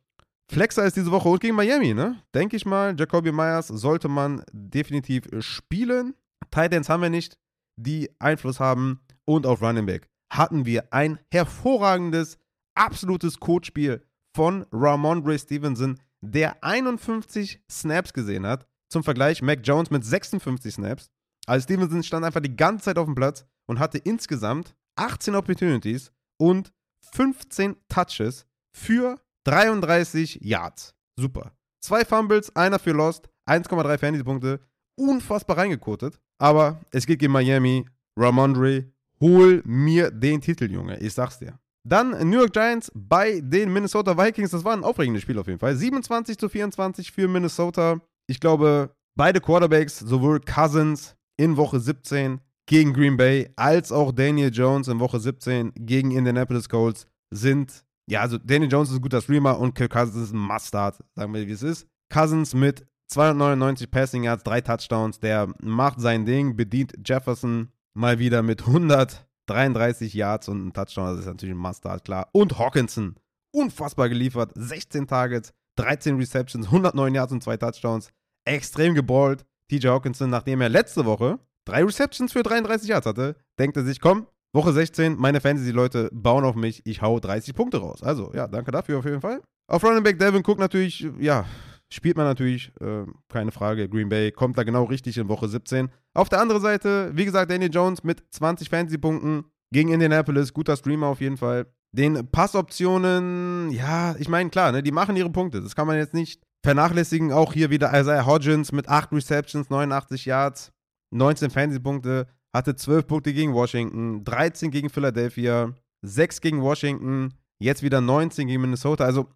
Flexer 0.51 0.83
ist 0.85 0.97
diese 0.97 1.11
Woche 1.11 1.29
und 1.29 1.39
gegen 1.39 1.55
Miami, 1.55 1.93
ne? 1.93 2.21
Denke 2.35 2.55
ich 2.55 2.65
mal, 2.65 2.95
Jacoby 2.97 3.31
Myers 3.31 3.67
sollte 3.67 4.07
man 4.07 4.43
definitiv 4.51 5.27
spielen. 5.39 6.15
Titans 6.51 6.89
haben 6.89 7.01
wir 7.01 7.09
nicht, 7.09 7.37
die 7.75 8.09
Einfluss 8.19 8.59
haben. 8.59 8.99
Und 9.25 9.45
auf 9.45 9.61
Running 9.61 9.85
Back 9.85 10.09
hatten 10.31 10.65
wir 10.65 10.91
ein 10.91 11.19
hervorragendes, 11.31 12.37
absolutes 12.75 13.39
Codespiel 13.39 14.03
von 14.35 14.65
Ramondre 14.71 15.37
Stevenson, 15.39 15.97
der 16.21 16.63
51 16.63 17.61
Snaps 17.69 18.13
gesehen 18.13 18.45
hat. 18.45 18.67
Zum 18.89 19.03
Vergleich, 19.03 19.41
Mac 19.41 19.59
Jones 19.63 19.91
mit 19.91 20.03
56 20.03 20.73
Snaps. 20.73 21.09
Also 21.45 21.63
Stevenson 21.63 22.03
stand 22.03 22.25
einfach 22.25 22.41
die 22.41 22.55
ganze 22.55 22.85
Zeit 22.85 22.97
auf 22.97 23.05
dem 23.05 23.15
Platz 23.15 23.45
und 23.65 23.79
hatte 23.79 23.97
insgesamt 23.97 24.75
18 24.95 25.35
Opportunities 25.35 26.11
und 26.43 26.73
15 27.13 27.77
Touches 27.87 28.45
für 28.75 29.17
33 29.45 30.39
Yards. 30.41 30.93
Super. 31.17 31.53
Zwei 31.81 32.03
Fumbles, 32.03 32.53
einer 32.53 32.79
für 32.79 32.91
Lost, 32.91 33.29
1,3 33.47 33.97
Fantasy-Punkte. 33.97 34.59
Unfassbar 34.99 35.57
reingekotet. 35.57 36.19
Aber 36.39 36.81
es 36.91 37.05
geht 37.05 37.19
gegen 37.19 37.31
Miami. 37.31 37.85
Ramondre, 38.17 38.91
hol 39.21 39.61
mir 39.65 40.11
den 40.11 40.41
Titel, 40.41 40.69
Junge. 40.69 40.99
Ich 40.99 41.13
sag's 41.13 41.39
dir. 41.39 41.57
Dann 41.87 42.11
New 42.29 42.39
York 42.39 42.53
Giants 42.53 42.91
bei 42.93 43.39
den 43.39 43.71
Minnesota 43.71 44.17
Vikings. 44.17 44.51
Das 44.51 44.65
war 44.65 44.73
ein 44.73 44.83
aufregendes 44.83 45.23
Spiel 45.23 45.39
auf 45.39 45.47
jeden 45.47 45.59
Fall. 45.59 45.75
27 45.75 46.37
zu 46.37 46.49
24 46.49 47.11
für 47.11 47.27
Minnesota. 47.27 48.01
Ich 48.27 48.39
glaube, 48.39 48.95
beide 49.15 49.39
Quarterbacks, 49.39 49.99
sowohl 49.99 50.41
Cousins 50.41 51.15
in 51.37 51.55
Woche 51.57 51.79
17 51.79 52.41
gegen 52.65 52.93
Green 52.93 53.17
Bay, 53.17 53.49
als 53.55 53.91
auch 53.91 54.11
Daniel 54.11 54.51
Jones 54.53 54.87
in 54.87 54.99
Woche 54.99 55.19
17 55.19 55.73
gegen 55.75 56.11
Indianapolis 56.11 56.69
Colts 56.69 57.05
sind, 57.31 57.83
ja, 58.09 58.21
also 58.21 58.37
Daniel 58.37 58.71
Jones 58.71 58.89
ist 58.89 58.97
ein 58.97 59.01
guter 59.01 59.21
Streamer 59.21 59.59
und 59.59 59.75
Kirk 59.75 59.91
Cousins 59.91 60.27
ist 60.27 60.33
ein 60.33 60.39
Must-Start, 60.39 60.99
sagen 61.15 61.33
wir, 61.33 61.47
wie 61.47 61.51
es 61.51 61.63
ist. 61.63 61.87
Cousins 62.11 62.53
mit 62.53 62.85
299 63.07 63.89
Passing 63.91 64.23
Yards, 64.23 64.43
drei 64.43 64.61
Touchdowns, 64.61 65.19
der 65.19 65.53
macht 65.61 65.99
sein 65.99 66.25
Ding, 66.25 66.55
bedient 66.55 66.93
Jefferson 67.05 67.69
mal 67.93 68.19
wieder 68.19 68.41
mit 68.43 68.65
133 68.65 70.13
Yards 70.13 70.47
und 70.49 70.61
einem 70.61 70.73
Touchdown, 70.73 71.11
das 71.11 71.19
ist 71.19 71.25
natürlich 71.27 71.55
ein 71.55 71.59
Must-Start, 71.59 72.05
klar. 72.05 72.29
Und 72.31 72.57
Hawkinson, 72.57 73.15
unfassbar 73.51 74.09
geliefert, 74.09 74.51
16 74.55 75.07
Targets, 75.07 75.53
13 75.77 76.17
Receptions, 76.17 76.67
109 76.67 77.15
Yards 77.15 77.31
und 77.33 77.43
zwei 77.43 77.57
Touchdowns, 77.57 78.09
extrem 78.45 78.93
geballt. 78.93 79.45
TJ 79.69 79.87
Hawkinson, 79.87 80.29
nachdem 80.29 80.61
er 80.61 80.69
letzte 80.69 81.05
Woche 81.05 81.39
drei 81.65 81.83
Receptions 81.83 82.31
für 82.33 82.43
33 82.43 82.89
Yards 82.89 83.05
hatte, 83.05 83.35
denkt 83.59 83.77
er 83.77 83.83
sich, 83.83 83.99
komm, 83.99 84.27
Woche 84.53 84.71
16, 84.71 85.17
meine 85.17 85.41
Fantasy-Leute 85.41 86.09
bauen 86.13 86.43
auf 86.43 86.55
mich, 86.55 86.81
ich 86.85 87.01
hau 87.01 87.19
30 87.19 87.55
Punkte 87.55 87.77
raus. 87.77 88.03
Also, 88.03 88.31
ja, 88.33 88.47
danke 88.47 88.71
dafür 88.71 88.99
auf 88.99 89.05
jeden 89.05 89.21
Fall. 89.21 89.41
Auf 89.67 89.83
Running 89.83 90.03
Back 90.03 90.19
Devin 90.19 90.43
Cook 90.45 90.59
natürlich, 90.59 91.07
ja, 91.19 91.45
spielt 91.89 92.17
man 92.17 92.25
natürlich, 92.25 92.71
äh, 92.81 93.05
keine 93.29 93.51
Frage. 93.51 93.89
Green 93.89 94.09
Bay 94.09 94.31
kommt 94.31 94.57
da 94.57 94.63
genau 94.63 94.83
richtig 94.83 95.17
in 95.17 95.27
Woche 95.27 95.47
17. 95.47 95.89
Auf 96.13 96.29
der 96.29 96.41
anderen 96.41 96.61
Seite, 96.61 97.11
wie 97.15 97.25
gesagt, 97.25 97.49
Daniel 97.49 97.71
Jones 97.73 98.03
mit 98.03 98.23
20 98.29 98.69
Fantasy-Punkten 98.69 99.45
gegen 99.71 99.91
Indianapolis, 99.91 100.53
guter 100.53 100.75
Streamer 100.75 101.07
auf 101.07 101.21
jeden 101.21 101.37
Fall. 101.37 101.65
Den 101.91 102.29
Passoptionen, 102.31 103.71
ja, 103.71 104.15
ich 104.17 104.27
meine, 104.27 104.49
klar, 104.49 104.71
ne, 104.71 104.83
die 104.83 104.91
machen 104.91 105.15
ihre 105.15 105.29
Punkte. 105.29 105.61
Das 105.61 105.75
kann 105.75 105.87
man 105.87 105.97
jetzt 105.97 106.13
nicht 106.13 106.41
vernachlässigen. 106.63 107.31
Auch 107.31 107.53
hier 107.53 107.69
wieder 107.69 107.97
Isaiah 107.99 108.25
Hodgins 108.25 108.71
mit 108.71 108.89
8 108.89 109.11
Receptions, 109.11 109.69
89 109.69 110.25
Yards. 110.25 110.72
19 111.13 111.49
Fantasy-Punkte, 111.49 112.27
hatte 112.53 112.75
12 112.75 113.07
Punkte 113.07 113.33
gegen 113.33 113.53
Washington, 113.53 114.23
13 114.23 114.71
gegen 114.71 114.89
Philadelphia, 114.89 115.73
6 116.03 116.41
gegen 116.41 116.61
Washington, 116.61 117.33
jetzt 117.59 117.83
wieder 117.83 118.01
19 118.01 118.47
gegen 118.47 118.61
Minnesota. 118.61 119.05
Also 119.05 119.27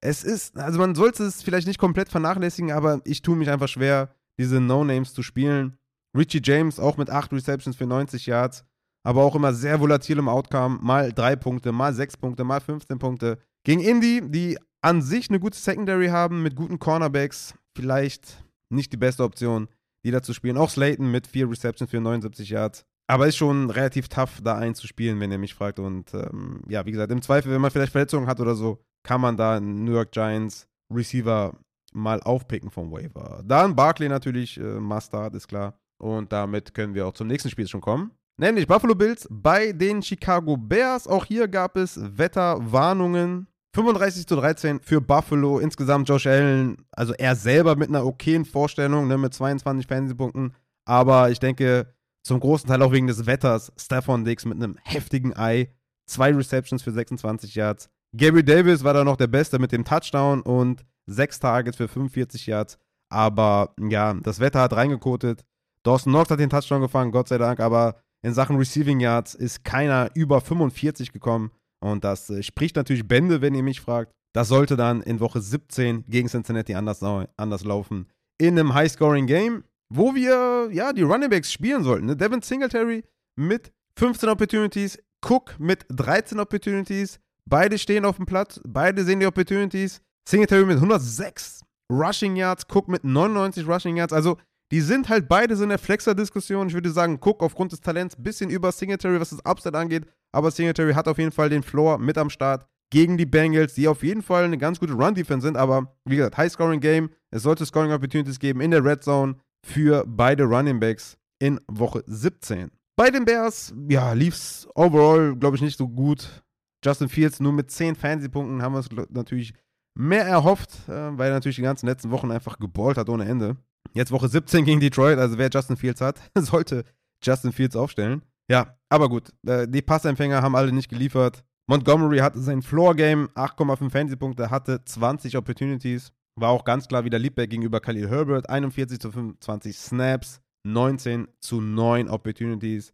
es 0.00 0.24
ist, 0.24 0.56
also 0.58 0.78
man 0.78 0.94
sollte 0.94 1.24
es 1.24 1.42
vielleicht 1.42 1.66
nicht 1.66 1.78
komplett 1.78 2.08
vernachlässigen, 2.08 2.72
aber 2.72 3.00
ich 3.04 3.22
tue 3.22 3.36
mich 3.36 3.50
einfach 3.50 3.68
schwer, 3.68 4.14
diese 4.38 4.60
No-Names 4.60 5.14
zu 5.14 5.22
spielen. 5.22 5.76
Richie 6.16 6.40
James 6.42 6.78
auch 6.78 6.96
mit 6.96 7.10
8 7.10 7.32
Receptions 7.32 7.76
für 7.76 7.86
90 7.86 8.26
Yards, 8.26 8.64
aber 9.02 9.22
auch 9.22 9.34
immer 9.34 9.52
sehr 9.52 9.80
volatil 9.80 10.18
im 10.18 10.28
Outcome. 10.28 10.78
Mal 10.80 11.12
3 11.12 11.36
Punkte, 11.36 11.72
mal 11.72 11.94
6 11.94 12.16
Punkte, 12.16 12.44
mal 12.44 12.60
15 12.60 12.98
Punkte. 12.98 13.38
Gegen 13.64 13.80
Indy, 13.80 14.22
die 14.24 14.58
an 14.82 15.00
sich 15.02 15.30
eine 15.30 15.40
gute 15.40 15.58
Secondary 15.58 16.08
haben 16.08 16.42
mit 16.42 16.56
guten 16.56 16.78
Cornerbacks, 16.78 17.54
vielleicht 17.74 18.44
nicht 18.68 18.92
die 18.92 18.96
beste 18.96 19.24
Option 19.24 19.68
die 20.04 20.10
da 20.10 20.22
zu 20.22 20.32
spielen. 20.32 20.56
Auch 20.56 20.70
Slayton 20.70 21.10
mit 21.10 21.26
vier 21.26 21.48
Receptions 21.50 21.90
für 21.90 22.00
79 22.00 22.50
Yards. 22.50 22.84
Aber 23.06 23.26
ist 23.26 23.36
schon 23.36 23.70
relativ 23.70 24.08
tough, 24.08 24.40
da 24.42 24.56
einzuspielen, 24.56 25.20
wenn 25.20 25.30
ihr 25.30 25.38
mich 25.38 25.54
fragt. 25.54 25.78
Und 25.78 26.14
ähm, 26.14 26.62
ja, 26.68 26.86
wie 26.86 26.92
gesagt, 26.92 27.12
im 27.12 27.22
Zweifel, 27.22 27.52
wenn 27.52 27.60
man 27.60 27.70
vielleicht 27.70 27.92
Verletzungen 27.92 28.26
hat 28.26 28.40
oder 28.40 28.54
so, 28.54 28.82
kann 29.02 29.20
man 29.20 29.36
da 29.36 29.56
einen 29.56 29.84
New 29.84 29.92
York 29.92 30.12
Giants 30.12 30.66
Receiver 30.92 31.54
mal 31.92 32.20
aufpicken 32.22 32.70
vom 32.70 32.90
Waiver. 32.90 33.42
Dann 33.44 33.76
Barkley 33.76 34.08
natürlich, 34.08 34.58
äh, 34.58 34.80
Mustard, 34.80 35.34
ist 35.34 35.48
klar. 35.48 35.78
Und 35.98 36.32
damit 36.32 36.74
können 36.74 36.94
wir 36.94 37.06
auch 37.06 37.14
zum 37.14 37.28
nächsten 37.28 37.50
Spiel 37.50 37.68
schon 37.68 37.80
kommen. 37.80 38.10
Nämlich 38.36 38.66
Buffalo 38.66 38.94
Bills 38.94 39.28
bei 39.30 39.72
den 39.72 40.02
Chicago 40.02 40.56
Bears. 40.56 41.06
Auch 41.06 41.24
hier 41.24 41.46
gab 41.46 41.76
es 41.76 42.00
Wetterwarnungen. 42.18 43.46
35 43.74 44.28
zu 44.28 44.36
13 44.36 44.80
für 44.80 45.00
Buffalo. 45.00 45.58
Insgesamt 45.58 46.08
Josh 46.08 46.28
Allen, 46.28 46.86
also 46.92 47.12
er 47.14 47.34
selber 47.34 47.74
mit 47.74 47.88
einer 47.88 48.06
okayen 48.06 48.44
Vorstellung, 48.44 49.08
ne, 49.08 49.18
mit 49.18 49.34
22 49.34 49.88
Fantasy-Punkten. 49.88 50.54
Aber 50.84 51.30
ich 51.30 51.40
denke, 51.40 51.92
zum 52.22 52.38
großen 52.38 52.68
Teil 52.68 52.82
auch 52.82 52.92
wegen 52.92 53.08
des 53.08 53.26
Wetters. 53.26 53.72
Stefan 53.76 54.24
Dix 54.24 54.44
mit 54.44 54.62
einem 54.62 54.76
heftigen 54.82 55.36
Ei. 55.36 55.74
Zwei 56.06 56.32
Receptions 56.32 56.82
für 56.82 56.92
26 56.92 57.54
Yards. 57.56 57.90
Gary 58.16 58.44
Davis 58.44 58.84
war 58.84 58.94
da 58.94 59.02
noch 59.02 59.16
der 59.16 59.26
Beste 59.26 59.58
mit 59.58 59.72
dem 59.72 59.84
Touchdown 59.84 60.42
und 60.42 60.84
sechs 61.06 61.40
Targets 61.40 61.76
für 61.76 61.88
45 61.88 62.46
Yards. 62.46 62.78
Aber 63.08 63.74
ja, 63.80 64.14
das 64.14 64.38
Wetter 64.38 64.60
hat 64.60 64.74
reingekotet. 64.74 65.44
Dawson 65.82 66.12
Knox 66.12 66.30
hat 66.30 66.38
den 66.38 66.50
Touchdown 66.50 66.80
gefangen, 66.80 67.10
Gott 67.10 67.28
sei 67.28 67.38
Dank. 67.38 67.58
Aber 67.58 67.96
in 68.22 68.34
Sachen 68.34 68.56
Receiving 68.56 69.00
Yards 69.00 69.34
ist 69.34 69.64
keiner 69.64 70.10
über 70.14 70.40
45 70.40 71.12
gekommen. 71.12 71.50
Und 71.82 72.04
das 72.04 72.30
äh, 72.30 72.42
spricht 72.42 72.76
natürlich 72.76 73.06
Bände, 73.06 73.40
wenn 73.40 73.54
ihr 73.54 73.62
mich 73.62 73.80
fragt. 73.80 74.12
Das 74.34 74.48
sollte 74.48 74.76
dann 74.76 75.00
in 75.02 75.20
Woche 75.20 75.40
17 75.40 76.04
gegen 76.08 76.28
Cincinnati 76.28 76.74
anders, 76.74 77.02
anders 77.36 77.64
laufen. 77.64 78.08
In 78.38 78.58
einem 78.58 78.74
High-Scoring-Game, 78.74 79.64
wo 79.94 80.14
wir 80.14 80.70
ja 80.72 80.92
die 80.92 81.02
Running 81.02 81.30
Backs 81.30 81.52
spielen 81.52 81.84
sollten. 81.84 82.06
Ne? 82.06 82.16
Devin 82.16 82.42
Singletary 82.42 83.04
mit 83.36 83.72
15 83.98 84.28
Opportunities, 84.28 84.98
Cook 85.24 85.54
mit 85.58 85.86
13 85.88 86.40
Opportunities. 86.40 87.20
Beide 87.48 87.78
stehen 87.78 88.04
auf 88.04 88.16
dem 88.16 88.26
Platz, 88.26 88.60
beide 88.66 89.04
sehen 89.04 89.20
die 89.20 89.26
Opportunities. 89.26 90.00
Singletary 90.28 90.64
mit 90.64 90.76
106 90.76 91.60
Rushing 91.92 92.34
Yards, 92.36 92.64
Cook 92.72 92.88
mit 92.88 93.04
99 93.04 93.68
Rushing 93.68 93.96
Yards. 93.96 94.12
Also 94.12 94.38
die 94.74 94.80
sind 94.80 95.08
halt 95.08 95.28
beide 95.28 95.54
so 95.54 95.62
in 95.62 95.68
der 95.68 95.78
Flexer-Diskussion. 95.78 96.66
Ich 96.66 96.74
würde 96.74 96.90
sagen, 96.90 97.20
Cook 97.22 97.44
aufgrund 97.44 97.70
des 97.70 97.80
Talents 97.80 98.18
ein 98.18 98.24
bisschen 98.24 98.50
über 98.50 98.72
Singletary, 98.72 99.20
was 99.20 99.30
das 99.30 99.46
Upside 99.46 99.78
angeht. 99.78 100.04
Aber 100.32 100.50
Singletary 100.50 100.94
hat 100.94 101.06
auf 101.06 101.18
jeden 101.18 101.30
Fall 101.30 101.48
den 101.48 101.62
Floor 101.62 101.96
mit 101.98 102.18
am 102.18 102.28
Start 102.28 102.66
gegen 102.90 103.16
die 103.16 103.24
Bengals, 103.24 103.74
die 103.74 103.86
auf 103.86 104.02
jeden 104.02 104.20
Fall 104.20 104.42
eine 104.42 104.58
ganz 104.58 104.80
gute 104.80 104.94
Run-Defense 104.94 105.46
sind. 105.46 105.56
Aber 105.56 105.94
wie 106.04 106.16
gesagt, 106.16 106.36
High-Scoring-Game. 106.38 107.10
Es 107.30 107.44
sollte 107.44 107.64
Scoring-Opportunities 107.64 108.40
geben 108.40 108.60
in 108.60 108.72
der 108.72 108.84
Red 108.84 109.04
Zone 109.04 109.36
für 109.64 110.02
beide 110.08 110.42
Running 110.42 110.80
Backs 110.80 111.18
in 111.38 111.60
Woche 111.68 112.02
17. 112.08 112.72
Bei 112.96 113.10
den 113.10 113.24
Bears, 113.24 113.72
ja, 113.88 114.12
lief 114.12 114.34
es 114.34 114.66
overall, 114.74 115.36
glaube 115.36 115.54
ich, 115.54 115.62
nicht 115.62 115.78
so 115.78 115.86
gut. 115.86 116.42
Justin 116.84 117.08
Fields 117.08 117.38
nur 117.38 117.52
mit 117.52 117.70
10 117.70 117.94
Fantasy-Punkten 117.94 118.60
haben 118.60 118.72
wir 118.72 118.80
es 118.80 118.88
natürlich 119.10 119.54
mehr 119.96 120.24
erhofft, 120.24 120.88
äh, 120.88 121.16
weil 121.16 121.28
er 121.28 121.34
natürlich 121.34 121.56
die 121.56 121.62
ganzen 121.62 121.86
letzten 121.86 122.10
Wochen 122.10 122.32
einfach 122.32 122.58
geballt 122.58 122.98
hat 122.98 123.08
ohne 123.08 123.26
Ende. 123.26 123.56
Jetzt 123.92 124.10
Woche 124.10 124.28
17 124.28 124.64
gegen 124.64 124.80
Detroit, 124.80 125.18
also 125.18 125.38
wer 125.38 125.50
Justin 125.50 125.76
Fields 125.76 126.00
hat, 126.00 126.20
sollte 126.38 126.84
Justin 127.22 127.52
Fields 127.52 127.76
aufstellen. 127.76 128.22
Ja, 128.50 128.76
aber 128.88 129.08
gut, 129.08 129.30
äh, 129.46 129.66
die 129.68 129.82
Passempfänger 129.82 130.42
haben 130.42 130.56
alle 130.56 130.72
nicht 130.72 130.88
geliefert. 130.88 131.44
Montgomery 131.66 132.18
hatte 132.18 132.40
sein 132.40 132.60
Floor-Game, 132.60 133.28
8,5 133.34 133.90
Fantasy-Punkte, 133.90 134.50
hatte 134.50 134.84
20 134.84 135.36
Opportunities. 135.36 136.12
War 136.36 136.50
auch 136.50 136.64
ganz 136.64 136.88
klar 136.88 137.04
wieder 137.04 137.18
Leadback 137.18 137.50
gegenüber 137.50 137.80
Khalil 137.80 138.08
Herbert. 138.08 138.50
41 138.50 138.98
zu 138.98 139.10
25 139.10 139.76
Snaps, 139.78 140.40
19 140.64 141.28
zu 141.40 141.60
9 141.60 142.08
Opportunities. 142.08 142.92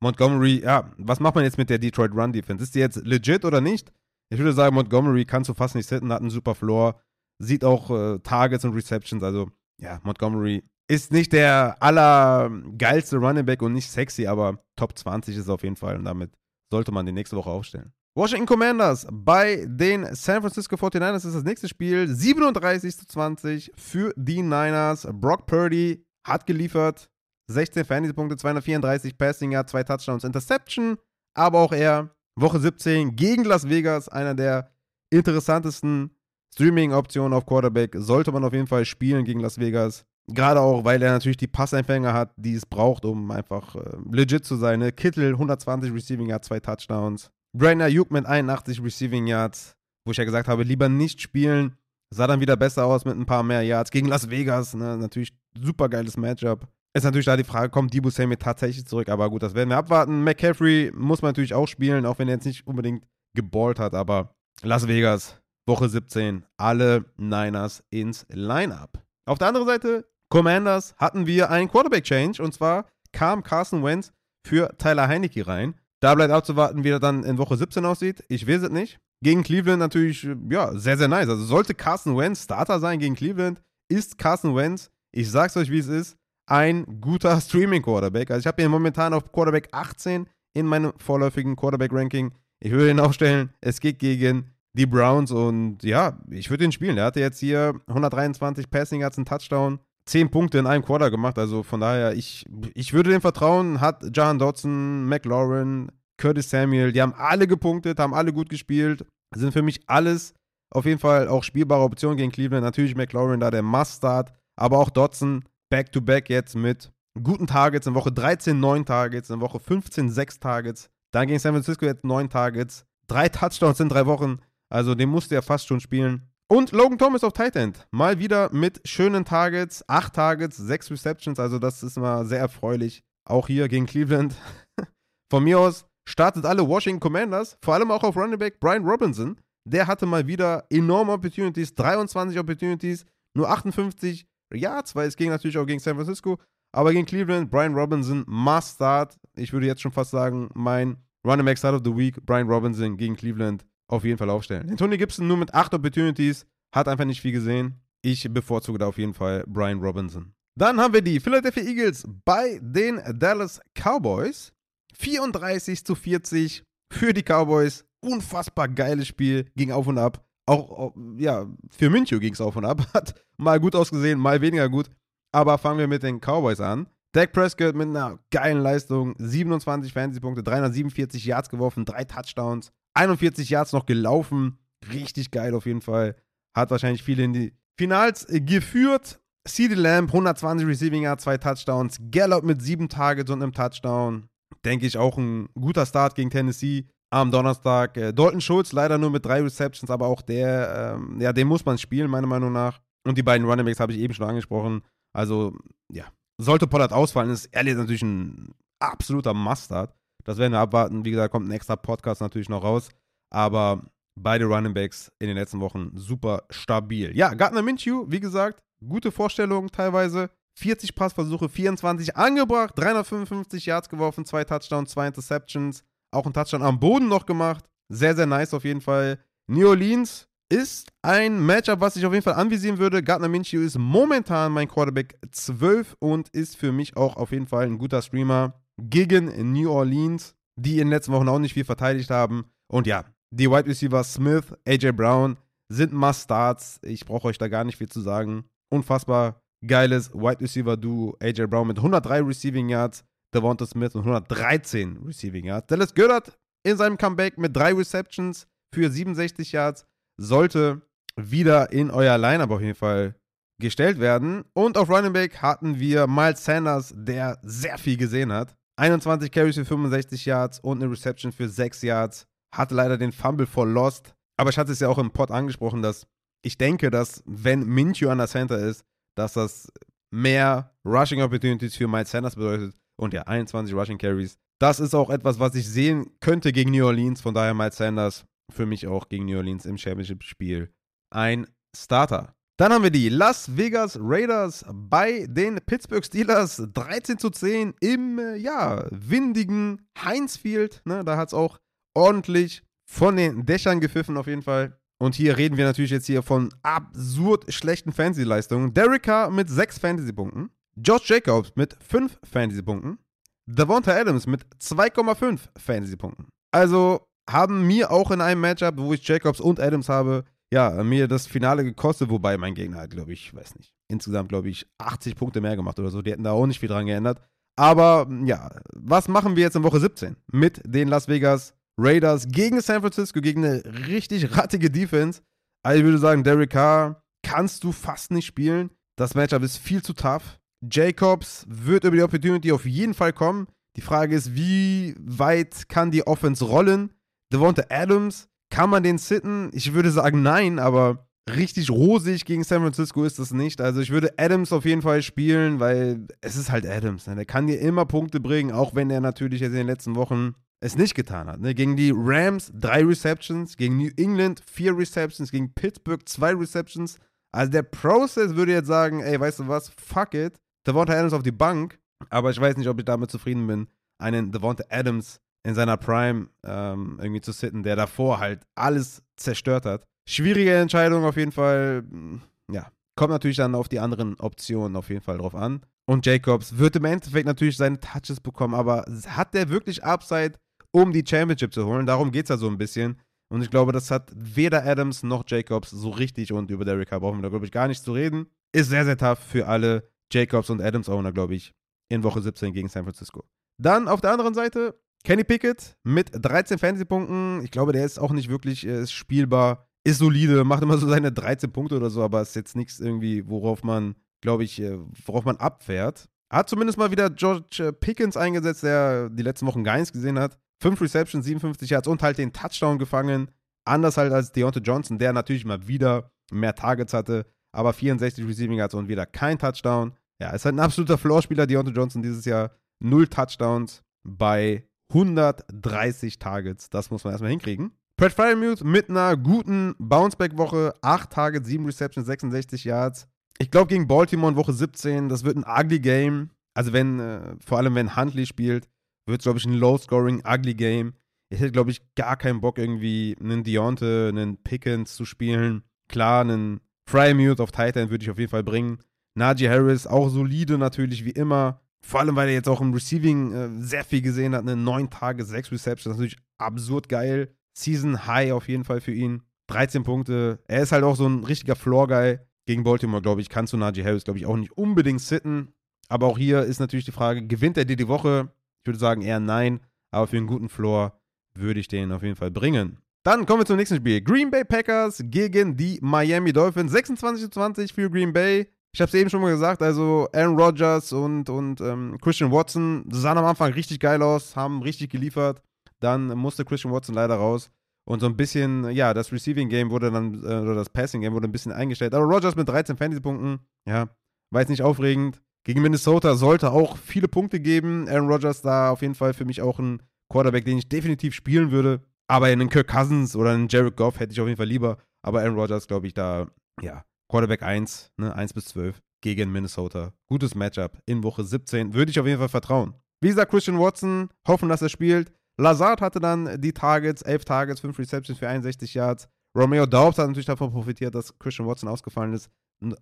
Montgomery, 0.00 0.62
ja, 0.62 0.90
was 0.98 1.20
macht 1.20 1.34
man 1.34 1.44
jetzt 1.44 1.58
mit 1.58 1.68
der 1.68 1.78
Detroit 1.78 2.12
Run 2.14 2.32
Defense? 2.32 2.62
Ist 2.62 2.74
die 2.74 2.80
jetzt 2.80 3.04
legit 3.04 3.44
oder 3.44 3.60
nicht? 3.60 3.92
Ich 4.30 4.38
würde 4.38 4.52
sagen, 4.52 4.74
Montgomery 4.74 5.24
kannst 5.24 5.50
du 5.50 5.54
fast 5.54 5.74
nicht 5.74 5.88
sitten, 5.88 6.12
hat 6.12 6.20
einen 6.20 6.30
super 6.30 6.54
Floor, 6.54 7.00
sieht 7.38 7.64
auch 7.64 7.90
äh, 7.90 8.18
Targets 8.20 8.64
und 8.64 8.74
Receptions. 8.74 9.22
Also, 9.22 9.50
ja, 9.80 10.00
Montgomery 10.04 10.62
ist 10.88 11.12
nicht 11.12 11.32
der 11.32 11.76
allergeilste 11.80 13.16
Running 13.16 13.44
Back 13.44 13.62
und 13.62 13.72
nicht 13.72 13.90
sexy, 13.90 14.26
aber 14.26 14.62
Top 14.76 14.96
20 14.96 15.36
ist 15.36 15.48
auf 15.48 15.62
jeden 15.62 15.76
Fall 15.76 15.96
und 15.96 16.04
damit 16.04 16.32
sollte 16.70 16.92
man 16.92 17.06
die 17.06 17.12
nächste 17.12 17.36
Woche 17.36 17.50
aufstellen. 17.50 17.92
Washington 18.16 18.46
Commanders 18.46 19.06
bei 19.10 19.66
den 19.68 20.14
San 20.14 20.40
Francisco 20.40 20.76
49ers 20.76 21.26
ist 21.26 21.34
das 21.34 21.44
nächste 21.44 21.68
Spiel. 21.68 22.08
37 22.08 22.96
zu 22.96 23.06
20 23.06 23.72
für 23.76 24.14
die 24.16 24.40
Niners. 24.40 25.06
Brock 25.12 25.46
Purdy 25.46 26.02
hat 26.26 26.46
geliefert. 26.46 27.10
16 27.48 27.84
Fantasy-Punkte, 27.84 28.36
234 28.36 29.18
Passing 29.18 29.52
Yard, 29.52 29.68
2 29.68 29.84
Touchdowns, 29.84 30.24
Interception. 30.24 30.96
Aber 31.34 31.60
auch 31.60 31.72
er, 31.72 32.10
Woche 32.36 32.58
17 32.58 33.14
gegen 33.16 33.44
Las 33.44 33.68
Vegas, 33.68 34.08
einer 34.08 34.34
der 34.34 34.70
interessantesten 35.10 36.16
Streaming-Optionen 36.54 37.32
auf 37.32 37.46
Quarterback. 37.46 37.94
Sollte 37.96 38.32
man 38.32 38.44
auf 38.44 38.52
jeden 38.52 38.66
Fall 38.66 38.84
spielen 38.84 39.24
gegen 39.24 39.40
Las 39.40 39.58
Vegas. 39.58 40.04
Gerade 40.28 40.60
auch, 40.60 40.84
weil 40.84 41.00
er 41.02 41.12
natürlich 41.12 41.36
die 41.36 41.46
Passempfänger 41.46 42.12
hat, 42.12 42.32
die 42.36 42.54
es 42.54 42.66
braucht, 42.66 43.04
um 43.04 43.30
einfach 43.30 43.76
äh, 43.76 43.96
legit 44.10 44.44
zu 44.44 44.56
sein. 44.56 44.80
Ne? 44.80 44.90
Kittel 44.90 45.32
120 45.32 45.92
Receiving 45.92 46.28
Yards, 46.28 46.48
zwei 46.48 46.58
Touchdowns. 46.58 47.30
Brainer 47.56 47.84
Ayuk 47.84 48.10
mit 48.10 48.26
81 48.26 48.82
Receiving 48.82 49.26
Yards, 49.26 49.76
wo 50.04 50.10
ich 50.10 50.16
ja 50.16 50.24
gesagt 50.24 50.48
habe, 50.48 50.64
lieber 50.64 50.88
nicht 50.88 51.20
spielen. 51.20 51.76
Sah 52.10 52.26
dann 52.26 52.40
wieder 52.40 52.56
besser 52.56 52.86
aus 52.86 53.04
mit 53.04 53.16
ein 53.16 53.26
paar 53.26 53.42
mehr 53.42 53.62
Yards 53.62 53.90
gegen 53.90 54.08
Las 54.08 54.28
Vegas. 54.28 54.74
Ne? 54.74 54.96
Natürlich 54.96 55.32
super 55.58 55.88
geiles 55.88 56.16
Matchup. 56.16 56.66
Ist 56.96 57.04
natürlich 57.04 57.26
da 57.26 57.36
die 57.36 57.44
Frage, 57.44 57.68
kommt 57.68 57.92
Debo 57.92 58.10
Samuel 58.10 58.38
tatsächlich 58.38 58.86
zurück? 58.86 59.08
Aber 59.10 59.28
gut, 59.28 59.42
das 59.42 59.54
werden 59.54 59.68
wir 59.68 59.76
abwarten. 59.76 60.24
McCaffrey 60.24 60.90
muss 60.94 61.22
man 61.22 61.28
natürlich 61.28 61.54
auch 61.54 61.68
spielen, 61.68 62.06
auch 62.06 62.18
wenn 62.18 62.28
er 62.28 62.34
jetzt 62.34 62.46
nicht 62.46 62.66
unbedingt 62.66 63.04
geballt 63.34 63.78
hat. 63.78 63.94
Aber 63.94 64.34
Las 64.62 64.88
Vegas, 64.88 65.40
Woche 65.66 65.88
17, 65.88 66.44
alle 66.56 67.04
Niners 67.16 67.82
ins 67.90 68.24
Lineup. 68.30 69.02
Auf 69.26 69.38
der 69.38 69.48
anderen 69.48 69.66
Seite 69.66 70.06
Commanders 70.28 70.94
hatten 70.96 71.26
wir 71.26 71.50
einen 71.50 71.68
Quarterback-Change 71.68 72.42
und 72.42 72.52
zwar 72.52 72.86
kam 73.12 73.42
Carson 73.42 73.82
Wentz 73.82 74.12
für 74.46 74.76
Tyler 74.78 75.08
Heinecke 75.08 75.46
rein. 75.46 75.74
Da 76.00 76.14
bleibt 76.14 76.32
abzuwarten, 76.32 76.84
wie 76.84 76.90
er 76.90 77.00
dann 77.00 77.24
in 77.24 77.38
Woche 77.38 77.56
17 77.56 77.84
aussieht. 77.84 78.22
Ich 78.28 78.46
weiß 78.46 78.62
es 78.62 78.70
nicht. 78.70 78.98
Gegen 79.22 79.42
Cleveland 79.42 79.78
natürlich, 79.78 80.28
ja, 80.50 80.76
sehr, 80.76 80.98
sehr 80.98 81.08
nice. 81.08 81.28
Also 81.28 81.44
sollte 81.44 81.74
Carson 81.74 82.16
Wentz 82.16 82.44
Starter 82.44 82.78
sein 82.80 82.98
gegen 82.98 83.14
Cleveland, 83.14 83.60
ist 83.88 84.18
Carson 84.18 84.54
Wentz, 84.54 84.90
ich 85.12 85.30
sag's 85.30 85.56
euch, 85.56 85.70
wie 85.70 85.78
es 85.78 85.88
ist, 85.88 86.16
ein 86.48 87.00
guter 87.00 87.40
Streaming-Quarterback. 87.40 88.30
Also 88.30 88.40
ich 88.40 88.46
habe 88.46 88.62
ihn 88.62 88.70
momentan 88.70 89.14
auf 89.14 89.32
Quarterback 89.32 89.68
18 89.72 90.28
in 90.54 90.66
meinem 90.66 90.92
vorläufigen 90.98 91.56
Quarterback-Ranking. 91.56 92.32
Ich 92.60 92.72
würde 92.72 92.90
ihn 92.90 93.00
aufstellen, 93.00 93.50
es 93.60 93.80
geht 93.80 93.98
gegen 93.98 94.52
die 94.76 94.86
Browns 94.86 95.30
und 95.30 95.82
ja, 95.82 96.18
ich 96.30 96.50
würde 96.50 96.64
ihn 96.64 96.72
spielen. 96.72 96.98
Er 96.98 97.06
hatte 97.06 97.20
jetzt 97.20 97.40
hier 97.40 97.80
123 97.86 98.70
Passing 98.70 99.00
Yards, 99.00 99.16
einen 99.16 99.24
Touchdown, 99.24 99.80
zehn 100.04 100.30
Punkte 100.30 100.58
in 100.58 100.66
einem 100.66 100.84
Quarter 100.84 101.10
gemacht. 101.10 101.38
Also 101.38 101.62
von 101.62 101.80
daher, 101.80 102.14
ich, 102.14 102.44
ich 102.74 102.92
würde 102.92 103.10
dem 103.10 103.20
vertrauen. 103.20 103.80
Hat 103.80 104.04
John 104.12 104.38
Dodson, 104.38 105.06
McLaurin, 105.06 105.90
Curtis 106.18 106.50
Samuel, 106.50 106.92
die 106.92 107.00
haben 107.00 107.14
alle 107.14 107.46
gepunktet, 107.46 107.98
haben 107.98 108.14
alle 108.14 108.32
gut 108.32 108.50
gespielt. 108.50 109.06
Sind 109.34 109.52
für 109.52 109.62
mich 109.62 109.80
alles 109.86 110.34
auf 110.70 110.84
jeden 110.84 111.00
Fall 111.00 111.28
auch 111.28 111.42
spielbare 111.42 111.82
Optionen 111.82 112.18
gegen 112.18 112.32
Cleveland. 112.32 112.64
Natürlich 112.64 112.96
McLaurin 112.96 113.40
da 113.40 113.50
der 113.50 113.62
Must-Start, 113.62 114.32
aber 114.56 114.78
auch 114.78 114.90
Dodson 114.90 115.44
back-to-back 115.70 116.26
-back 116.26 116.30
jetzt 116.30 116.54
mit 116.54 116.92
guten 117.22 117.46
Targets. 117.46 117.86
In 117.86 117.94
Woche 117.94 118.12
13 118.12 118.60
9 118.60 118.84
Targets, 118.84 119.30
in 119.30 119.40
Woche 119.40 119.58
15 119.58 120.10
6 120.10 120.38
Targets. 120.38 120.90
Dann 121.12 121.28
gegen 121.28 121.38
San 121.38 121.52
Francisco 121.52 121.86
jetzt 121.86 122.04
9 122.04 122.28
Targets. 122.28 122.84
Drei 123.06 123.28
Touchdowns 123.28 123.80
in 123.80 123.88
drei 123.88 124.04
Wochen. 124.06 124.40
Also 124.68 124.94
den 124.94 125.08
musste 125.08 125.34
er 125.34 125.42
fast 125.42 125.66
schon 125.66 125.80
spielen. 125.80 126.28
Und 126.48 126.70
Logan 126.70 126.98
Thomas 126.98 127.24
auf 127.24 127.32
Tight 127.32 127.56
End. 127.56 127.86
Mal 127.90 128.20
wieder 128.20 128.52
mit 128.52 128.80
schönen 128.84 129.24
Targets. 129.24 129.84
Acht 129.88 130.14
Targets, 130.14 130.56
sechs 130.56 130.90
Receptions. 130.90 131.40
Also, 131.40 131.58
das 131.58 131.82
ist 131.82 131.96
immer 131.96 132.24
sehr 132.24 132.38
erfreulich. 132.38 133.02
Auch 133.24 133.48
hier 133.48 133.68
gegen 133.68 133.86
Cleveland. 133.86 134.36
Von 135.30 135.42
mir 135.42 135.58
aus 135.58 135.86
startet 136.08 136.46
alle 136.46 136.66
Washington 136.66 137.00
Commanders. 137.00 137.58
Vor 137.64 137.74
allem 137.74 137.90
auch 137.90 138.04
auf 138.04 138.16
Running 138.16 138.38
Back 138.38 138.60
Brian 138.60 138.84
Robinson. 138.84 139.40
Der 139.68 139.88
hatte 139.88 140.06
mal 140.06 140.28
wieder 140.28 140.64
enorme 140.70 141.12
Opportunities. 141.12 141.74
23 141.74 142.38
Opportunities. 142.38 143.04
Nur 143.34 143.50
58 143.50 144.28
Yards, 144.54 144.94
weil 144.94 145.08
es 145.08 145.16
ging 145.16 145.30
natürlich 145.30 145.58
auch 145.58 145.66
gegen 145.66 145.80
San 145.80 145.96
Francisco. 145.96 146.38
Aber 146.72 146.92
gegen 146.92 147.06
Cleveland, 147.06 147.50
Brian 147.50 147.74
Robinson, 147.74 148.24
must 148.28 148.76
start. 148.76 149.18
Ich 149.34 149.52
würde 149.52 149.66
jetzt 149.66 149.82
schon 149.82 149.90
fast 149.90 150.12
sagen, 150.12 150.48
mein 150.54 150.98
Running 151.26 151.44
Back 151.44 151.58
Start 151.58 151.74
of 151.74 151.82
the 151.84 151.96
Week, 151.96 152.24
Brian 152.24 152.48
Robinson 152.48 152.96
gegen 152.96 153.16
Cleveland 153.16 153.64
auf 153.88 154.04
jeden 154.04 154.18
Fall 154.18 154.30
aufstellen. 154.30 154.66
Den 154.66 154.76
Tony 154.76 154.96
Gibson 154.96 155.26
nur 155.26 155.36
mit 155.36 155.54
acht 155.54 155.74
Opportunities, 155.74 156.46
hat 156.72 156.88
einfach 156.88 157.04
nicht 157.04 157.20
viel 157.20 157.32
gesehen. 157.32 157.80
Ich 158.02 158.28
bevorzuge 158.30 158.78
da 158.78 158.86
auf 158.86 158.98
jeden 158.98 159.14
Fall 159.14 159.44
Brian 159.46 159.80
Robinson. 159.80 160.32
Dann 160.58 160.80
haben 160.80 160.94
wir 160.94 161.02
die 161.02 161.20
Philadelphia 161.20 161.62
Eagles 161.62 162.06
bei 162.24 162.58
den 162.62 163.00
Dallas 163.18 163.60
Cowboys. 163.74 164.52
34 164.94 165.84
zu 165.84 165.94
40 165.94 166.64
für 166.92 167.12
die 167.12 167.22
Cowboys. 167.22 167.84
Unfassbar 168.00 168.68
geiles 168.68 169.08
Spiel, 169.08 169.46
ging 169.56 169.70
auf 169.70 169.86
und 169.86 169.98
ab. 169.98 170.24
Auch, 170.46 170.94
ja, 171.18 171.46
für 171.76 171.90
München 171.90 172.20
ging 172.20 172.32
es 172.32 172.40
auf 172.40 172.56
und 172.56 172.64
ab. 172.64 172.86
Hat 172.94 173.14
mal 173.36 173.60
gut 173.60 173.74
ausgesehen, 173.74 174.18
mal 174.18 174.40
weniger 174.40 174.68
gut. 174.68 174.88
Aber 175.32 175.58
fangen 175.58 175.78
wir 175.78 175.88
mit 175.88 176.02
den 176.02 176.20
Cowboys 176.20 176.60
an. 176.60 176.86
Dak 177.12 177.32
Prescott 177.32 177.74
mit 177.74 177.88
einer 177.88 178.18
geilen 178.30 178.60
Leistung. 178.60 179.14
27 179.18 179.92
Fantasy-Punkte, 179.92 180.42
347 180.42 181.24
Yards 181.24 181.48
geworfen, 181.48 181.84
drei 181.84 182.04
Touchdowns. 182.04 182.72
41 182.96 183.50
Yards 183.50 183.72
noch 183.72 183.86
gelaufen. 183.86 184.58
Richtig 184.92 185.30
geil 185.30 185.54
auf 185.54 185.66
jeden 185.66 185.82
Fall. 185.82 186.16
Hat 186.56 186.70
wahrscheinlich 186.70 187.02
viele 187.02 187.24
in 187.24 187.32
die 187.32 187.52
Finals 187.78 188.26
geführt. 188.30 189.20
CD 189.46 189.74
Lamb, 189.74 190.08
120 190.08 190.66
Receiving 190.66 191.02
Yards, 191.02 191.24
zwei 191.24 191.38
Touchdowns. 191.38 191.98
Gallup 192.10 192.44
mit 192.44 192.62
sieben 192.62 192.88
Targets 192.88 193.30
und 193.30 193.42
einem 193.42 193.52
Touchdown. 193.52 194.28
Denke 194.64 194.86
ich 194.86 194.98
auch 194.98 195.16
ein 195.18 195.48
guter 195.54 195.86
Start 195.86 196.14
gegen 196.14 196.30
Tennessee 196.30 196.86
am 197.10 197.30
Donnerstag. 197.30 197.96
Äh, 197.96 198.12
Dalton 198.12 198.40
Schultz 198.40 198.72
leider 198.72 198.98
nur 198.98 199.10
mit 199.10 199.24
drei 199.24 199.42
Receptions, 199.42 199.90
aber 199.90 200.06
auch 200.06 200.22
der, 200.22 200.96
ähm, 200.96 201.20
ja, 201.20 201.32
den 201.32 201.46
muss 201.46 201.64
man 201.64 201.78
spielen, 201.78 202.10
meiner 202.10 202.26
Meinung 202.26 202.52
nach. 202.52 202.80
Und 203.06 203.16
die 203.16 203.22
beiden 203.22 203.46
Running 203.46 203.64
Backs 203.64 203.78
habe 203.78 203.92
ich 203.92 203.98
eben 203.98 204.14
schon 204.14 204.28
angesprochen. 204.28 204.82
Also, 205.12 205.54
ja, 205.92 206.06
sollte 206.38 206.66
Pollard 206.66 206.92
ausfallen, 206.92 207.30
ist 207.30 207.46
ehrlich 207.46 207.76
natürlich 207.76 208.02
ein 208.02 208.52
absoluter 208.80 209.34
Mustard. 209.34 209.94
Das 210.26 210.38
werden 210.38 210.52
wir 210.52 210.58
abwarten. 210.58 211.04
Wie 211.04 211.12
gesagt, 211.12 211.32
kommt 211.32 211.48
ein 211.48 211.52
extra 211.52 211.76
Podcast 211.76 212.20
natürlich 212.20 212.48
noch 212.48 212.64
raus. 212.64 212.88
Aber 213.30 213.82
beide 214.16 214.46
Running 214.46 214.74
Backs 214.74 215.10
in 215.20 215.28
den 215.28 215.36
letzten 215.36 215.60
Wochen 215.60 215.92
super 215.94 216.42
stabil. 216.50 217.16
Ja, 217.16 217.32
Gardner 217.32 217.62
Minshew, 217.62 218.06
wie 218.08 218.20
gesagt, 218.20 218.60
gute 218.86 219.12
Vorstellung 219.12 219.70
teilweise. 219.70 220.30
40 220.58 220.94
Passversuche, 220.94 221.48
24 221.48 222.16
angebracht, 222.16 222.72
355 222.76 223.66
Yards 223.66 223.88
geworfen, 223.88 224.24
zwei 224.24 224.42
Touchdowns, 224.42 224.90
zwei 224.90 225.06
Interceptions, 225.06 225.84
auch 226.10 226.26
ein 226.26 226.32
Touchdown 226.32 226.62
am 226.62 226.80
Boden 226.80 227.08
noch 227.08 227.26
gemacht. 227.26 227.66
Sehr, 227.88 228.16
sehr 228.16 228.26
nice 228.26 228.54
auf 228.54 228.64
jeden 228.64 228.80
Fall. 228.80 229.18
New 229.48 229.68
Orleans 229.68 230.26
ist 230.48 230.90
ein 231.02 231.44
Matchup, 231.44 231.80
was 231.80 231.96
ich 231.96 232.06
auf 232.06 232.12
jeden 232.12 232.24
Fall 232.24 232.34
anvisieren 232.34 232.78
würde. 232.78 233.02
Gardner 233.02 233.28
Minshew 233.28 233.60
ist 233.60 233.78
momentan 233.78 234.50
mein 234.52 234.66
Quarterback 234.66 235.18
12 235.30 235.96
und 236.00 236.30
ist 236.30 236.56
für 236.56 236.72
mich 236.72 236.96
auch 236.96 237.16
auf 237.16 237.32
jeden 237.32 237.46
Fall 237.46 237.66
ein 237.66 237.78
guter 237.78 238.00
Streamer 238.00 238.54
gegen 238.80 239.52
New 239.52 239.70
Orleans, 239.70 240.34
die 240.58 240.74
in 240.74 240.86
den 240.86 240.88
letzten 240.88 241.12
Wochen 241.12 241.28
auch 241.28 241.38
nicht 241.38 241.54
viel 241.54 241.64
verteidigt 241.64 242.10
haben. 242.10 242.44
Und 242.68 242.86
ja, 242.86 243.04
die 243.30 243.50
Wide 243.50 243.66
Receiver 243.66 244.02
Smith, 244.04 244.54
AJ 244.66 244.92
Brown 244.92 245.36
sind 245.68 245.92
Must-Starts. 245.92 246.80
Ich 246.82 247.04
brauche 247.04 247.28
euch 247.28 247.38
da 247.38 247.48
gar 247.48 247.64
nicht 247.64 247.76
viel 247.76 247.88
zu 247.88 248.00
sagen. 248.00 248.44
Unfassbar 248.70 249.42
geiles 249.66 250.12
Wide 250.12 250.40
Receiver 250.40 250.76
Duo. 250.76 251.16
AJ 251.20 251.46
Brown 251.46 251.68
mit 251.68 251.78
103 251.78 252.22
Receiving 252.22 252.68
Yards, 252.68 253.04
Devonta 253.34 253.66
Smith 253.66 253.94
mit 253.94 254.04
113 254.04 254.98
Receiving 255.04 255.46
Yards. 255.46 255.66
Dallas 255.66 255.94
Goddard 255.94 256.38
in 256.64 256.76
seinem 256.76 256.98
Comeback 256.98 257.38
mit 257.38 257.54
drei 257.54 257.72
Receptions 257.72 258.46
für 258.74 258.90
67 258.90 259.52
Yards 259.52 259.86
sollte 260.18 260.82
wieder 261.16 261.72
in 261.72 261.90
euer 261.90 262.18
Lineup 262.18 262.50
auf 262.50 262.60
jeden 262.60 262.74
Fall 262.74 263.14
gestellt 263.60 263.98
werden. 263.98 264.44
Und 264.52 264.76
auf 264.76 264.90
Running 264.90 265.12
Back 265.12 265.40
hatten 265.40 265.78
wir 265.78 266.06
Miles 266.06 266.44
Sanders, 266.44 266.92
der 266.96 267.38
sehr 267.42 267.78
viel 267.78 267.96
gesehen 267.96 268.32
hat. 268.32 268.56
21 268.78 269.30
Carries 269.30 269.56
für 269.56 269.64
65 269.64 270.26
Yards 270.26 270.58
und 270.60 270.82
eine 270.82 270.90
Reception 270.90 271.32
für 271.32 271.48
6 271.48 271.82
Yards. 271.82 272.26
Hatte 272.54 272.74
leider 272.74 272.98
den 272.98 273.12
Fumble 273.12 273.46
for 273.46 273.66
Lost. 273.66 274.14
Aber 274.38 274.50
ich 274.50 274.58
hatte 274.58 274.72
es 274.72 274.80
ja 274.80 274.88
auch 274.88 274.98
im 274.98 275.10
Pod 275.10 275.30
angesprochen, 275.30 275.82
dass 275.82 276.06
ich 276.42 276.58
denke, 276.58 276.90
dass 276.90 277.22
wenn 277.26 277.66
Minshew 277.66 278.08
an 278.08 278.18
der 278.18 278.28
Center 278.28 278.58
ist, 278.58 278.84
dass 279.16 279.32
das 279.32 279.72
mehr 280.12 280.74
Rushing 280.84 281.22
Opportunities 281.22 281.76
für 281.76 281.88
Miles 281.88 282.10
Sanders 282.10 282.36
bedeutet. 282.36 282.76
Und 282.98 283.12
ja, 283.14 283.22
21 283.22 283.74
Rushing 283.74 283.98
Carries. 283.98 284.38
Das 284.58 284.80
ist 284.80 284.94
auch 284.94 285.10
etwas, 285.10 285.38
was 285.38 285.54
ich 285.54 285.68
sehen 285.68 286.10
könnte 286.20 286.52
gegen 286.52 286.70
New 286.70 286.86
Orleans. 286.86 287.20
Von 287.20 287.34
daher 287.34 287.54
Miles 287.54 287.76
Sanders 287.76 288.24
für 288.50 288.66
mich 288.66 288.86
auch 288.86 289.08
gegen 289.08 289.26
New 289.26 289.36
Orleans 289.36 289.66
im 289.66 289.76
Championship-Spiel 289.76 290.72
ein 291.10 291.46
Starter. 291.76 292.35
Dann 292.58 292.72
haben 292.72 292.84
wir 292.84 292.90
die 292.90 293.10
Las 293.10 293.54
Vegas 293.54 293.98
Raiders 294.00 294.64
bei 294.72 295.26
den 295.28 295.56
Pittsburgh 295.66 296.02
Steelers 296.02 296.62
13 296.72 297.18
zu 297.18 297.28
10 297.28 297.74
im 297.80 298.18
ja, 298.36 298.86
windigen 298.90 299.86
Heinz 300.02 300.38
Field. 300.38 300.80
Ne, 300.86 301.04
da 301.04 301.18
hat 301.18 301.28
es 301.28 301.34
auch 301.34 301.58
ordentlich 301.94 302.62
von 302.90 303.16
den 303.16 303.44
Dächern 303.44 303.80
gepfiffen 303.80 304.16
auf 304.16 304.26
jeden 304.26 304.42
Fall. 304.42 304.78
Und 304.98 305.14
hier 305.14 305.36
reden 305.36 305.58
wir 305.58 305.66
natürlich 305.66 305.90
jetzt 305.90 306.06
hier 306.06 306.22
von 306.22 306.48
absurd 306.62 307.52
schlechten 307.52 307.92
Fantasy-Leistungen. 307.92 308.72
Derek 308.72 309.02
Carr 309.02 309.30
mit 309.30 309.50
6 309.50 309.78
Fantasy-Punkten. 309.78 310.50
Josh 310.76 311.10
Jacobs 311.10 311.52
mit 311.56 311.76
5 311.86 312.18
Fantasy-Punkten. 312.24 312.98
Devonta 313.44 313.92
Adams 313.92 314.26
mit 314.26 314.46
2,5 314.62 315.40
Fantasy-Punkten. 315.58 316.28
Also 316.52 317.06
haben 317.28 317.66
mir 317.66 317.90
auch 317.90 318.10
in 318.10 318.22
einem 318.22 318.40
Matchup, 318.40 318.78
wo 318.78 318.94
ich 318.94 319.06
Jacobs 319.06 319.40
und 319.40 319.60
Adams 319.60 319.90
habe, 319.90 320.24
ja, 320.52 320.70
mir 320.82 321.08
das 321.08 321.26
Finale 321.26 321.64
gekostet, 321.64 322.10
wobei 322.10 322.38
mein 322.38 322.54
Gegner 322.54 322.78
hat, 322.78 322.90
glaube 322.90 323.12
ich, 323.12 323.34
weiß 323.34 323.56
nicht, 323.56 323.74
insgesamt, 323.88 324.28
glaube 324.28 324.48
ich, 324.48 324.66
80 324.78 325.16
Punkte 325.16 325.40
mehr 325.40 325.56
gemacht 325.56 325.78
oder 325.78 325.90
so. 325.90 326.02
Die 326.02 326.12
hätten 326.12 326.24
da 326.24 326.32
auch 326.32 326.46
nicht 326.46 326.60
viel 326.60 326.68
dran 326.68 326.86
geändert. 326.86 327.20
Aber 327.58 328.08
ja, 328.24 328.50
was 328.74 329.08
machen 329.08 329.34
wir 329.34 329.42
jetzt 329.42 329.56
in 329.56 329.62
Woche 329.62 329.80
17 329.80 330.16
mit 330.32 330.60
den 330.64 330.88
Las 330.88 331.08
Vegas 331.08 331.54
Raiders 331.78 332.28
gegen 332.28 332.60
San 332.60 332.80
Francisco, 332.80 333.20
gegen 333.20 333.44
eine 333.44 333.62
richtig 333.88 334.36
rattige 334.36 334.70
Defense? 334.70 335.22
Also 335.64 335.78
ich 335.78 335.84
würde 335.84 335.98
sagen, 335.98 336.22
Derek 336.22 336.50
Carr 336.50 337.02
kannst 337.22 337.64
du 337.64 337.72
fast 337.72 338.12
nicht 338.12 338.26
spielen. 338.26 338.70
Das 338.96 339.14
Matchup 339.14 339.42
ist 339.42 339.56
viel 339.56 339.82
zu 339.82 339.94
tough. 339.94 340.38
Jacobs 340.70 341.44
wird 341.48 341.84
über 341.84 341.96
die 341.96 342.02
Opportunity 342.02 342.52
auf 342.52 342.66
jeden 342.66 342.94
Fall 342.94 343.12
kommen. 343.12 343.48
Die 343.76 343.82
Frage 343.82 344.14
ist, 344.14 344.34
wie 344.34 344.94
weit 344.98 345.68
kann 345.68 345.90
die 345.90 346.06
Offense 346.06 346.44
rollen? 346.44 346.92
Devonta 347.32 347.64
Adams, 347.68 348.28
kann 348.50 348.70
man 348.70 348.82
den 348.82 348.98
sitten? 348.98 349.50
Ich 349.52 349.72
würde 349.74 349.90
sagen 349.90 350.22
nein, 350.22 350.58
aber 350.58 351.06
richtig 351.28 351.70
rosig 351.70 352.24
gegen 352.24 352.44
San 352.44 352.62
Francisco 352.62 353.04
ist 353.04 353.18
das 353.18 353.32
nicht. 353.32 353.60
Also 353.60 353.80
ich 353.80 353.90
würde 353.90 354.14
Adams 354.16 354.52
auf 354.52 354.64
jeden 354.64 354.82
Fall 354.82 355.02
spielen, 355.02 355.58
weil 355.60 356.06
es 356.20 356.36
ist 356.36 356.50
halt 356.50 356.66
Adams. 356.66 357.06
Ne? 357.06 357.16
Der 357.16 357.24
kann 357.24 357.46
dir 357.46 357.60
immer 357.60 357.84
Punkte 357.84 358.20
bringen, 358.20 358.52
auch 358.52 358.74
wenn 358.74 358.90
er 358.90 359.00
natürlich 359.00 359.40
jetzt 359.40 359.50
in 359.50 359.56
den 359.56 359.66
letzten 359.66 359.96
Wochen 359.96 360.34
es 360.60 360.76
nicht 360.76 360.94
getan 360.94 361.28
hat. 361.28 361.40
Ne? 361.40 361.54
Gegen 361.54 361.76
die 361.76 361.92
Rams 361.94 362.50
drei 362.54 362.84
Receptions, 362.84 363.56
gegen 363.56 363.76
New 363.76 363.90
England 363.96 364.40
vier 364.46 364.76
Receptions, 364.76 365.30
gegen 365.30 365.52
Pittsburgh 365.52 366.08
zwei 366.08 366.32
Receptions. 366.34 366.98
Also 367.32 367.50
der 367.50 367.62
Prozess 367.62 368.36
würde 368.36 368.52
jetzt 368.52 368.68
sagen, 368.68 369.00
ey, 369.00 369.18
weißt 369.18 369.40
du 369.40 369.48
was, 369.48 369.70
fuck 369.76 370.14
it. 370.14 370.34
Devonta 370.66 370.94
Adams 370.94 371.12
auf 371.12 371.22
die 371.22 371.32
Bank, 371.32 371.78
aber 372.10 372.30
ich 372.30 372.40
weiß 372.40 372.56
nicht, 372.56 372.68
ob 372.68 372.78
ich 372.78 372.84
damit 372.84 373.10
zufrieden 373.10 373.46
bin, 373.46 373.68
einen 373.98 374.32
Devonta 374.32 374.64
Adams 374.68 375.20
in 375.46 375.54
seiner 375.54 375.76
Prime 375.76 376.28
ähm, 376.44 376.98
irgendwie 377.00 377.20
zu 377.20 377.30
sitten, 377.30 377.62
der 377.62 377.76
davor 377.76 378.18
halt 378.18 378.42
alles 378.56 379.04
zerstört 379.16 379.64
hat. 379.64 379.84
Schwierige 380.08 380.52
Entscheidung 380.52 381.04
auf 381.04 381.16
jeden 381.16 381.30
Fall. 381.30 381.84
Hm, 381.88 382.20
ja, 382.50 382.72
kommt 382.96 383.12
natürlich 383.12 383.36
dann 383.36 383.54
auf 383.54 383.68
die 383.68 383.78
anderen 383.78 384.18
Optionen 384.18 384.74
auf 384.74 384.88
jeden 384.88 385.02
Fall 385.02 385.18
drauf 385.18 385.36
an. 385.36 385.60
Und 385.88 386.04
Jacobs 386.04 386.58
wird 386.58 386.74
im 386.74 386.84
Endeffekt 386.84 387.26
natürlich 387.26 387.56
seine 387.56 387.78
Touches 387.78 388.20
bekommen, 388.20 388.54
aber 388.54 388.84
hat 389.06 389.34
der 389.34 389.48
wirklich 389.48 389.84
Upside, 389.84 390.32
um 390.72 390.92
die 390.92 391.04
Championship 391.06 391.54
zu 391.54 391.64
holen? 391.64 391.86
Darum 391.86 392.10
geht 392.10 392.24
es 392.24 392.30
ja 392.30 392.36
so 392.38 392.48
ein 392.48 392.58
bisschen. 392.58 393.00
Und 393.32 393.42
ich 393.42 393.50
glaube, 393.50 393.70
das 393.70 393.92
hat 393.92 394.10
weder 394.16 394.64
Adams 394.64 395.04
noch 395.04 395.22
Jacobs 395.28 395.70
so 395.70 395.90
richtig 395.90 396.32
und 396.32 396.50
über 396.50 396.64
Derek 396.64 396.88
Carr 396.88 397.00
brauchen 397.00 397.18
wir 397.18 397.22
da, 397.22 397.28
glaube 397.28 397.44
ich, 397.44 397.52
gar 397.52 397.68
nicht 397.68 397.84
zu 397.84 397.92
reden. 397.92 398.26
Ist 398.52 398.70
sehr, 398.70 398.84
sehr 398.84 398.96
tough 398.96 399.20
für 399.20 399.46
alle 399.46 399.88
Jacobs 400.12 400.50
und 400.50 400.60
Adams 400.60 400.88
Owner, 400.88 401.12
glaube 401.12 401.36
ich, 401.36 401.54
in 401.88 402.02
Woche 402.02 402.20
17 402.20 402.52
gegen 402.52 402.68
San 402.68 402.82
Francisco. 402.82 403.24
Dann 403.58 403.86
auf 403.86 404.00
der 404.00 404.10
anderen 404.10 404.34
Seite 404.34 404.74
Kenny 405.06 405.22
Pickett 405.22 405.76
mit 405.84 406.10
13 406.12 406.58
Fantasy-Punkten. 406.58 407.40
Ich 407.44 407.52
glaube, 407.52 407.72
der 407.72 407.84
ist 407.84 408.00
auch 408.00 408.10
nicht 408.10 408.28
wirklich 408.28 408.66
äh, 408.66 408.88
spielbar. 408.88 409.68
Ist 409.84 409.98
solide, 409.98 410.42
macht 410.42 410.64
immer 410.64 410.78
so 410.78 410.88
seine 410.88 411.12
13 411.12 411.52
Punkte 411.52 411.76
oder 411.76 411.90
so, 411.90 412.02
aber 412.02 412.22
ist 412.22 412.34
jetzt 412.34 412.56
nichts 412.56 412.80
irgendwie, 412.80 413.28
worauf 413.28 413.62
man, 413.62 413.94
glaube 414.20 414.42
ich, 414.42 414.60
äh, 414.60 414.76
worauf 415.04 415.24
man 415.24 415.36
abfährt. 415.36 416.08
Hat 416.28 416.48
zumindest 416.48 416.76
mal 416.76 416.90
wieder 416.90 417.08
George 417.08 417.68
äh, 417.68 417.72
Pickens 417.72 418.16
eingesetzt, 418.16 418.64
der 418.64 419.08
die 419.08 419.22
letzten 419.22 419.46
Wochen 419.46 419.62
gar 419.62 419.76
nichts 419.76 419.92
gesehen 419.92 420.18
hat. 420.18 420.40
5 420.60 420.80
Receptions, 420.80 421.24
57 421.24 421.70
Yards 421.70 421.86
und 421.86 422.02
halt 422.02 422.18
den 422.18 422.32
Touchdown 422.32 422.80
gefangen. 422.80 423.30
Anders 423.64 423.98
halt 423.98 424.12
als 424.12 424.32
Deontay 424.32 424.58
Johnson, 424.58 424.98
der 424.98 425.12
natürlich 425.12 425.44
mal 425.44 425.68
wieder 425.68 426.10
mehr 426.32 426.56
Targets 426.56 426.92
hatte, 426.92 427.26
aber 427.52 427.72
64 427.72 428.26
Receiving 428.26 428.58
Yards 428.58 428.74
und 428.74 428.88
wieder 428.88 429.06
kein 429.06 429.38
Touchdown. 429.38 429.94
Ja, 430.20 430.30
ist 430.30 430.46
halt 430.46 430.56
ein 430.56 430.60
absoluter 430.60 430.98
Floorspieler, 430.98 431.46
Deontay 431.46 431.70
Johnson 431.70 432.02
dieses 432.02 432.24
Jahr. 432.24 432.50
Null 432.80 433.06
Touchdowns 433.06 433.84
bei 434.02 434.66
130 434.90 436.18
Targets. 436.18 436.70
Das 436.70 436.90
muss 436.90 437.04
man 437.04 437.12
erstmal 437.12 437.30
hinkriegen. 437.30 437.72
Brad 437.96 438.12
Fryermuth 438.12 438.62
mit 438.62 438.90
einer 438.90 439.16
guten 439.16 439.74
Bounceback-Woche. 439.78 440.74
8 440.82 441.10
Targets, 441.10 441.48
7 441.48 441.64
Receptions, 441.64 442.06
66 442.06 442.64
Yards. 442.64 443.08
Ich 443.38 443.50
glaube, 443.50 443.68
gegen 443.68 443.86
Baltimore 443.86 444.32
in 444.32 444.36
Woche 444.36 444.52
17, 444.52 445.08
das 445.08 445.24
wird 445.24 445.36
ein 445.36 445.44
ugly 445.46 445.80
Game. 445.80 446.30
Also, 446.54 446.72
wenn, 446.72 447.00
äh, 447.00 447.36
vor 447.44 447.58
allem 447.58 447.74
wenn 447.74 447.96
Huntley 447.96 448.26
spielt, 448.26 448.68
wird 449.06 449.20
es, 449.20 449.24
glaube 449.24 449.38
ich, 449.38 449.46
ein 449.46 449.54
Low-Scoring, 449.54 450.22
ugly 450.26 450.54
Game. 450.54 450.94
Ich 451.28 451.40
hätte, 451.40 451.52
glaube 451.52 451.70
ich, 451.70 451.82
gar 451.94 452.16
keinen 452.16 452.40
Bock, 452.40 452.58
irgendwie 452.58 453.16
einen 453.20 453.44
Deonte, 453.44 454.06
einen 454.08 454.36
Pickens 454.42 454.94
zu 454.94 455.04
spielen. 455.04 455.62
Klar, 455.88 456.22
einen 456.22 456.60
Fryermuth 456.88 457.40
auf 457.40 457.50
Titan 457.50 457.90
würde 457.90 458.04
ich 458.04 458.10
auf 458.10 458.18
jeden 458.18 458.30
Fall 458.30 458.44
bringen. 458.44 458.78
Najee 459.16 459.48
Harris, 459.48 459.86
auch 459.86 460.08
solide 460.08 460.58
natürlich, 460.58 461.04
wie 461.04 461.10
immer. 461.10 461.60
Vor 461.86 462.00
allem, 462.00 462.16
weil 462.16 462.28
er 462.28 462.34
jetzt 462.34 462.48
auch 462.48 462.60
im 462.60 462.74
Receiving 462.74 463.32
äh, 463.32 463.48
sehr 463.62 463.84
viel 463.84 464.02
gesehen 464.02 464.34
hat. 464.34 464.42
Eine 464.42 464.56
9 464.56 464.90
Tage, 464.90 465.24
6 465.24 465.52
Receptions. 465.52 465.96
Natürlich 465.96 466.16
absurd 466.36 466.88
geil. 466.88 467.28
Season 467.56 468.08
High 468.08 468.32
auf 468.32 468.48
jeden 468.48 468.64
Fall 468.64 468.80
für 468.80 468.92
ihn. 468.92 469.22
13 469.46 469.84
Punkte. 469.84 470.40
Er 470.48 470.62
ist 470.62 470.72
halt 470.72 470.82
auch 470.82 470.96
so 470.96 471.06
ein 471.06 471.22
richtiger 471.22 471.54
Floor-Guy. 471.54 472.18
Gegen 472.46 472.64
Baltimore, 472.64 473.02
glaube 473.02 473.20
ich, 473.20 473.28
kannst 473.28 473.52
du 473.52 473.56
Najee 473.56 473.84
Harris, 473.84 474.02
glaube 474.02 474.18
ich, 474.18 474.26
auch 474.26 474.36
nicht 474.36 474.50
unbedingt 474.52 475.00
sitten. 475.00 475.52
Aber 475.88 476.06
auch 476.06 476.18
hier 476.18 476.42
ist 476.42 476.58
natürlich 476.58 476.84
die 476.84 476.92
Frage, 476.92 477.24
gewinnt 477.24 477.56
er 477.56 477.64
dir 477.64 477.76
die 477.76 477.86
Woche? 477.86 478.32
Ich 478.62 478.66
würde 478.66 478.80
sagen 478.80 479.02
eher 479.02 479.20
nein. 479.20 479.60
Aber 479.92 480.08
für 480.08 480.16
einen 480.16 480.26
guten 480.26 480.48
Floor 480.48 481.00
würde 481.34 481.60
ich 481.60 481.68
den 481.68 481.92
auf 481.92 482.02
jeden 482.02 482.16
Fall 482.16 482.32
bringen. 482.32 482.80
Dann 483.04 483.26
kommen 483.26 483.42
wir 483.42 483.46
zum 483.46 483.58
nächsten 483.58 483.76
Spiel. 483.76 484.00
Green 484.00 484.32
Bay 484.32 484.44
Packers 484.44 485.04
gegen 485.04 485.56
die 485.56 485.78
Miami 485.80 486.32
Dolphins. 486.32 486.72
26 486.72 487.22
zu 487.26 487.30
20 487.30 487.72
für 487.72 487.88
Green 487.88 488.12
Bay. 488.12 488.48
Ich 488.76 488.80
habe 488.82 488.90
es 488.90 488.94
eben 488.94 489.08
schon 489.08 489.22
mal 489.22 489.30
gesagt, 489.30 489.62
also 489.62 490.06
Aaron 490.12 490.38
Rodgers 490.38 490.92
und, 490.92 491.30
und 491.30 491.62
ähm, 491.62 491.96
Christian 491.98 492.30
Watson 492.30 492.84
sahen 492.90 493.16
am 493.16 493.24
Anfang 493.24 493.54
richtig 493.54 493.80
geil 493.80 494.02
aus, 494.02 494.36
haben 494.36 494.60
richtig 494.60 494.90
geliefert. 494.90 495.40
Dann 495.80 496.08
musste 496.08 496.44
Christian 496.44 496.74
Watson 496.74 496.94
leider 496.94 497.14
raus. 497.14 497.50
Und 497.88 498.00
so 498.00 498.06
ein 498.06 498.18
bisschen, 498.18 498.68
ja, 498.72 498.92
das 498.92 499.10
Receiving 499.10 499.48
Game 499.48 499.70
wurde 499.70 499.90
dann, 499.90 500.22
äh, 500.22 500.42
oder 500.42 500.54
das 500.54 500.68
Passing 500.68 501.00
Game 501.00 501.14
wurde 501.14 501.26
ein 501.26 501.32
bisschen 501.32 501.52
eingestellt. 501.52 501.94
Aber 501.94 502.04
Rodgers 502.04 502.36
mit 502.36 502.50
13 502.50 502.76
Fantasy-Punkten, 502.76 503.38
ja, 503.66 503.88
war 504.30 504.42
jetzt 504.42 504.50
nicht 504.50 504.60
aufregend. 504.60 505.22
Gegen 505.44 505.62
Minnesota 505.62 506.14
sollte 506.14 506.52
auch 506.52 506.76
viele 506.76 507.08
Punkte 507.08 507.40
geben. 507.40 507.88
Aaron 507.88 508.10
Rodgers 508.10 508.42
da 508.42 508.68
auf 508.72 508.82
jeden 508.82 508.94
Fall 508.94 509.14
für 509.14 509.24
mich 509.24 509.40
auch 509.40 509.58
ein 509.58 509.80
Quarterback, 510.12 510.44
den 510.44 510.58
ich 510.58 510.68
definitiv 510.68 511.14
spielen 511.14 511.50
würde. 511.50 511.80
Aber 512.08 512.26
einen 512.26 512.50
Kirk 512.50 512.68
Cousins 512.68 513.16
oder 513.16 513.30
einen 513.30 513.48
Jared 513.48 513.74
Goff 513.74 514.00
hätte 514.00 514.12
ich 514.12 514.20
auf 514.20 514.26
jeden 514.26 514.36
Fall 514.36 514.48
lieber. 514.48 514.76
Aber 515.00 515.22
Aaron 515.22 515.38
Rodgers, 515.38 515.66
glaube 515.66 515.86
ich, 515.86 515.94
da, 515.94 516.26
ja, 516.60 516.84
Quarterback 517.08 517.42
1, 517.42 517.92
ne, 517.96 518.14
1 518.14 518.32
bis 518.32 518.46
12 518.46 518.80
gegen 519.02 519.30
Minnesota. 519.30 519.92
Gutes 520.08 520.34
Matchup 520.34 520.78
in 520.86 521.02
Woche 521.02 521.24
17. 521.24 521.74
Würde 521.74 521.90
ich 521.90 522.00
auf 522.00 522.06
jeden 522.06 522.18
Fall 522.18 522.28
vertrauen. 522.28 522.74
Wie 523.00 523.08
gesagt, 523.08 523.30
Christian 523.30 523.58
Watson, 523.58 524.08
hoffen, 524.26 524.48
dass 524.48 524.62
er 524.62 524.68
spielt. 524.68 525.12
Lazard 525.38 525.80
hatte 525.80 526.00
dann 526.00 526.40
die 526.40 526.52
Targets, 526.52 527.02
11 527.02 527.24
Targets, 527.24 527.60
5 527.60 527.78
Receptions 527.78 528.18
für 528.18 528.28
61 528.28 528.74
Yards. 528.74 529.08
Romeo 529.36 529.66
Daubs 529.66 529.98
hat 529.98 530.06
natürlich 530.06 530.26
davon 530.26 530.50
profitiert, 530.50 530.94
dass 530.94 531.16
Christian 531.18 531.46
Watson 531.46 531.68
ausgefallen 531.68 532.14
ist. 532.14 532.30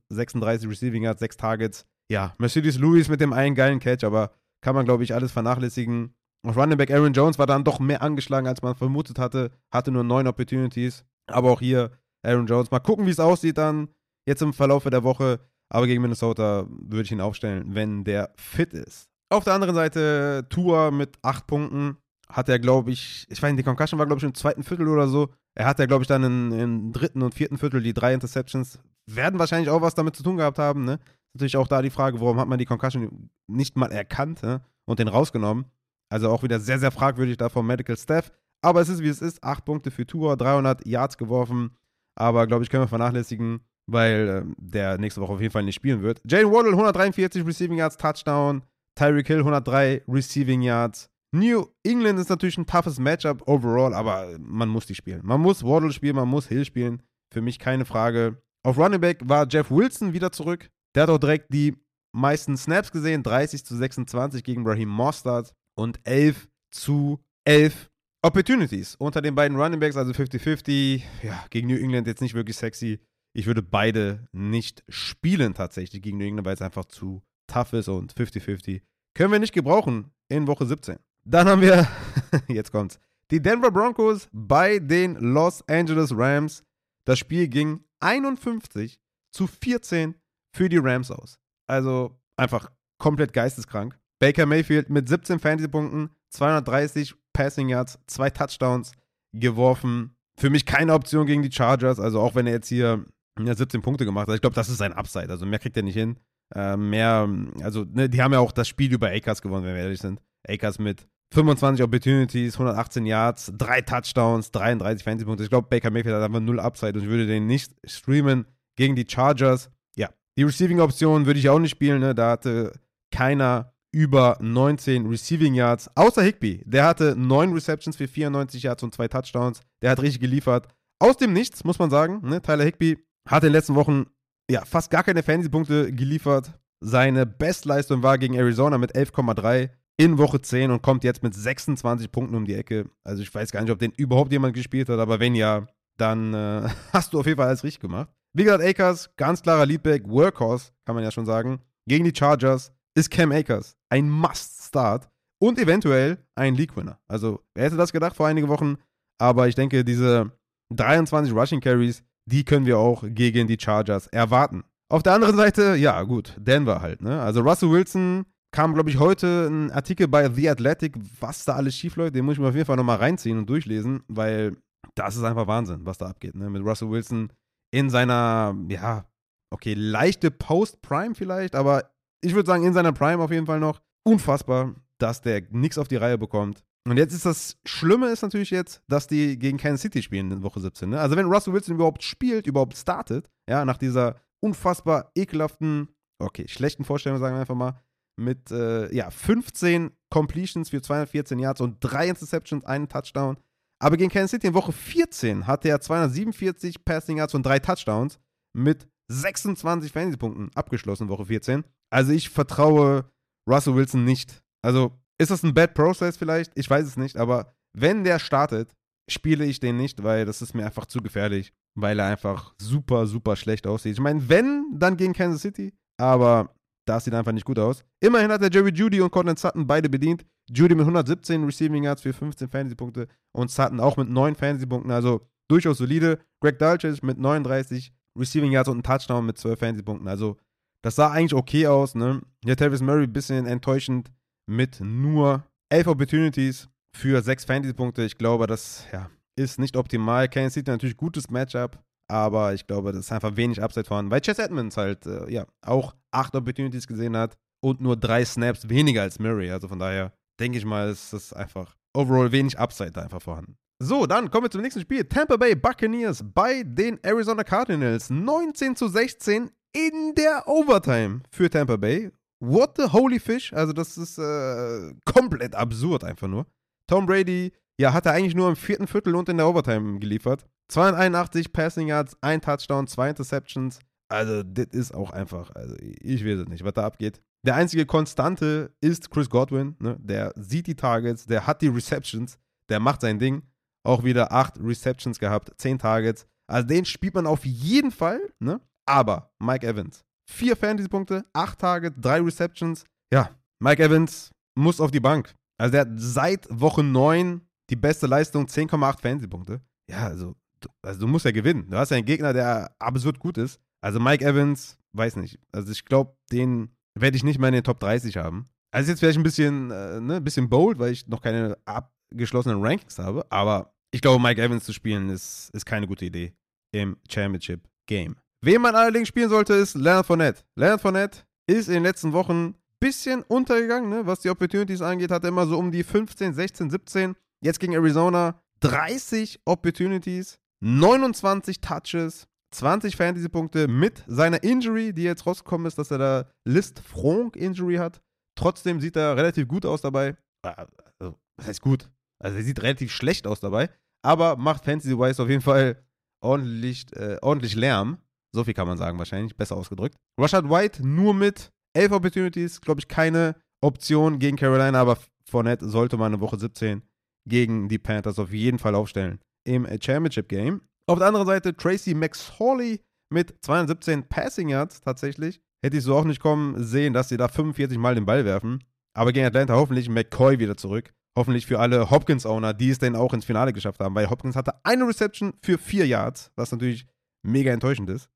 36 0.09 0.69
Receiving 0.69 1.03
Yards, 1.03 1.21
6 1.21 1.37
Targets. 1.37 1.85
Ja, 2.09 2.33
Mercedes 2.39 2.79
Lewis 2.79 3.09
mit 3.09 3.21
dem 3.21 3.33
einen 3.33 3.57
geilen 3.57 3.81
Catch, 3.81 4.05
aber 4.05 4.31
kann 4.63 4.75
man, 4.75 4.85
glaube 4.85 5.03
ich, 5.03 5.15
alles 5.15 5.33
vernachlässigen. 5.33 6.15
Auf 6.47 6.57
Running 6.57 6.79
Back 6.79 6.91
Aaron 6.91 7.13
Jones 7.13 7.39
war 7.39 7.47
dann 7.47 7.65
doch 7.65 7.81
mehr 7.81 8.03
angeschlagen, 8.03 8.47
als 8.47 8.63
man 8.63 8.77
vermutet 8.77 9.19
hatte. 9.19 9.51
Hatte 9.73 9.91
nur 9.91 10.05
9 10.05 10.27
Opportunities. 10.27 11.05
Aber 11.27 11.51
auch 11.51 11.61
hier 11.61 11.91
Aaron 12.23 12.47
Jones. 12.47 12.71
Mal 12.71 12.81
gucken, 12.81 13.07
wie 13.07 13.11
es 13.11 13.21
aussieht 13.21 13.59
dann 13.59 13.89
jetzt 14.27 14.43
im 14.43 14.53
Verlauf 14.53 14.85
der 14.85 15.05
Woche. 15.05 15.41
Aber 15.69 15.87
gegen 15.87 16.03
Minnesota 16.03 16.67
würde 16.69 17.03
ich 17.03 17.13
ihn 17.13 17.21
aufstellen, 17.21 17.75
wenn 17.75 18.05
der 18.05 18.33
fit 18.37 18.73
ist. 18.73 19.09
Auf 19.31 19.45
der 19.45 19.55
anderen 19.55 19.75
Seite 19.75 20.47
Tour 20.49 20.91
mit 20.91 21.17
acht 21.23 21.47
Punkten. 21.47 21.97
Hat 22.29 22.49
er, 22.49 22.59
glaube 22.59 22.91
ich, 22.91 23.27
ich 23.29 23.43
weiß 23.43 23.53
nicht, 23.53 23.61
die 23.61 23.69
Concussion 23.69 23.99
war, 23.99 24.07
glaube 24.07 24.19
ich, 24.19 24.25
im 24.25 24.35
zweiten 24.35 24.63
Viertel 24.63 24.89
oder 24.89 25.09
so. 25.09 25.29
Er 25.55 25.67
hat 25.67 25.79
ja, 25.79 25.87
glaube 25.87 26.03
ich, 26.03 26.09
dann 26.09 26.25
im, 26.25 26.53
im, 26.53 26.93
dritten 26.93 27.23
und 27.23 27.35
vierten 27.35 27.59
Viertel 27.59 27.83
die 27.83 27.93
drei 27.93 28.15
Interceptions. 28.15 28.79
Werden 29.07 29.39
wahrscheinlich 29.39 29.69
auch 29.69 29.83
was 29.83 29.95
damit 29.95 30.17
zu 30.17 30.23
tun 30.23 30.39
gehabt 30.39 30.59
haben. 30.59 30.85
Ne? 30.85 30.99
Natürlich 31.35 31.57
auch 31.57 31.69
da 31.69 31.83
die 31.83 31.91
Frage, 31.91 32.21
warum 32.21 32.41
hat 32.41 32.49
man 32.49 32.59
die 32.59 32.65
Concussion 32.65 33.31
nicht 33.47 33.77
mal 33.77 33.93
erkannt 33.93 34.43
ne? 34.43 34.63
und 34.87 34.99
den 34.99 35.09
rausgenommen. 35.09 35.67
Also 36.09 36.31
auch 36.31 36.43
wieder 36.43 36.61
sehr, 36.61 36.79
sehr 36.79 36.91
fragwürdig 36.91 37.37
da 37.37 37.49
vom 37.49 37.67
Medical 37.67 37.97
Staff. 37.97 38.33
Aber 38.63 38.81
es 38.81 38.89
ist, 38.89 39.03
wie 39.03 39.09
es 39.09 39.21
ist. 39.21 39.45
Acht 39.45 39.65
Punkte 39.65 39.91
für 39.91 40.07
Tour, 40.07 40.37
300 40.37 40.87
Yards 40.87 41.19
geworfen. 41.19 41.77
Aber, 42.15 42.47
glaube 42.47 42.65
ich, 42.65 42.71
können 42.71 42.85
wir 42.85 42.89
vernachlässigen 42.89 43.61
weil 43.87 44.29
äh, 44.29 44.55
der 44.59 44.99
nächste 44.99 45.21
Woche 45.21 45.33
auf 45.33 45.41
jeden 45.41 45.53
Fall 45.53 45.65
nicht 45.65 45.75
spielen 45.75 46.03
wird. 46.03 46.21
Jalen 46.27 46.51
Waddle 46.51 46.73
143 46.73 47.47
Receiving 47.47 47.79
Yards, 47.79 47.97
Touchdown. 47.97 48.63
Tyreek 48.97 49.27
Hill 49.27 49.39
103 49.39 50.03
Receiving 50.09 50.63
Yards. 50.63 51.11
New 51.33 51.67
England 51.83 52.21
ist 52.21 52.29
natürlich 52.29 52.57
ein 52.59 52.67
toughes 52.67 52.99
Matchup 52.99 53.49
overall, 53.49 53.93
aber 53.93 54.39
man 54.39 54.69
muss 54.69 54.87
die 54.87 54.95
spielen. 54.95 55.21
Man 55.25 55.41
muss 55.41 55.65
Waddle 55.65 55.93
spielen, 55.93 56.15
man 56.15 56.29
muss 56.29 56.47
Hill 56.47 56.65
spielen. 56.65 57.03
Für 57.33 57.41
mich 57.41 57.59
keine 57.59 57.85
Frage. 57.85 58.41
Auf 58.63 58.79
Running 58.79 59.01
Back 59.01 59.19
war 59.25 59.47
Jeff 59.49 59.71
Wilson 59.71 60.13
wieder 60.13 60.31
zurück. 60.31 60.71
Der 60.95 61.03
hat 61.03 61.11
auch 61.11 61.19
direkt 61.19 61.53
die 61.53 61.77
meisten 62.15 62.57
Snaps 62.57 62.93
gesehen. 62.93 63.25
30 63.25 63.67
zu 63.67 63.77
26 63.77 64.45
gegen 64.45 64.67
Raheem 64.67 64.89
Mostert 64.89 65.53
und 65.77 65.99
11 66.05 66.49
zu 66.71 67.19
11 67.45 67.91
Opportunities 68.23 68.95
unter 68.95 69.21
den 69.21 69.35
beiden 69.35 69.59
Running 69.59 69.81
Backs, 69.81 69.97
also 69.97 70.13
50-50, 70.13 71.03
ja, 71.23 71.45
gegen 71.51 71.69
New 71.69 71.77
England 71.77 72.07
jetzt 72.07 72.23
nicht 72.23 72.35
wirklich 72.35 72.57
sexy. 72.57 73.01
Ich 73.37 73.47
würde 73.47 73.63
beide 73.63 74.29
nicht 74.33 74.85
spielen 74.89 75.55
tatsächlich 75.55 76.01
gegen 76.03 76.19
New 76.19 76.25
England, 76.25 76.47
weil 76.47 76.55
es 76.55 76.63
einfach 76.63 76.85
zu 76.85 77.23
tough 77.49 77.73
ist 77.73 77.89
und 77.89 78.15
50-50 78.15 78.83
können 79.15 79.33
wir 79.33 79.41
nicht 79.41 79.53
gebrauchen 79.53 80.13
in 80.29 80.47
Woche 80.47 80.67
17. 80.67 80.99
Dann 81.25 81.49
haben 81.49 81.61
wir, 81.61 81.89
jetzt 82.49 82.71
kommt's, 82.71 82.99
die 83.31 83.43
Denver 83.43 83.71
Broncos 83.71 84.29
bei 84.33 84.79
den 84.79 85.17
Los 85.17 85.67
Angeles 85.69 86.17
Rams. 86.17 86.63
Das 87.05 87.19
Spiel 87.19 87.49
ging 87.49 87.85
51 88.01 89.01
zu 89.33 89.47
14 89.47 90.15
für 90.53 90.69
die 90.69 90.79
Rams 90.79 91.11
aus. 91.11 91.39
Also 91.67 92.17
einfach 92.37 92.71
komplett 92.99 93.33
geisteskrank. 93.33 93.99
Baker 94.21 94.47
Mayfield 94.47 94.91
mit 94.91 95.09
17 95.09 95.41
Fantasy-Punkten, 95.41 96.11
230 96.31 97.15
Passing 97.33 97.69
Yards, 97.69 97.99
zwei 98.07 98.31
Touchdowns 98.31 98.93
geworfen. 99.33 100.17
Für 100.39 100.51
mich 100.51 100.67
keine 100.67 100.95
Option 100.95 101.27
gegen 101.27 101.43
die 101.43 101.53
Chargers. 101.53 101.99
Also 101.99 102.21
auch 102.21 102.35
wenn 102.35 102.47
er 102.47 102.55
jetzt 102.55 102.69
hier 102.69 103.05
ja, 103.41 103.55
17 103.55 103.83
Punkte 103.83 104.05
gemacht 104.05 104.29
hat. 104.29 104.35
Ich 104.35 104.41
glaube, 104.41 104.55
das 104.55 104.69
ist 104.69 104.79
sein 104.79 104.93
Upside. 104.93 105.31
Also 105.31 105.47
mehr 105.47 105.59
kriegt 105.59 105.77
er 105.77 105.83
nicht 105.83 105.95
hin. 105.95 106.17
Äh, 106.55 106.77
mehr, 106.77 107.29
also 107.63 107.85
ne, 107.85 108.09
die 108.09 108.23
haben 108.23 108.33
ja 108.33 108.39
auch 108.39 108.53
das 108.53 108.69
Spiel 108.69 108.93
über 108.93 109.09
Akers 109.09 109.43
gewonnen, 109.43 109.65
wenn 109.65 109.75
wir 109.75 109.83
ehrlich 109.83 110.01
sind. 110.01 110.21
Akers 110.47 110.79
mit 110.79 111.07
25 111.33 111.83
Opportunities, 111.83 112.55
118 112.55 113.07
Yards, 113.07 113.53
drei 113.57 113.81
Touchdowns, 113.81 114.53
33 114.53 115.03
Fantasy-Punkte. 115.03 115.43
Ich 115.43 115.51
glaube, 115.51 115.69
Baker 115.69 115.91
Mayfield 115.91 116.15
hat 116.15 116.23
einfach 116.23 116.41
null 116.41 116.61
Upside 116.61 116.93
und 116.93 117.05
ich 117.05 117.09
würde 117.09 117.27
den 117.27 117.47
nicht 117.47 117.73
streamen 117.85 118.47
gegen 118.77 118.95
die 118.95 119.07
Chargers. 119.09 119.71
Ja, 119.97 120.11
die 120.39 120.45
Receiving-Option 120.45 121.27
würde 121.27 121.41
ich 121.41 121.49
auch 121.49 121.59
nicht 121.59 121.73
spielen. 121.73 122.01
Ne? 122.01 122.15
Da 122.15 122.31
hatte 122.31 122.73
keiner 123.11 123.73
über 123.91 124.37
19 124.41 125.07
Receiving 125.07 125.55
Yards, 125.55 125.89
außer 125.97 126.23
Higby. 126.23 126.63
Der 126.67 126.85
hatte 126.85 127.15
9 127.17 127.53
Receptions 127.53 127.97
für 127.97 128.09
94 128.09 128.63
Yards 128.63 128.83
und 128.83 128.95
zwei 128.95 129.09
Touchdowns. 129.09 129.61
Der 129.83 129.91
hat 129.91 130.03
richtig 130.03 130.21
geliefert. 130.21 130.69
Aus 131.01 131.17
dem 131.17 131.33
Nichts, 131.33 131.65
muss 131.65 131.79
man 131.79 131.91
sagen. 131.91 132.21
Ne? 132.29 132.43
Tyler 132.43 132.65
Higby 132.65 133.04
hat 133.27 133.43
in 133.43 133.49
den 133.49 133.53
letzten 133.55 133.75
Wochen 133.75 134.07
ja, 134.51 134.65
fast 134.65 134.91
gar 134.91 135.03
keine 135.03 135.23
Fantasy-Punkte 135.23 135.93
geliefert. 135.93 136.53
Seine 136.81 137.25
Bestleistung 137.25 138.03
war 138.03 138.19
gegen 138.19 138.35
Arizona 138.35 138.77
mit 138.79 138.95
11,3 138.95 139.71
in 139.97 140.19
Woche 140.19 140.41
10 140.41 140.71
und 140.71 140.83
kommt 140.83 141.05
jetzt 141.05 141.23
mit 141.23 141.35
26 141.35 142.11
Punkten 142.11 142.35
um 142.35 142.45
die 142.45 142.55
Ecke. 142.55 142.91
Also 143.05 143.23
ich 143.23 143.35
weiß 143.35 143.53
gar 143.53 143.63
nicht, 143.63 143.71
ob 143.71 143.79
den 143.79 143.93
überhaupt 143.93 144.33
jemand 144.33 144.55
gespielt 144.55 144.89
hat, 144.89 144.99
aber 144.99 145.21
wenn 145.21 145.35
ja, 145.35 145.67
dann 145.97 146.35
äh, 146.35 146.69
hast 146.93 147.13
du 147.13 147.21
auf 147.21 147.27
jeden 147.27 147.39
Fall 147.39 147.49
alles 147.49 147.65
richtig 147.65 147.81
gemacht. 147.81 148.11
Wie 148.35 148.45
gesagt, 148.45 148.65
Akers, 148.65 149.11
ganz 149.17 149.43
klarer 149.43 149.65
Leadback, 149.65 150.09
Workhorse, 150.09 150.73
kann 150.85 150.97
man 150.97 151.05
ja 151.05 151.13
schon 151.13 151.27
sagen. 151.27 151.61
Gegen 151.87 152.05
die 152.05 152.15
Chargers 152.15 152.73
ist 152.97 153.11
Cam 153.11 153.31
Akers 153.31 153.77
ein 153.91 154.11
Must-Start 154.11 155.09
und 155.39 155.59
eventuell 155.59 156.19
ein 156.35 156.57
League-Winner. 156.57 156.99
Also, 157.07 157.41
wer 157.55 157.65
hätte 157.65 157.77
das 157.77 157.93
gedacht 157.93 158.17
vor 158.17 158.27
einigen 158.27 158.49
Wochen? 158.49 158.77
Aber 159.19 159.47
ich 159.47 159.55
denke, 159.55 159.85
diese 159.85 160.33
23 160.71 161.33
Rushing 161.33 161.61
Carries, 161.61 162.03
die 162.27 162.45
können 162.45 162.67
wir 162.67 162.79
auch 162.79 163.05
gegen 163.07 163.47
die 163.47 163.59
Chargers 163.59 164.07
erwarten. 164.09 164.65
Auf 164.89 165.03
der 165.03 165.15
anderen 165.15 165.37
Seite, 165.37 165.77
ja, 165.77 166.03
gut, 166.03 166.35
Denver 166.39 166.81
halt, 166.81 167.01
ne? 167.01 167.21
Also 167.21 167.41
Russell 167.41 167.71
Wilson 167.71 168.27
kam, 168.53 168.75
glaube 168.75 168.91
ich, 168.91 168.99
heute 168.99 169.49
ein 169.49 169.71
Artikel 169.73 170.07
bei 170.07 170.31
The 170.31 170.51
Athletic, 170.51 170.95
was 171.21 171.45
da 171.45 171.55
alles 171.55 171.75
schief 171.75 171.97
läuft. 171.97 172.15
Den 172.15 172.25
muss 172.25 172.35
ich 172.35 172.41
mir 172.41 172.49
auf 172.49 172.55
jeden 172.55 172.67
Fall 172.67 172.77
nochmal 172.77 172.99
reinziehen 172.99 173.39
und 173.39 173.51
durchlesen, 173.51 174.05
weil 174.09 174.57
das 174.95 175.17
ist 175.17 175.25
einfach 175.25 175.47
Wahnsinn, 175.47 175.85
was 175.85 175.99
da 175.99 176.07
abgeht, 176.07 176.35
ne? 176.35 176.49
Mit 176.51 176.65
Russell 176.65 176.91
Wilson 176.91 177.33
in 177.73 177.91
seiner, 177.91 178.55
ja, 178.69 179.07
okay, 179.51 179.75
leichte 179.75 180.31
Post-Prime 180.31 181.15
vielleicht, 181.15 181.57
aber 181.57 181.91
ich 182.21 182.35
würde 182.35 182.47
sagen, 182.47 182.65
in 182.65 182.73
seiner 182.73 182.93
Prime 182.93 183.23
auf 183.23 183.31
jeden 183.31 183.47
Fall 183.47 183.61
noch. 183.61 183.81
Unfassbar, 184.07 184.75
dass 184.99 185.23
der 185.23 185.43
nichts 185.51 185.79
auf 185.79 185.89
die 185.89 185.97
Reihe 185.97 186.19
bekommt. 186.19 186.65
Und 186.87 186.99
jetzt 186.99 187.15
ist 187.15 187.25
das 187.25 187.57
Schlimme 187.65 188.11
ist 188.11 188.23
natürlich 188.23 188.51
jetzt, 188.51 188.83
dass 188.89 189.07
die 189.07 189.39
gegen 189.39 189.57
Kansas 189.57 189.81
City 189.81 190.03
spielen 190.03 190.31
in 190.31 190.43
Woche 190.43 190.61
17. 190.61 190.91
Ne? 190.91 191.01
Also 191.01 191.17
wenn 191.17 191.27
Russell 191.27 191.55
Wilson 191.55 191.77
überhaupt 191.77 192.03
spielt, 192.03 192.47
überhaupt 192.47 192.77
startet, 192.77 193.31
ja, 193.49 193.65
nach 193.65 193.79
dieser 193.79 194.17
unfassbar 194.41 195.11
ekelhaften, 195.15 195.89
okay, 196.19 196.47
schlechten 196.47 196.85
Vorstellung, 196.85 197.19
sagen 197.19 197.37
wir 197.37 197.41
einfach 197.41 197.55
mal, 197.55 197.81
mit 198.17 198.51
äh, 198.51 198.95
ja, 198.95 199.11
15 199.11 199.93
Completions 200.11 200.71
für 200.71 200.83
214 200.83 201.39
Yards 201.39 201.61
und 201.63 201.79
drei 201.81 202.09
Interceptions, 202.09 202.65
einen 202.67 202.89
Touchdown. 202.89 203.39
Aber 203.83 203.97
gegen 203.97 204.11
Kansas 204.11 204.33
City 204.33 204.49
in 204.49 204.55
Woche 204.55 204.73
14 204.73 205.47
hatte 205.47 205.69
er 205.69 205.81
247 205.81 206.85
Passing 206.85 207.17
Yards 207.19 207.35
und 207.35 207.45
drei 207.45 207.59
Touchdowns 207.59 208.19
mit 208.53 208.87
26 209.09 209.91
Fantasy-Punkten 209.93 210.51
abgeschlossen, 210.55 211.09
Woche 211.09 211.27
14. 211.27 211.65
Also 211.91 212.13
ich 212.13 212.31
vertraue 212.31 213.11
Russell 213.49 213.75
Wilson 213.75 214.05
nicht. 214.05 214.43
Also 214.63 214.93
ist 215.19 215.31
das 215.31 215.43
ein 215.43 215.55
Bad 215.55 215.75
Process 215.75 216.17
vielleicht? 216.17 216.53
Ich 216.55 216.69
weiß 216.69 216.87
es 216.87 216.97
nicht, 216.97 217.17
aber 217.17 217.55
wenn 217.73 218.05
der 218.05 218.19
startet, 218.19 218.75
spiele 219.09 219.45
ich 219.45 219.61
den 219.61 219.77
nicht, 219.77 220.03
weil 220.03 220.25
das 220.25 220.43
ist 220.43 220.55
mir 220.55 220.65
einfach 220.65 220.87
zu 220.87 221.01
gefährlich, 221.01 221.53
weil 221.75 221.99
er 221.99 222.07
einfach 222.07 222.55
super, 222.61 223.07
super 223.07 223.37
schlecht 223.37 223.67
aussieht. 223.67 223.93
Ich 223.93 224.01
meine, 224.01 224.29
wenn, 224.29 224.67
dann 224.73 224.97
gegen 224.97 225.13
Kansas 225.13 225.43
City, 225.43 225.75
aber 225.99 226.55
das 226.87 227.05
sieht 227.05 227.15
einfach 227.15 227.33
nicht 227.33 227.47
gut 227.47 227.59
aus. 227.59 227.85
Immerhin 228.01 228.31
hat 228.31 228.43
er 228.43 228.51
Jerry 228.51 228.71
Judy 228.71 229.01
und 229.01 229.11
Cortland 229.11 229.39
Sutton 229.39 229.67
beide 229.67 229.89
bedient. 229.89 230.25
Judy 230.51 230.75
mit 230.75 230.83
117 230.83 231.45
Receiving 231.45 231.85
Yards 231.85 232.03
für 232.03 232.13
15 232.13 232.49
Fantasy-Punkte 232.49 233.09
und 233.33 233.51
Sutton 233.51 233.81
auch 233.81 233.97
mit 233.97 234.11
9 234.11 234.35
Fantasy-Punkten, 234.35 234.91
also 234.91 235.27
durchaus 235.49 235.79
solide. 235.79 236.19
Greg 236.41 236.59
Dulcich 236.59 237.03
mit 237.03 237.19
39 237.19 237.93
Receiving 238.19 238.53
Yards 238.53 238.69
und 238.69 238.79
ein 238.79 238.83
Touchdown 238.83 239.25
mit 239.25 239.39
12 239.39 239.59
Fantasy-Punkten, 239.59 240.09
also 240.09 240.37
das 240.83 240.97
sah 240.97 241.11
eigentlich 241.11 241.35
okay 241.35 241.67
aus, 241.67 241.95
ne? 241.95 242.21
Ja, 242.45 242.55
Travis 242.55 242.83
Murray 242.83 243.05
ein 243.05 243.13
bisschen 243.13 243.47
enttäuschend 243.47 244.13
mit 244.47 244.81
nur 244.81 245.45
11 245.71 245.87
Opportunities 245.87 246.69
für 246.97 247.23
6 247.23 247.45
Fantasy-Punkte. 247.45 248.05
Ich 248.05 248.17
glaube, 248.17 248.47
das 248.47 248.87
ja, 248.93 249.11
ist 249.37 249.59
nicht 249.59 249.77
optimal. 249.77 250.29
Kansas 250.29 250.55
City 250.55 250.71
natürlich 250.71 250.97
gutes 250.97 251.31
Matchup, 251.31 251.79
aber 252.09 252.55
ich 252.55 252.67
glaube, 252.67 252.93
das 252.93 253.07
ist 253.07 253.13
einfach 253.13 253.37
wenig 253.37 253.63
Upside 253.63 253.87
vorhanden, 253.87 254.11
weil 254.11 254.21
Chess 254.21 254.39
Edmonds 254.39 254.77
halt 254.77 255.07
äh, 255.07 255.31
ja 255.31 255.47
auch 255.63 255.95
8 256.13 256.37
Opportunities 256.37 256.87
gesehen 256.87 257.17
hat 257.17 257.37
und 257.63 257.81
nur 257.81 257.97
3 257.97 258.25
Snaps 258.25 258.69
weniger 258.69 259.03
als 259.03 259.19
Murray. 259.19 259.51
Also 259.51 259.69
von 259.69 259.79
daher 259.79 260.13
denke 260.41 260.59
ich 260.59 260.65
mal, 260.65 260.91
ist 260.91 261.13
das 261.13 261.33
einfach 261.33 261.77
overall 261.95 262.31
wenig 262.33 262.59
Upside 262.59 262.93
da 262.93 263.03
einfach 263.03 263.23
vorhanden. 263.23 263.57
So, 263.83 264.07
dann 264.07 264.31
kommen 264.31 264.47
wir 264.47 264.51
zum 264.51 264.63
nächsten 264.63 264.81
Spiel. 264.81 265.05
Tampa 265.05 265.37
Bay 265.37 265.55
Buccaneers 265.55 266.25
bei 266.33 266.63
den 266.63 267.03
Arizona 267.03 267.43
Cardinals. 267.43 268.09
19 268.09 268.77
zu 268.77 268.89
16 268.89 269.51
in 269.73 270.15
der 270.15 270.47
Overtime 270.47 271.21
für 271.31 271.51
Tampa 271.51 271.77
Bay. 271.77 272.11
What 272.41 272.77
the 272.77 272.93
holy 272.93 273.19
fish? 273.19 273.53
Also, 273.53 273.73
das 273.73 273.97
ist 273.97 274.19
äh, 274.19 274.95
komplett 275.05 275.55
absurd 275.55 276.05
einfach 276.05 276.29
nur. 276.29 276.47
Tom 276.87 277.07
Brady, 277.07 277.53
ja, 277.79 277.93
hat 277.93 278.07
er 278.07 278.13
eigentlich 278.13 278.35
nur 278.35 278.49
im 278.49 278.57
vierten 278.57 278.87
Viertel 278.87 279.15
und 279.15 279.29
in 279.29 279.39
der 279.39 279.49
Overtime 279.49 279.99
geliefert. 279.99 280.47
281 280.69 281.53
Passing 281.53 281.89
Yards, 281.89 282.17
ein 282.21 282.41
Touchdown, 282.41 282.87
zwei 282.87 283.11
Interceptions. 283.11 283.79
Also, 284.09 284.43
das 284.43 284.67
ist 284.73 284.95
auch 284.95 285.11
einfach, 285.11 285.51
also 285.55 285.75
ich 285.81 286.25
weiß 286.25 286.41
es 286.41 286.49
nicht, 286.49 286.65
was 286.65 286.75
da 286.75 286.85
abgeht. 286.85 287.23
Der 287.45 287.57
einzige 287.57 287.85
Konstante 287.85 288.75
ist 288.81 289.11
Chris 289.11 289.29
Godwin. 289.29 289.77
Ne? 289.79 289.99
Der 290.01 290.33
sieht 290.37 290.67
die 290.67 290.77
Targets, 290.77 291.27
der 291.27 291.47
hat 291.47 291.61
die 291.61 291.69
Receptions, 291.69 292.39
der 292.71 292.81
macht 292.81 293.03
sein 293.03 293.19
Ding. 293.19 293.43
Auch 293.87 294.03
wieder 294.03 294.33
acht 294.33 294.55
Receptions 294.59 295.19
gehabt, 295.19 295.53
zehn 295.59 295.79
Targets. 295.79 296.27
Also 296.47 296.67
den 296.67 296.87
spielt 296.87 297.15
man 297.15 297.27
auf 297.27 297.45
jeden 297.45 297.91
Fall. 297.91 298.21
Ne? 298.39 298.61
Aber 298.87 299.35
Mike 299.39 299.67
Evans, 299.67 300.05
vier 300.31 300.57
Fantasy-Punkte, 300.57 301.25
acht 301.33 301.59
Targets, 301.59 301.97
drei 302.01 302.21
Receptions. 302.21 302.85
Ja, 303.13 303.31
Mike 303.61 303.83
Evans 303.83 304.31
muss 304.55 304.81
auf 304.81 304.91
die 304.91 305.01
Bank. 305.01 305.35
Also 305.59 305.73
der 305.73 305.81
hat 305.83 305.89
seit 305.97 306.47
Woche 306.51 306.83
9 306.83 307.41
die 307.71 307.77
beste 307.77 308.07
Leistung, 308.07 308.47
10,8 308.47 309.01
Fantasy-Punkte. 309.01 309.61
Ja, 309.91 310.07
also, 310.07 310.35
also 310.83 311.01
du 311.01 311.07
musst 311.07 311.25
ja 311.25 311.31
gewinnen. 311.31 311.69
Du 311.71 311.77
hast 311.77 311.91
ja 311.91 311.97
einen 311.97 312.07
Gegner, 312.07 312.33
der 312.33 312.75
absurd 312.79 313.19
gut 313.19 313.39
ist. 313.39 313.61
Also 313.81 314.01
Mike 314.01 314.25
Evans, 314.25 314.79
weiß 314.93 315.17
nicht. 315.17 315.39
Also 315.53 315.73
ich 315.73 315.85
glaube, 315.85 316.17
den 316.33 316.75
werde 316.99 317.17
ich 317.17 317.25
nicht 317.25 317.39
mal 317.39 317.49
in 317.49 317.55
den 317.55 317.65
Top 317.65 317.81
30 317.81 318.17
haben. 318.17 318.47
Also 318.73 318.91
jetzt 318.91 319.01
vielleicht 319.01 319.19
ein 319.19 319.23
bisschen, 319.23 319.71
äh, 319.71 320.01
ne, 320.01 320.17
ein 320.17 320.25
bisschen 320.25 320.49
bold, 320.49 320.79
weil 320.79 320.93
ich 320.93 321.07
noch 321.07 321.21
keine 321.21 321.57
abgeschlossenen 321.65 322.61
Rankings 322.63 322.99
habe. 322.99 323.25
Aber 323.31 323.75
ich 323.93 324.01
glaube, 324.01 324.23
Mike 324.23 324.43
Evans 324.43 324.65
zu 324.65 324.73
spielen 324.73 325.09
ist, 325.11 325.51
ist 325.53 325.65
keine 325.65 325.87
gute 325.87 326.05
Idee 326.05 326.35
im 326.73 326.97
Championship 327.09 327.69
Game. 327.87 328.17
Wen 328.45 328.61
man 328.61 328.75
allerdings 328.75 329.09
spielen 329.09 329.31
sollte, 329.31 329.55
ist 329.55 329.75
Leonard 329.75 330.05
Fournette. 330.05 330.43
Leonard 330.55 330.83
Fournette 330.83 331.21
ist 331.47 331.69
in 331.69 331.75
den 331.75 331.83
letzten 331.83 332.13
Wochen 332.13 332.49
ein 332.49 332.55
bisschen 332.79 333.23
untergegangen, 333.23 333.89
ne? 333.89 334.07
was 334.07 334.21
die 334.21 334.29
Opportunities 334.29 334.83
angeht, 334.83 335.11
hat 335.11 335.25
er 335.25 335.31
immer 335.31 335.47
so 335.47 335.57
um 335.57 335.73
die 335.73 335.83
15, 335.83 336.35
16, 336.35 336.69
17. 336.69 337.17
Jetzt 337.41 337.59
gegen 337.59 337.73
Arizona 337.73 338.39
30 338.61 339.41
Opportunities, 339.47 340.39
29 340.61 341.63
Touches, 341.63 342.27
20 342.51 342.97
Fantasy-Punkte 342.97 343.67
mit 343.67 344.05
seiner 344.07 344.43
Injury, 344.43 344.93
die 344.93 345.05
jetzt 345.05 345.27
rausgekommen 345.27 345.67
ist, 345.67 345.79
dass 345.79 345.91
er 345.91 345.99
da 345.99 346.31
List 346.45 346.81
Frank 346.81 347.37
Injury 347.37 347.77
hat. 347.77 348.03
Trotzdem 348.37 348.79
sieht 348.79 348.97
er 348.97 349.17
relativ 349.17 349.49
gut 349.49 349.65
aus 349.65 349.81
dabei. 349.81 350.19
Also, 350.43 351.17
was 351.39 351.47
heißt 351.47 351.63
gut? 351.63 351.89
Also, 352.19 352.37
er 352.37 352.45
sieht 352.45 352.63
relativ 352.63 352.93
schlecht 352.93 353.27
aus 353.27 353.41
dabei, 353.41 353.71
aber 354.03 354.37
macht 354.37 354.67
Fantasy-wise 354.67 355.23
auf 355.23 355.31
jeden 355.31 355.41
Fall 355.41 355.83
ordentlich, 356.21 356.85
äh, 356.95 357.17
ordentlich 357.23 357.55
Lärm. 357.55 357.99
So 358.35 358.45
viel 358.45 358.55
kann 358.55 358.67
man 358.67 358.79
sagen, 358.79 358.99
wahrscheinlich. 358.99 359.37
Besser 359.37 359.57
ausgedrückt. 359.57 359.97
Rashad 360.21 360.49
White 360.51 360.87
nur 360.87 361.15
mit 361.15 361.51
11 361.77 361.93
Opportunities. 361.93 362.61
Glaube 362.61 362.81
ich, 362.81 362.89
keine 362.89 363.37
Option 363.63 364.19
gegen 364.19 364.37
Carolina, 364.37 364.81
aber 364.81 364.99
Fournette 365.31 365.69
sollte 365.69 365.97
mal 365.97 366.07
eine 366.07 366.21
Woche 366.21 366.39
17 366.39 366.83
gegen 367.29 367.69
die 367.69 367.79
Panthers 367.79 368.19
auf 368.19 368.33
jeden 368.33 368.59
Fall 368.59 368.75
aufstellen 368.75 369.21
im 369.47 369.67
Championship 369.81 370.29
Game. 370.29 370.63
Auf 370.87 370.99
der 370.99 371.09
anderen 371.09 371.27
Seite 371.27 371.57
Tracy 371.57 371.95
McSorley 371.95 372.81
mit 373.13 373.35
217 373.43 374.09
Passing 374.09 374.49
Yards 374.49 374.81
tatsächlich. 374.81 375.41
Hätte 375.65 375.79
ich 375.79 375.85
so 375.85 375.97
auch 375.97 376.05
nicht 376.05 376.21
kommen 376.21 376.63
sehen, 376.63 376.93
dass 376.93 377.09
sie 377.09 377.17
da 377.17 377.29
45 377.29 377.79
Mal 377.79 377.95
den 377.95 378.05
Ball 378.05 378.25
werfen. 378.25 378.63
Aber 378.95 379.13
gegen 379.13 379.27
Atlanta 379.27 379.55
hoffentlich 379.55 379.89
McCoy 379.89 380.39
wieder 380.39 380.57
zurück. 380.57 380.93
Hoffentlich 381.17 381.47
für 381.47 381.61
alle 381.61 381.91
Hopkins-Owner, 381.91 382.53
die 382.53 382.71
es 382.71 382.79
denn 382.79 382.97
auch 382.97 383.15
ins 383.15 383.25
Finale 383.25 383.53
geschafft 383.53 383.81
haben, 383.81 383.95
weil 383.95 384.11
Hopkins 384.11 384.37
hatte 384.37 384.55
eine 384.65 384.87
Reception 384.87 385.35
für 385.43 385.59
vier 385.59 385.87
Yards, 385.87 386.33
was 386.37 386.51
natürlich 386.51 386.87
mega 387.23 387.53
enttäuschend 387.53 387.89
ist. 387.89 388.11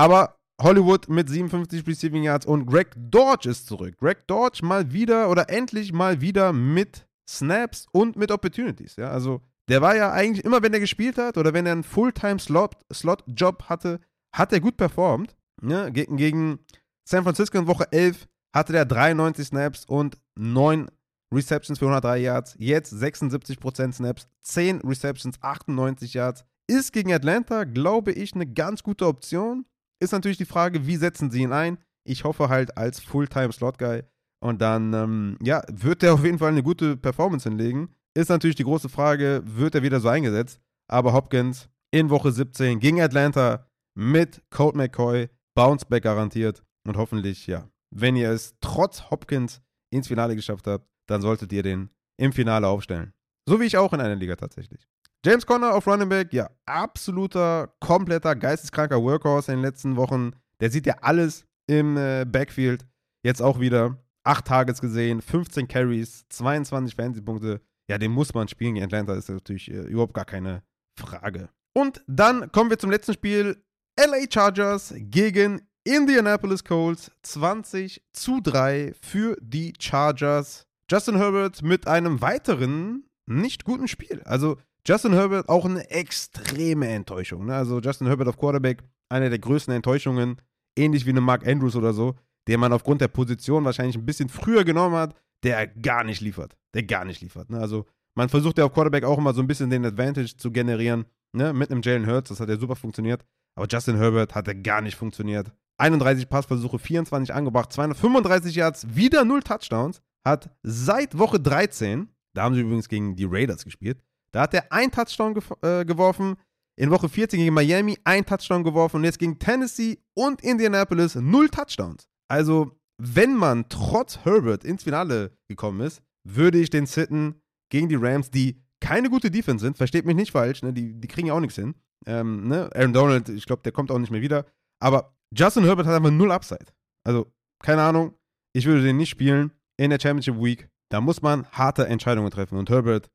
Aber 0.00 0.38
Hollywood 0.62 1.10
mit 1.10 1.28
57 1.28 1.86
Receiving 1.86 2.22
Yards 2.22 2.46
und 2.46 2.64
Greg 2.64 2.88
Dodge 2.96 3.50
ist 3.50 3.66
zurück. 3.66 3.98
Greg 3.98 4.26
Dodge 4.26 4.64
mal 4.64 4.94
wieder 4.94 5.28
oder 5.28 5.50
endlich 5.50 5.92
mal 5.92 6.22
wieder 6.22 6.54
mit 6.54 7.06
Snaps 7.28 7.86
und 7.92 8.16
mit 8.16 8.30
Opportunities. 8.30 8.96
Ja, 8.96 9.10
also 9.10 9.42
der 9.68 9.82
war 9.82 9.94
ja 9.94 10.10
eigentlich 10.10 10.42
immer, 10.46 10.62
wenn 10.62 10.72
er 10.72 10.80
gespielt 10.80 11.18
hat 11.18 11.36
oder 11.36 11.52
wenn 11.52 11.66
er 11.66 11.72
einen 11.72 11.82
Fulltime-Slot-Job 11.82 13.64
hatte, 13.68 14.00
hat 14.34 14.54
er 14.54 14.60
gut 14.60 14.78
performt. 14.78 15.36
Ne? 15.60 15.92
Gegen, 15.92 16.16
gegen 16.16 16.60
San 17.06 17.22
Francisco 17.22 17.58
in 17.58 17.66
Woche 17.66 17.92
11 17.92 18.26
hatte 18.54 18.72
der 18.72 18.86
93 18.86 19.48
Snaps 19.48 19.84
und 19.84 20.16
9 20.34 20.88
Receptions 21.30 21.78
für 21.78 21.84
103 21.84 22.16
Yards. 22.20 22.56
Jetzt 22.58 22.94
76% 22.94 23.92
Snaps, 23.92 24.28
10 24.44 24.80
Receptions, 24.80 25.36
98 25.42 26.14
Yards. 26.14 26.46
Ist 26.68 26.94
gegen 26.94 27.12
Atlanta, 27.12 27.64
glaube 27.64 28.12
ich, 28.12 28.34
eine 28.34 28.46
ganz 28.46 28.82
gute 28.82 29.06
Option. 29.06 29.66
Ist 30.00 30.12
natürlich 30.12 30.38
die 30.38 30.46
Frage, 30.46 30.86
wie 30.86 30.96
setzen 30.96 31.30
sie 31.30 31.42
ihn 31.42 31.52
ein? 31.52 31.78
Ich 32.04 32.24
hoffe 32.24 32.48
halt 32.48 32.76
als 32.76 33.00
Fulltime-Slot-Guy. 33.00 34.02
Und 34.42 34.62
dann, 34.62 34.94
ähm, 34.94 35.38
ja, 35.42 35.62
wird 35.70 36.02
er 36.02 36.14
auf 36.14 36.24
jeden 36.24 36.38
Fall 36.38 36.48
eine 36.48 36.62
gute 36.62 36.96
Performance 36.96 37.48
hinlegen. 37.48 37.94
Ist 38.14 38.30
natürlich 38.30 38.56
die 38.56 38.64
große 38.64 38.88
Frage, 38.88 39.42
wird 39.44 39.74
er 39.74 39.82
wieder 39.82 40.00
so 40.00 40.08
eingesetzt? 40.08 40.60
Aber 40.88 41.12
Hopkins 41.12 41.68
in 41.92 42.08
Woche 42.08 42.32
17 42.32 42.80
gegen 42.80 43.00
Atlanta 43.00 43.66
mit 43.94 44.42
Colt 44.50 44.74
McCoy, 44.74 45.28
Bounceback 45.54 46.04
garantiert. 46.04 46.64
Und 46.86 46.96
hoffentlich, 46.96 47.46
ja, 47.46 47.68
wenn 47.90 48.16
ihr 48.16 48.30
es 48.30 48.54
trotz 48.60 49.10
Hopkins 49.10 49.60
ins 49.90 50.08
Finale 50.08 50.34
geschafft 50.34 50.66
habt, 50.66 50.88
dann 51.06 51.20
solltet 51.20 51.52
ihr 51.52 51.62
den 51.62 51.90
im 52.16 52.32
Finale 52.32 52.66
aufstellen. 52.66 53.12
So 53.46 53.60
wie 53.60 53.64
ich 53.64 53.76
auch 53.76 53.92
in 53.92 54.00
einer 54.00 54.16
Liga 54.16 54.36
tatsächlich. 54.36 54.88
James 55.22 55.44
Conner 55.44 55.74
auf 55.74 55.86
Running 55.86 56.08
Back, 56.08 56.32
ja, 56.32 56.48
absoluter, 56.64 57.74
kompletter, 57.78 58.34
geisteskranker 58.34 59.02
Workhorse 59.02 59.52
in 59.52 59.58
den 59.58 59.64
letzten 59.64 59.96
Wochen. 59.96 60.30
Der 60.60 60.70
sieht 60.70 60.86
ja 60.86 60.94
alles 61.02 61.44
im 61.66 61.98
äh, 61.98 62.24
Backfield. 62.24 62.86
Jetzt 63.22 63.42
auch 63.42 63.60
wieder 63.60 63.98
8 64.24 64.46
Targets 64.46 64.80
gesehen, 64.80 65.20
15 65.20 65.68
Carries, 65.68 66.24
22 66.30 66.94
Fantasy-Punkte. 66.94 67.60
Ja, 67.90 67.98
den 67.98 68.12
muss 68.12 68.32
man 68.32 68.48
spielen 68.48 68.74
gegen 68.74 68.86
Atlanta, 68.86 69.12
ist 69.14 69.28
natürlich 69.28 69.70
äh, 69.70 69.82
überhaupt 69.82 70.14
gar 70.14 70.24
keine 70.24 70.62
Frage. 70.98 71.50
Und 71.74 72.02
dann 72.06 72.50
kommen 72.50 72.70
wir 72.70 72.78
zum 72.78 72.90
letzten 72.90 73.12
Spiel. 73.12 73.62
LA 73.98 74.24
Chargers 74.32 74.94
gegen 74.96 75.60
Indianapolis 75.84 76.64
Colts 76.64 77.10
20 77.24 78.02
zu 78.14 78.40
3 78.40 78.94
für 79.02 79.36
die 79.42 79.74
Chargers. 79.78 80.66
Justin 80.90 81.16
Herbert 81.16 81.62
mit 81.62 81.86
einem 81.86 82.22
weiteren 82.22 83.04
nicht 83.26 83.64
guten 83.64 83.86
Spiel. 83.86 84.22
Also 84.24 84.56
Justin 84.86 85.12
Herbert 85.12 85.48
auch 85.48 85.64
eine 85.64 85.88
extreme 85.90 86.88
Enttäuschung. 86.88 87.46
Ne? 87.46 87.54
Also 87.54 87.80
Justin 87.80 88.06
Herbert 88.06 88.28
auf 88.28 88.38
Quarterback, 88.38 88.82
eine 89.08 89.28
der 89.30 89.38
größten 89.38 89.74
Enttäuschungen, 89.74 90.40
ähnlich 90.76 91.06
wie 91.06 91.10
eine 91.10 91.20
Mark 91.20 91.46
Andrews 91.46 91.76
oder 91.76 91.92
so, 91.92 92.14
den 92.48 92.60
man 92.60 92.72
aufgrund 92.72 93.00
der 93.00 93.08
Position 93.08 93.64
wahrscheinlich 93.64 93.96
ein 93.96 94.06
bisschen 94.06 94.28
früher 94.28 94.64
genommen 94.64 94.96
hat, 94.96 95.14
der 95.42 95.66
gar 95.66 96.04
nicht 96.04 96.20
liefert. 96.20 96.56
Der 96.74 96.82
gar 96.82 97.04
nicht 97.04 97.20
liefert. 97.20 97.50
Ne? 97.50 97.58
Also 97.58 97.86
man 98.14 98.28
versucht 98.28 98.58
ja 98.58 98.64
auf 98.64 98.72
Quarterback 98.72 99.04
auch 99.04 99.18
immer 99.18 99.34
so 99.34 99.40
ein 99.40 99.46
bisschen 99.46 99.70
den 99.70 99.84
Advantage 99.84 100.36
zu 100.36 100.50
generieren, 100.50 101.04
ne? 101.32 101.52
mit 101.52 101.70
einem 101.70 101.82
Jalen 101.82 102.06
Hurts, 102.06 102.30
das 102.30 102.40
hat 102.40 102.48
ja 102.48 102.56
super 102.56 102.76
funktioniert. 102.76 103.24
Aber 103.56 103.66
Justin 103.70 103.96
Herbert 103.96 104.34
hat 104.34 104.46
ja 104.46 104.54
gar 104.54 104.80
nicht 104.80 104.96
funktioniert. 104.96 105.52
31 105.78 106.28
Passversuche, 106.28 106.78
24 106.78 107.34
angebracht, 107.34 107.72
235 107.72 108.54
Yards, 108.54 108.94
wieder 108.94 109.24
0 109.24 109.42
Touchdowns. 109.42 110.02
Hat 110.24 110.50
seit 110.62 111.18
Woche 111.18 111.40
13, 111.40 112.08
da 112.34 112.42
haben 112.42 112.54
sie 112.54 112.60
übrigens 112.60 112.88
gegen 112.88 113.16
die 113.16 113.24
Raiders 113.24 113.64
gespielt, 113.64 114.02
da 114.32 114.42
hat 114.42 114.54
er 114.54 114.72
ein 114.72 114.90
Touchdown 114.90 115.34
ge 115.34 115.42
äh, 115.62 115.84
geworfen. 115.84 116.36
In 116.76 116.90
Woche 116.90 117.08
14 117.08 117.38
gegen 117.38 117.54
Miami 117.54 117.98
ein 118.04 118.24
Touchdown 118.24 118.64
geworfen 118.64 118.96
und 118.96 119.04
jetzt 119.04 119.18
gegen 119.18 119.38
Tennessee 119.38 119.98
und 120.14 120.40
Indianapolis 120.40 121.14
null 121.14 121.50
Touchdowns. 121.50 122.08
Also, 122.28 122.78
wenn 122.98 123.36
man 123.36 123.68
trotz 123.68 124.20
Herbert 124.24 124.64
ins 124.64 124.84
Finale 124.84 125.36
gekommen 125.48 125.80
ist, 125.80 126.00
würde 126.26 126.58
ich 126.58 126.70
den 126.70 126.86
sitten 126.86 127.42
gegen 127.70 127.88
die 127.88 127.96
Rams, 127.96 128.30
die 128.30 128.62
keine 128.80 129.10
gute 129.10 129.30
Defense 129.30 129.64
sind, 129.64 129.76
versteht 129.76 130.06
mich 130.06 130.16
nicht 130.16 130.32
falsch, 130.32 130.62
ne? 130.62 130.72
die, 130.72 130.94
die 130.94 131.08
kriegen 131.08 131.28
ja 131.28 131.34
auch 131.34 131.40
nichts 131.40 131.56
hin. 131.56 131.74
Ähm, 132.06 132.48
ne? 132.48 132.70
Aaron 132.74 132.92
Donald, 132.92 133.28
ich 133.28 133.44
glaube, 133.44 133.62
der 133.62 133.72
kommt 133.72 133.90
auch 133.90 133.98
nicht 133.98 134.10
mehr 134.10 134.22
wieder. 134.22 134.46
Aber 134.82 135.14
Justin 135.36 135.64
Herbert 135.64 135.86
hat 135.86 135.96
einfach 135.96 136.10
null 136.10 136.32
Upside. 136.32 136.72
Also, 137.06 137.30
keine 137.62 137.82
Ahnung. 137.82 138.14
Ich 138.52 138.66
würde 138.66 138.82
den 138.82 138.96
nicht 138.96 139.10
spielen 139.10 139.52
in 139.76 139.90
der 139.90 140.00
Championship 140.00 140.42
Week. 140.42 140.68
Da 140.90 141.00
muss 141.00 141.22
man 141.22 141.46
harte 141.52 141.86
Entscheidungen 141.86 142.30
treffen. 142.30 142.58
Und 142.58 142.68
Herbert, 142.70 143.10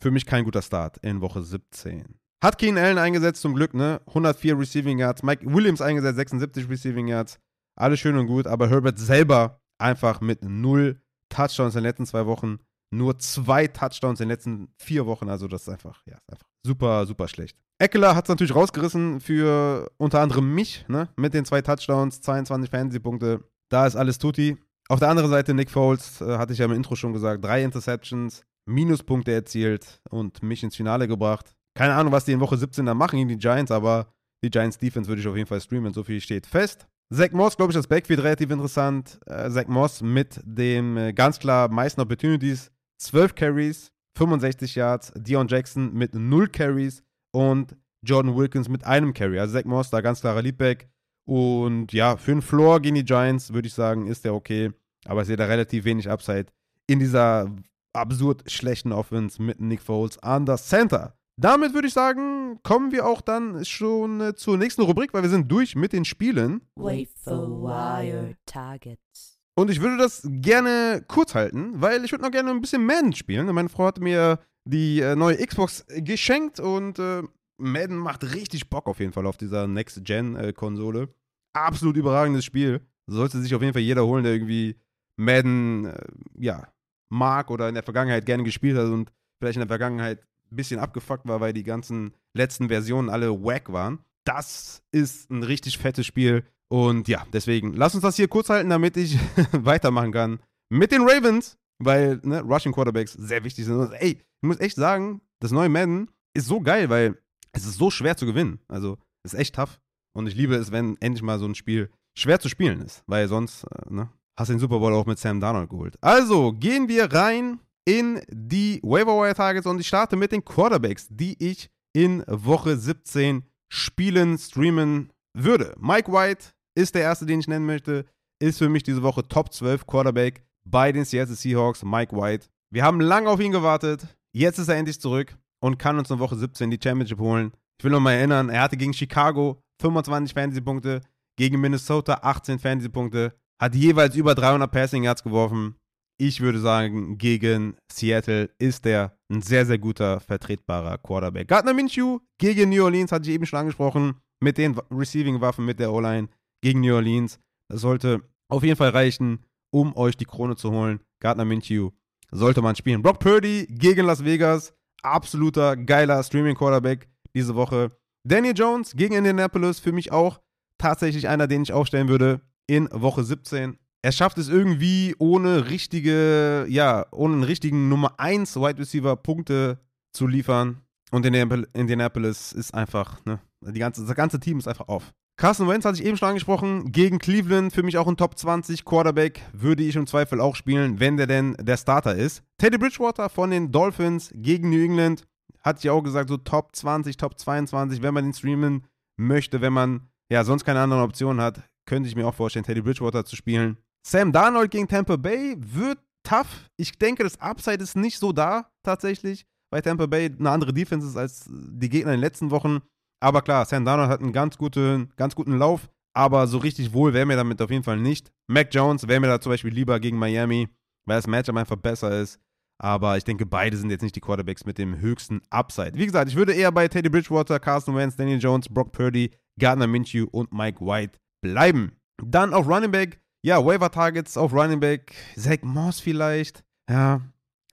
für 0.00 0.10
mich 0.10 0.26
kein 0.26 0.44
guter 0.44 0.62
Start 0.62 0.98
in 0.98 1.20
Woche 1.20 1.42
17. 1.42 2.18
Hat 2.42 2.58
Keen 2.58 2.78
Allen 2.78 2.98
eingesetzt, 2.98 3.42
zum 3.42 3.54
Glück, 3.54 3.74
ne? 3.74 4.00
104 4.06 4.58
Receiving 4.58 4.98
Yards. 4.98 5.22
Mike 5.22 5.44
Williams 5.44 5.80
eingesetzt, 5.80 6.16
76 6.16 6.68
Receiving 6.68 7.08
Yards. 7.08 7.40
Alles 7.76 7.98
schön 7.98 8.16
und 8.16 8.26
gut, 8.26 8.46
aber 8.46 8.68
Herbert 8.70 8.98
selber 8.98 9.60
einfach 9.78 10.20
mit 10.20 10.44
null 10.44 11.00
Touchdowns 11.28 11.74
in 11.74 11.80
den 11.80 11.88
letzten 11.88 12.06
zwei 12.06 12.26
Wochen. 12.26 12.58
Nur 12.90 13.18
zwei 13.18 13.66
Touchdowns 13.66 14.20
in 14.20 14.28
den 14.28 14.34
letzten 14.34 14.68
vier 14.78 15.06
Wochen. 15.06 15.28
Also, 15.28 15.48
das 15.48 15.62
ist 15.62 15.68
einfach, 15.68 16.02
ja, 16.06 16.16
einfach 16.28 16.48
super, 16.64 17.06
super 17.06 17.28
schlecht. 17.28 17.56
Eckler 17.78 18.16
hat 18.16 18.24
es 18.24 18.28
natürlich 18.28 18.54
rausgerissen 18.54 19.20
für 19.20 19.90
unter 19.98 20.20
anderem 20.20 20.54
mich, 20.54 20.84
ne? 20.88 21.08
Mit 21.16 21.34
den 21.34 21.44
zwei 21.44 21.62
Touchdowns, 21.62 22.20
22 22.20 22.70
Fantasy-Punkte. 22.70 23.44
Da 23.68 23.86
ist 23.86 23.96
alles 23.96 24.18
tutti. 24.18 24.56
Auf 24.88 25.00
der 25.00 25.10
anderen 25.10 25.30
Seite 25.30 25.54
Nick 25.54 25.70
Foles, 25.70 26.20
äh, 26.20 26.38
hatte 26.38 26.52
ich 26.52 26.60
ja 26.60 26.64
im 26.64 26.72
Intro 26.72 26.96
schon 26.96 27.12
gesagt, 27.12 27.44
drei 27.44 27.62
Interceptions, 27.62 28.44
Minuspunkte 28.68 29.32
erzielt 29.32 30.00
und 30.10 30.42
mich 30.42 30.62
ins 30.62 30.76
Finale 30.76 31.08
gebracht. 31.08 31.54
Keine 31.74 31.94
Ahnung, 31.94 32.12
was 32.12 32.24
die 32.24 32.32
in 32.32 32.40
Woche 32.40 32.56
17 32.56 32.86
da 32.86 32.94
machen 32.94 33.16
gegen 33.16 33.28
die 33.28 33.38
Giants, 33.38 33.70
aber 33.70 34.12
die 34.42 34.50
Giants 34.50 34.78
Defense 34.78 35.08
würde 35.08 35.20
ich 35.20 35.28
auf 35.28 35.36
jeden 35.36 35.48
Fall 35.48 35.60
streamen, 35.60 35.92
so 35.92 36.04
viel 36.04 36.20
steht 36.20 36.46
fest. 36.46 36.86
Zach 37.12 37.32
Moss, 37.32 37.56
glaube 37.56 37.72
ich, 37.72 37.76
das 37.76 37.86
Backfield 37.86 38.20
relativ 38.20 38.50
interessant. 38.50 39.18
Äh, 39.26 39.50
Zach 39.50 39.66
Moss 39.66 40.02
mit 40.02 40.40
dem 40.44 40.96
äh, 40.96 41.12
ganz 41.12 41.38
klar 41.38 41.70
meisten 41.70 42.00
Opportunities. 42.00 42.70
12 42.98 43.34
Carries, 43.34 43.90
65 44.16 44.74
Yards. 44.74 45.12
Dion 45.16 45.48
Jackson 45.48 45.94
mit 45.94 46.14
0 46.14 46.48
Carries 46.48 47.02
und 47.32 47.76
Jordan 48.02 48.36
Wilkins 48.36 48.68
mit 48.68 48.84
einem 48.84 49.14
Carry. 49.14 49.38
Also 49.38 49.54
Zach 49.54 49.64
Moss 49.64 49.90
da 49.90 50.02
ganz 50.02 50.20
klarer 50.20 50.42
Leadback. 50.42 50.88
Und 51.26 51.92
ja, 51.92 52.16
für 52.16 52.32
einen 52.32 52.42
Floor 52.42 52.80
gegen 52.80 52.96
die 52.96 53.04
Giants 53.04 53.52
würde 53.52 53.68
ich 53.68 53.74
sagen, 53.74 54.06
ist 54.06 54.24
der 54.24 54.34
okay. 54.34 54.72
Aber 55.06 55.22
ich 55.22 55.28
sehe 55.28 55.36
da 55.36 55.46
relativ 55.46 55.84
wenig 55.84 56.10
Upside 56.10 56.46
in 56.86 56.98
dieser 56.98 57.50
absurd 57.98 58.50
schlechten 58.50 58.92
Offense 58.92 59.42
mit 59.42 59.60
Nick 59.60 59.82
Foles 59.82 60.18
an 60.18 60.46
das 60.46 60.68
Center. 60.68 61.14
Damit 61.40 61.72
würde 61.72 61.86
ich 61.86 61.94
sagen, 61.94 62.58
kommen 62.64 62.90
wir 62.90 63.06
auch 63.06 63.20
dann 63.20 63.64
schon 63.64 64.20
äh, 64.20 64.34
zur 64.34 64.58
nächsten 64.58 64.82
Rubrik, 64.82 65.14
weil 65.14 65.22
wir 65.22 65.30
sind 65.30 65.50
durch 65.50 65.76
mit 65.76 65.92
den 65.92 66.04
Spielen. 66.04 66.62
Wait 66.74 67.10
for 67.22 67.62
wire 67.62 68.34
targets. 68.44 69.38
Und 69.54 69.70
ich 69.70 69.80
würde 69.80 69.98
das 69.98 70.22
gerne 70.24 71.04
kurz 71.06 71.34
halten, 71.34 71.80
weil 71.80 72.04
ich 72.04 72.10
würde 72.10 72.24
noch 72.24 72.32
gerne 72.32 72.50
ein 72.50 72.60
bisschen 72.60 72.84
Madden 72.84 73.12
spielen. 73.12 73.46
Meine 73.54 73.68
Frau 73.68 73.86
hat 73.86 74.00
mir 74.00 74.40
die 74.64 75.00
äh, 75.00 75.14
neue 75.14 75.36
Xbox 75.36 75.84
geschenkt 75.88 76.58
und 76.58 76.98
äh, 76.98 77.22
Madden 77.56 77.96
macht 77.96 78.34
richtig 78.34 78.68
Bock 78.68 78.86
auf 78.86 79.00
jeden 79.00 79.12
Fall 79.12 79.26
auf 79.26 79.36
dieser 79.36 79.66
Next-Gen-Konsole. 79.66 81.08
Absolut 81.52 81.96
überragendes 81.96 82.44
Spiel. 82.44 82.80
Sollte 83.06 83.40
sich 83.40 83.54
auf 83.54 83.62
jeden 83.62 83.74
Fall 83.74 83.82
jeder 83.82 84.06
holen, 84.06 84.24
der 84.24 84.32
irgendwie 84.32 84.76
Madden, 85.16 85.86
äh, 85.86 86.06
ja, 86.36 86.68
mag 87.08 87.50
oder 87.50 87.68
in 87.68 87.74
der 87.74 87.82
Vergangenheit 87.82 88.26
gerne 88.26 88.44
gespielt 88.44 88.76
hat 88.76 88.86
und 88.86 89.12
vielleicht 89.38 89.56
in 89.56 89.60
der 89.60 89.68
Vergangenheit 89.68 90.22
ein 90.50 90.56
bisschen 90.56 90.80
abgefuckt 90.80 91.26
war, 91.26 91.40
weil 91.40 91.52
die 91.52 91.62
ganzen 91.62 92.14
letzten 92.34 92.68
Versionen 92.68 93.08
alle 93.08 93.30
wack 93.32 93.72
waren. 93.72 94.00
Das 94.24 94.82
ist 94.92 95.30
ein 95.30 95.42
richtig 95.42 95.78
fettes 95.78 96.06
Spiel. 96.06 96.44
Und 96.68 97.08
ja, 97.08 97.24
deswegen, 97.32 97.72
lass 97.72 97.94
uns 97.94 98.02
das 98.02 98.16
hier 98.16 98.28
kurz 98.28 98.50
halten, 98.50 98.70
damit 98.70 98.96
ich 98.96 99.18
weitermachen 99.52 100.12
kann 100.12 100.40
mit 100.68 100.92
den 100.92 101.02
Ravens, 101.02 101.56
weil 101.78 102.20
ne, 102.22 102.42
Rushing 102.42 102.72
Quarterbacks 102.72 103.12
sehr 103.12 103.44
wichtig 103.44 103.64
sind. 103.64 103.76
Und, 103.76 103.92
ey, 103.92 104.18
ich 104.18 104.46
muss 104.46 104.60
echt 104.60 104.76
sagen, 104.76 105.22
das 105.40 105.50
neue 105.50 105.68
Madden 105.68 106.10
ist 106.34 106.46
so 106.46 106.60
geil, 106.60 106.90
weil 106.90 107.18
es 107.52 107.64
ist 107.64 107.78
so 107.78 107.90
schwer 107.90 108.16
zu 108.16 108.26
gewinnen. 108.26 108.60
Also, 108.68 108.98
es 109.22 109.32
ist 109.32 109.40
echt 109.40 109.54
tough. 109.54 109.80
Und 110.12 110.26
ich 110.26 110.34
liebe 110.34 110.56
es, 110.56 110.72
wenn 110.72 110.96
endlich 111.00 111.22
mal 111.22 111.38
so 111.38 111.46
ein 111.46 111.54
Spiel 111.54 111.90
schwer 112.16 112.40
zu 112.40 112.48
spielen 112.48 112.80
ist, 112.82 113.02
weil 113.06 113.28
sonst, 113.28 113.64
äh, 113.64 113.92
ne, 113.92 114.10
hast 114.38 114.48
den 114.48 114.58
Super 114.58 114.78
Bowl 114.78 114.94
auch 114.94 115.06
mit 115.06 115.18
Sam 115.18 115.40
Darnold 115.40 115.68
geholt. 115.68 115.96
Also, 116.00 116.52
gehen 116.52 116.88
wir 116.88 117.12
rein 117.12 117.58
in 117.84 118.22
die 118.30 118.80
Waiver 118.84 119.34
Targets 119.34 119.66
und 119.66 119.80
ich 119.80 119.88
starte 119.88 120.14
mit 120.14 120.30
den 120.30 120.44
Quarterbacks, 120.44 121.08
die 121.10 121.36
ich 121.44 121.68
in 121.92 122.22
Woche 122.28 122.76
17 122.76 123.42
spielen, 123.68 124.38
streamen 124.38 125.12
würde. 125.34 125.74
Mike 125.78 126.12
White 126.12 126.46
ist 126.76 126.94
der 126.94 127.02
erste, 127.02 127.26
den 127.26 127.40
ich 127.40 127.48
nennen 127.48 127.66
möchte. 127.66 128.04
Ist 128.40 128.58
für 128.58 128.68
mich 128.68 128.84
diese 128.84 129.02
Woche 129.02 129.26
Top 129.26 129.52
12 129.52 129.86
Quarterback 129.86 130.44
bei 130.64 130.92
den 130.92 131.04
Seattle 131.04 131.34
Seahawks, 131.34 131.82
Mike 131.82 132.14
White. 132.14 132.46
Wir 132.70 132.84
haben 132.84 133.00
lange 133.00 133.28
auf 133.28 133.40
ihn 133.40 133.50
gewartet. 133.50 134.06
Jetzt 134.32 134.58
ist 134.58 134.68
er 134.68 134.76
endlich 134.76 135.00
zurück 135.00 135.36
und 135.60 135.78
kann 135.78 135.98
uns 135.98 136.10
in 136.10 136.20
Woche 136.20 136.36
17 136.36 136.70
die 136.70 136.78
Championship 136.80 137.18
holen. 137.18 137.50
Ich 137.78 137.84
will 137.84 137.90
nochmal 137.90 138.14
erinnern, 138.14 138.50
er 138.50 138.62
hatte 138.62 138.76
gegen 138.76 138.92
Chicago 138.92 139.60
25 139.80 140.34
Fantasy-Punkte, 140.34 141.00
gegen 141.36 141.60
Minnesota 141.60 142.20
18 142.22 142.58
Fantasy-Punkte, 142.58 143.34
hat 143.60 143.74
jeweils 143.74 144.14
über 144.14 144.34
300 144.34 144.70
Passing 144.70 145.04
Yards 145.04 145.22
geworfen. 145.22 145.76
Ich 146.20 146.40
würde 146.40 146.58
sagen, 146.58 147.16
gegen 147.18 147.76
Seattle 147.92 148.50
ist 148.58 148.84
er 148.86 149.16
ein 149.30 149.40
sehr, 149.40 149.66
sehr 149.66 149.78
guter, 149.78 150.20
vertretbarer 150.20 150.98
Quarterback. 150.98 151.46
Gardner 151.46 151.74
Minshew 151.74 152.18
gegen 152.38 152.70
New 152.70 152.84
Orleans, 152.84 153.12
hatte 153.12 153.28
ich 153.28 153.34
eben 153.34 153.46
schon 153.46 153.60
angesprochen, 153.60 154.16
mit 154.40 154.58
den 154.58 154.76
Receiving-Waffen, 154.90 155.64
mit 155.64 155.78
der 155.78 155.92
O-Line 155.92 156.28
gegen 156.60 156.80
New 156.80 156.94
Orleans. 156.94 157.38
Das 157.70 157.82
sollte 157.82 158.22
auf 158.48 158.64
jeden 158.64 158.76
Fall 158.76 158.90
reichen, 158.90 159.44
um 159.70 159.96
euch 159.96 160.16
die 160.16 160.24
Krone 160.24 160.56
zu 160.56 160.72
holen. 160.72 161.00
Gardner 161.20 161.44
Minshew 161.44 161.90
sollte 162.30 162.62
man 162.62 162.74
spielen. 162.74 163.02
Brock 163.02 163.20
Purdy 163.20 163.66
gegen 163.70 164.06
Las 164.06 164.24
Vegas, 164.24 164.72
absoluter 165.02 165.76
geiler 165.76 166.22
Streaming-Quarterback 166.22 167.08
diese 167.34 167.54
Woche. 167.54 167.90
Daniel 168.24 168.54
Jones 168.56 168.94
gegen 168.96 169.14
Indianapolis, 169.14 169.78
für 169.78 169.92
mich 169.92 170.10
auch 170.10 170.40
tatsächlich 170.78 171.28
einer, 171.28 171.46
den 171.46 171.62
ich 171.62 171.72
aufstellen 171.72 172.08
würde 172.08 172.40
in 172.68 172.88
Woche 172.92 173.24
17. 173.24 173.76
Er 174.02 174.12
schafft 174.12 174.38
es 174.38 174.48
irgendwie 174.48 175.16
ohne 175.18 175.70
richtige, 175.70 176.66
ja, 176.68 177.06
ohne 177.10 177.34
einen 177.34 177.42
richtigen 177.42 177.88
Nummer 177.88 178.20
1 178.20 178.54
Wide 178.56 178.78
Receiver 178.78 179.16
Punkte 179.16 179.80
zu 180.12 180.28
liefern. 180.28 180.82
Und 181.10 181.26
Indianapolis 181.26 182.52
ist 182.52 182.74
einfach, 182.74 183.24
ne, 183.24 183.40
die 183.62 183.80
ganze, 183.80 184.04
das 184.04 184.14
ganze 184.14 184.38
Team 184.38 184.58
ist 184.58 184.68
einfach 184.68 184.86
auf. 184.86 185.12
Carson 185.38 185.68
Wentz 185.68 185.84
hatte 185.84 186.00
ich 186.00 186.04
eben 186.04 186.16
schon 186.16 186.30
angesprochen, 186.30 186.90
gegen 186.90 187.18
Cleveland, 187.18 187.72
für 187.72 187.84
mich 187.84 187.96
auch 187.96 188.08
ein 188.08 188.16
Top 188.16 188.36
20 188.36 188.84
Quarterback, 188.84 189.40
würde 189.52 189.84
ich 189.84 189.94
im 189.94 190.08
Zweifel 190.08 190.40
auch 190.40 190.56
spielen, 190.56 190.98
wenn 190.98 191.16
der 191.16 191.28
denn 191.28 191.54
der 191.60 191.76
Starter 191.76 192.16
ist. 192.16 192.42
Teddy 192.58 192.76
Bridgewater 192.76 193.28
von 193.28 193.50
den 193.50 193.70
Dolphins 193.70 194.32
gegen 194.34 194.70
New 194.70 194.82
England, 194.82 195.22
hatte 195.62 195.78
ich 195.80 195.90
auch 195.90 196.02
gesagt, 196.02 196.28
so 196.28 196.38
Top 196.38 196.74
20, 196.74 197.16
Top 197.16 197.38
22, 197.38 198.02
wenn 198.02 198.14
man 198.14 198.24
den 198.24 198.34
streamen 198.34 198.84
möchte, 199.16 199.60
wenn 199.60 199.72
man 199.72 200.08
ja 200.28 200.42
sonst 200.42 200.64
keine 200.64 200.80
anderen 200.80 201.04
Optionen 201.04 201.40
hat, 201.40 201.62
könnte 201.88 202.08
ich 202.08 202.14
mir 202.14 202.26
auch 202.26 202.34
vorstellen, 202.34 202.64
Teddy 202.64 202.82
Bridgewater 202.82 203.24
zu 203.24 203.34
spielen. 203.34 203.78
Sam 204.06 204.30
Darnold 204.30 204.70
gegen 204.70 204.86
Tampa 204.86 205.16
Bay 205.16 205.56
wird 205.58 205.98
tough. 206.22 206.70
Ich 206.76 206.98
denke, 206.98 207.24
das 207.24 207.40
Upside 207.40 207.82
ist 207.82 207.96
nicht 207.96 208.18
so 208.18 208.32
da 208.32 208.70
tatsächlich, 208.84 209.46
weil 209.72 209.82
Tampa 209.82 210.06
Bay 210.06 210.30
eine 210.38 210.50
andere 210.50 210.72
Defense 210.72 211.06
ist 211.08 211.16
als 211.16 211.46
die 211.48 211.88
Gegner 211.88 212.12
in 212.12 212.18
den 212.18 212.24
letzten 212.24 212.50
Wochen. 212.50 212.80
Aber 213.20 213.42
klar, 213.42 213.64
Sam 213.64 213.84
Darnold 213.84 214.10
hat 214.10 214.20
einen 214.20 214.32
ganz 214.32 214.56
guten, 214.56 215.10
ganz 215.16 215.34
guten 215.34 215.58
Lauf, 215.58 215.88
aber 216.14 216.46
so 216.46 216.58
richtig 216.58 216.92
wohl 216.92 217.12
wäre 217.14 217.26
mir 217.26 217.36
damit 217.36 217.60
auf 217.60 217.70
jeden 217.70 217.82
Fall 217.82 217.98
nicht. 217.98 218.30
Mac 218.46 218.68
Jones 218.72 219.08
wäre 219.08 219.20
mir 219.20 219.26
da 219.26 219.40
zum 219.40 219.50
Beispiel 219.50 219.72
lieber 219.72 219.98
gegen 219.98 220.18
Miami, 220.18 220.68
weil 221.06 221.18
das 221.18 221.26
Matchup 221.26 221.56
einfach 221.56 221.76
besser 221.76 222.20
ist. 222.20 222.38
Aber 222.80 223.16
ich 223.16 223.24
denke, 223.24 223.44
beide 223.44 223.76
sind 223.76 223.90
jetzt 223.90 224.02
nicht 224.02 224.14
die 224.14 224.20
Quarterbacks 224.20 224.64
mit 224.64 224.78
dem 224.78 225.00
höchsten 225.00 225.40
Upside. 225.50 225.94
Wie 225.94 226.06
gesagt, 226.06 226.30
ich 226.30 226.36
würde 226.36 226.52
eher 226.52 226.70
bei 226.70 226.86
Teddy 226.86 227.08
Bridgewater, 227.08 227.58
Carson 227.58 227.96
Wentz, 227.96 228.14
Daniel 228.14 228.38
Jones, 228.38 228.68
Brock 228.68 228.92
Purdy, 228.92 229.32
Gardner 229.58 229.88
Minshew 229.88 230.28
und 230.30 230.52
Mike 230.52 230.80
White 230.80 231.18
bleiben. 231.40 231.92
Dann 232.22 232.54
auf 232.54 232.66
Running 232.68 232.90
Back, 232.90 233.20
ja, 233.42 233.64
Waiver 233.64 233.90
Targets 233.90 234.36
auf 234.36 234.52
Running 234.52 234.80
Back, 234.80 235.14
Zach 235.36 235.62
Moss 235.62 236.00
vielleicht. 236.00 236.64
Ja, 236.90 237.20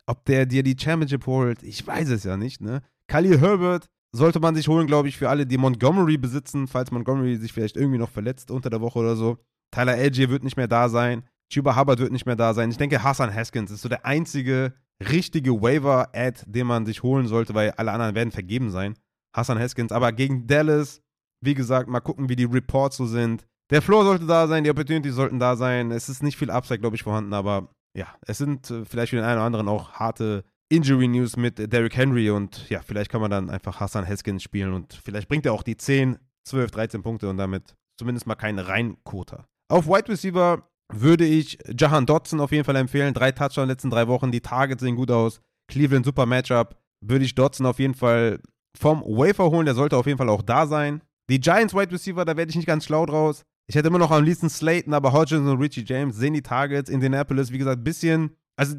ob 0.06 0.26
der 0.26 0.46
dir 0.46 0.64
die 0.64 0.78
Championship 0.80 1.26
holt, 1.26 1.64
ich 1.64 1.86
weiß 1.86 2.10
es 2.10 2.24
ja 2.24 2.38
nicht, 2.38 2.62
ne? 2.62 2.82
Khalil 3.08 3.40
Herbert 3.40 3.90
sollte 4.16 4.40
man 4.40 4.56
sich 4.56 4.68
holen, 4.68 4.88
glaube 4.88 5.08
ich, 5.08 5.18
für 5.18 5.30
alle, 5.30 5.46
die 5.46 5.58
Montgomery 5.58 6.18
besitzen, 6.18 6.68
falls 6.68 6.92
Montgomery 6.92 7.38
sich 7.38 7.54
vielleicht 7.54 7.76
irgendwie 7.76 7.98
noch 7.98 8.10
verletzt 8.10 8.52
unter 8.52 8.70
der 8.70 8.82
Woche 8.82 9.00
oder 9.00 9.16
so. 9.16 9.38
Tyler 9.72 9.94
Algier 9.94 10.30
wird 10.30 10.44
nicht 10.44 10.58
mehr 10.58 10.68
da 10.68 10.90
sein. 10.90 11.24
Chuba 11.52 11.76
Hubbard 11.76 12.00
wird 12.00 12.12
nicht 12.12 12.26
mehr 12.26 12.36
da 12.36 12.54
sein. 12.54 12.72
Ich 12.72 12.78
denke, 12.78 13.04
Hassan 13.04 13.34
Haskins 13.34 13.72
ist 13.72 13.82
so 13.82 13.90
der 13.90 14.06
einzige 14.06 14.74
richtige 15.02 15.62
Waiver-Ad, 15.62 16.44
den 16.48 16.68
man 16.68 16.86
sich 16.86 17.04
holen 17.04 17.28
sollte, 17.28 17.54
weil 17.54 17.72
alle 17.72 17.92
anderen 17.92 18.16
werden 18.16 18.32
vergeben 18.32 18.72
sein. 18.72 18.96
Hassan 19.36 19.60
Haskins. 19.60 19.92
Aber 19.92 20.12
gegen 20.12 20.48
Dallas, 20.48 21.02
wie 21.42 21.54
gesagt, 21.54 21.90
mal 21.90 22.00
gucken, 22.00 22.30
wie 22.30 22.36
die 22.36 22.46
Reports 22.46 22.98
so 22.98 23.06
sind. 23.06 23.46
Der 23.72 23.82
Floor 23.82 24.04
sollte 24.04 24.26
da 24.26 24.48
sein, 24.48 24.64
die 24.64 24.70
Opportunities 24.70 25.16
sollten 25.16 25.40
da 25.40 25.56
sein. 25.56 25.92
Es 25.92 26.10
ist 26.10 26.22
nicht 26.22 26.38
viel 26.38 26.52
Upside, 26.52 26.80
glaube 26.80 26.96
ich, 26.96 27.04
vorhanden, 27.04 27.34
aber 27.34 27.70
ja, 27.98 28.08
es 28.26 28.38
sind 28.38 28.70
äh, 28.70 28.86
vielleicht 28.86 29.12
für 29.12 29.16
den 29.16 29.26
einen 29.26 29.38
oder 29.38 29.46
anderen 29.46 29.68
auch 29.68 29.94
harte 29.94 30.44
Injury 30.70 31.08
News 31.08 31.38
mit 31.38 31.72
Derrick 31.72 31.96
Henry 31.96 32.30
und 32.30 32.70
ja, 32.70 32.82
vielleicht 32.82 33.12
kann 33.12 33.22
man 33.22 33.32
dann 33.32 33.50
einfach 33.50 33.80
Hassan 33.80 34.08
Haskins 34.08 34.44
spielen 34.44 34.74
und 34.74 34.94
vielleicht 34.94 35.28
bringt 35.28 35.46
er 35.46 35.54
auch 35.54 35.64
die 35.64 35.78
10, 35.78 36.18
12, 36.48 36.72
13 36.72 37.04
Punkte 37.04 37.30
und 37.30 37.38
damit 37.38 37.76
zumindest 37.98 38.28
mal 38.28 38.36
keinen 38.36 38.60
Reinquoter. 38.60 39.46
Auf 39.70 39.88
Wide 39.88 40.10
Receiver 40.10 40.68
würde 40.94 41.26
ich 41.26 41.58
Jahan 41.78 42.06
Dotson 42.06 42.40
auf 42.40 42.52
jeden 42.52 42.66
Fall 42.66 42.76
empfehlen. 42.76 43.14
Drei 43.14 43.32
Touchdowns 43.32 43.58
in 43.58 43.64
den 43.64 43.70
letzten 43.70 43.90
drei 43.90 44.08
Wochen, 44.08 44.32
die 44.32 44.42
Targets 44.42 44.82
sehen 44.82 44.96
gut 44.96 45.12
aus. 45.12 45.42
Cleveland 45.72 46.06
super 46.06 46.26
Matchup. 46.26 46.76
Würde 47.02 47.26
ich 47.26 47.36
Dotson 47.36 47.66
auf 47.66 47.80
jeden 47.80 47.96
Fall 47.96 48.40
vom 48.78 49.02
Wafer 49.02 49.50
holen, 49.50 49.66
der 49.66 49.76
sollte 49.76 49.98
auf 49.98 50.06
jeden 50.06 50.18
Fall 50.18 50.30
auch 50.30 50.42
da 50.42 50.68
sein. 50.68 51.02
Die 51.30 51.40
Giants 51.40 51.74
Wide 51.74 51.92
Receiver, 51.92 52.26
da 52.26 52.38
werde 52.38 52.50
ich 52.50 52.56
nicht 52.56 52.68
ganz 52.68 52.86
schlau 52.86 53.06
draus. 53.06 53.44
Ich 53.68 53.76
hätte 53.76 53.88
immer 53.88 53.98
noch 53.98 54.12
am 54.12 54.24
liebsten 54.24 54.50
Slayton, 54.50 54.94
aber 54.94 55.12
Hodgins 55.12 55.48
und 55.48 55.60
Richie 55.60 55.84
James 55.86 56.16
sehen 56.16 56.34
die 56.34 56.42
Targets. 56.42 56.90
Indianapolis, 56.90 57.52
wie 57.52 57.58
gesagt, 57.58 57.80
ein 57.80 57.84
bisschen. 57.84 58.36
Also 58.56 58.76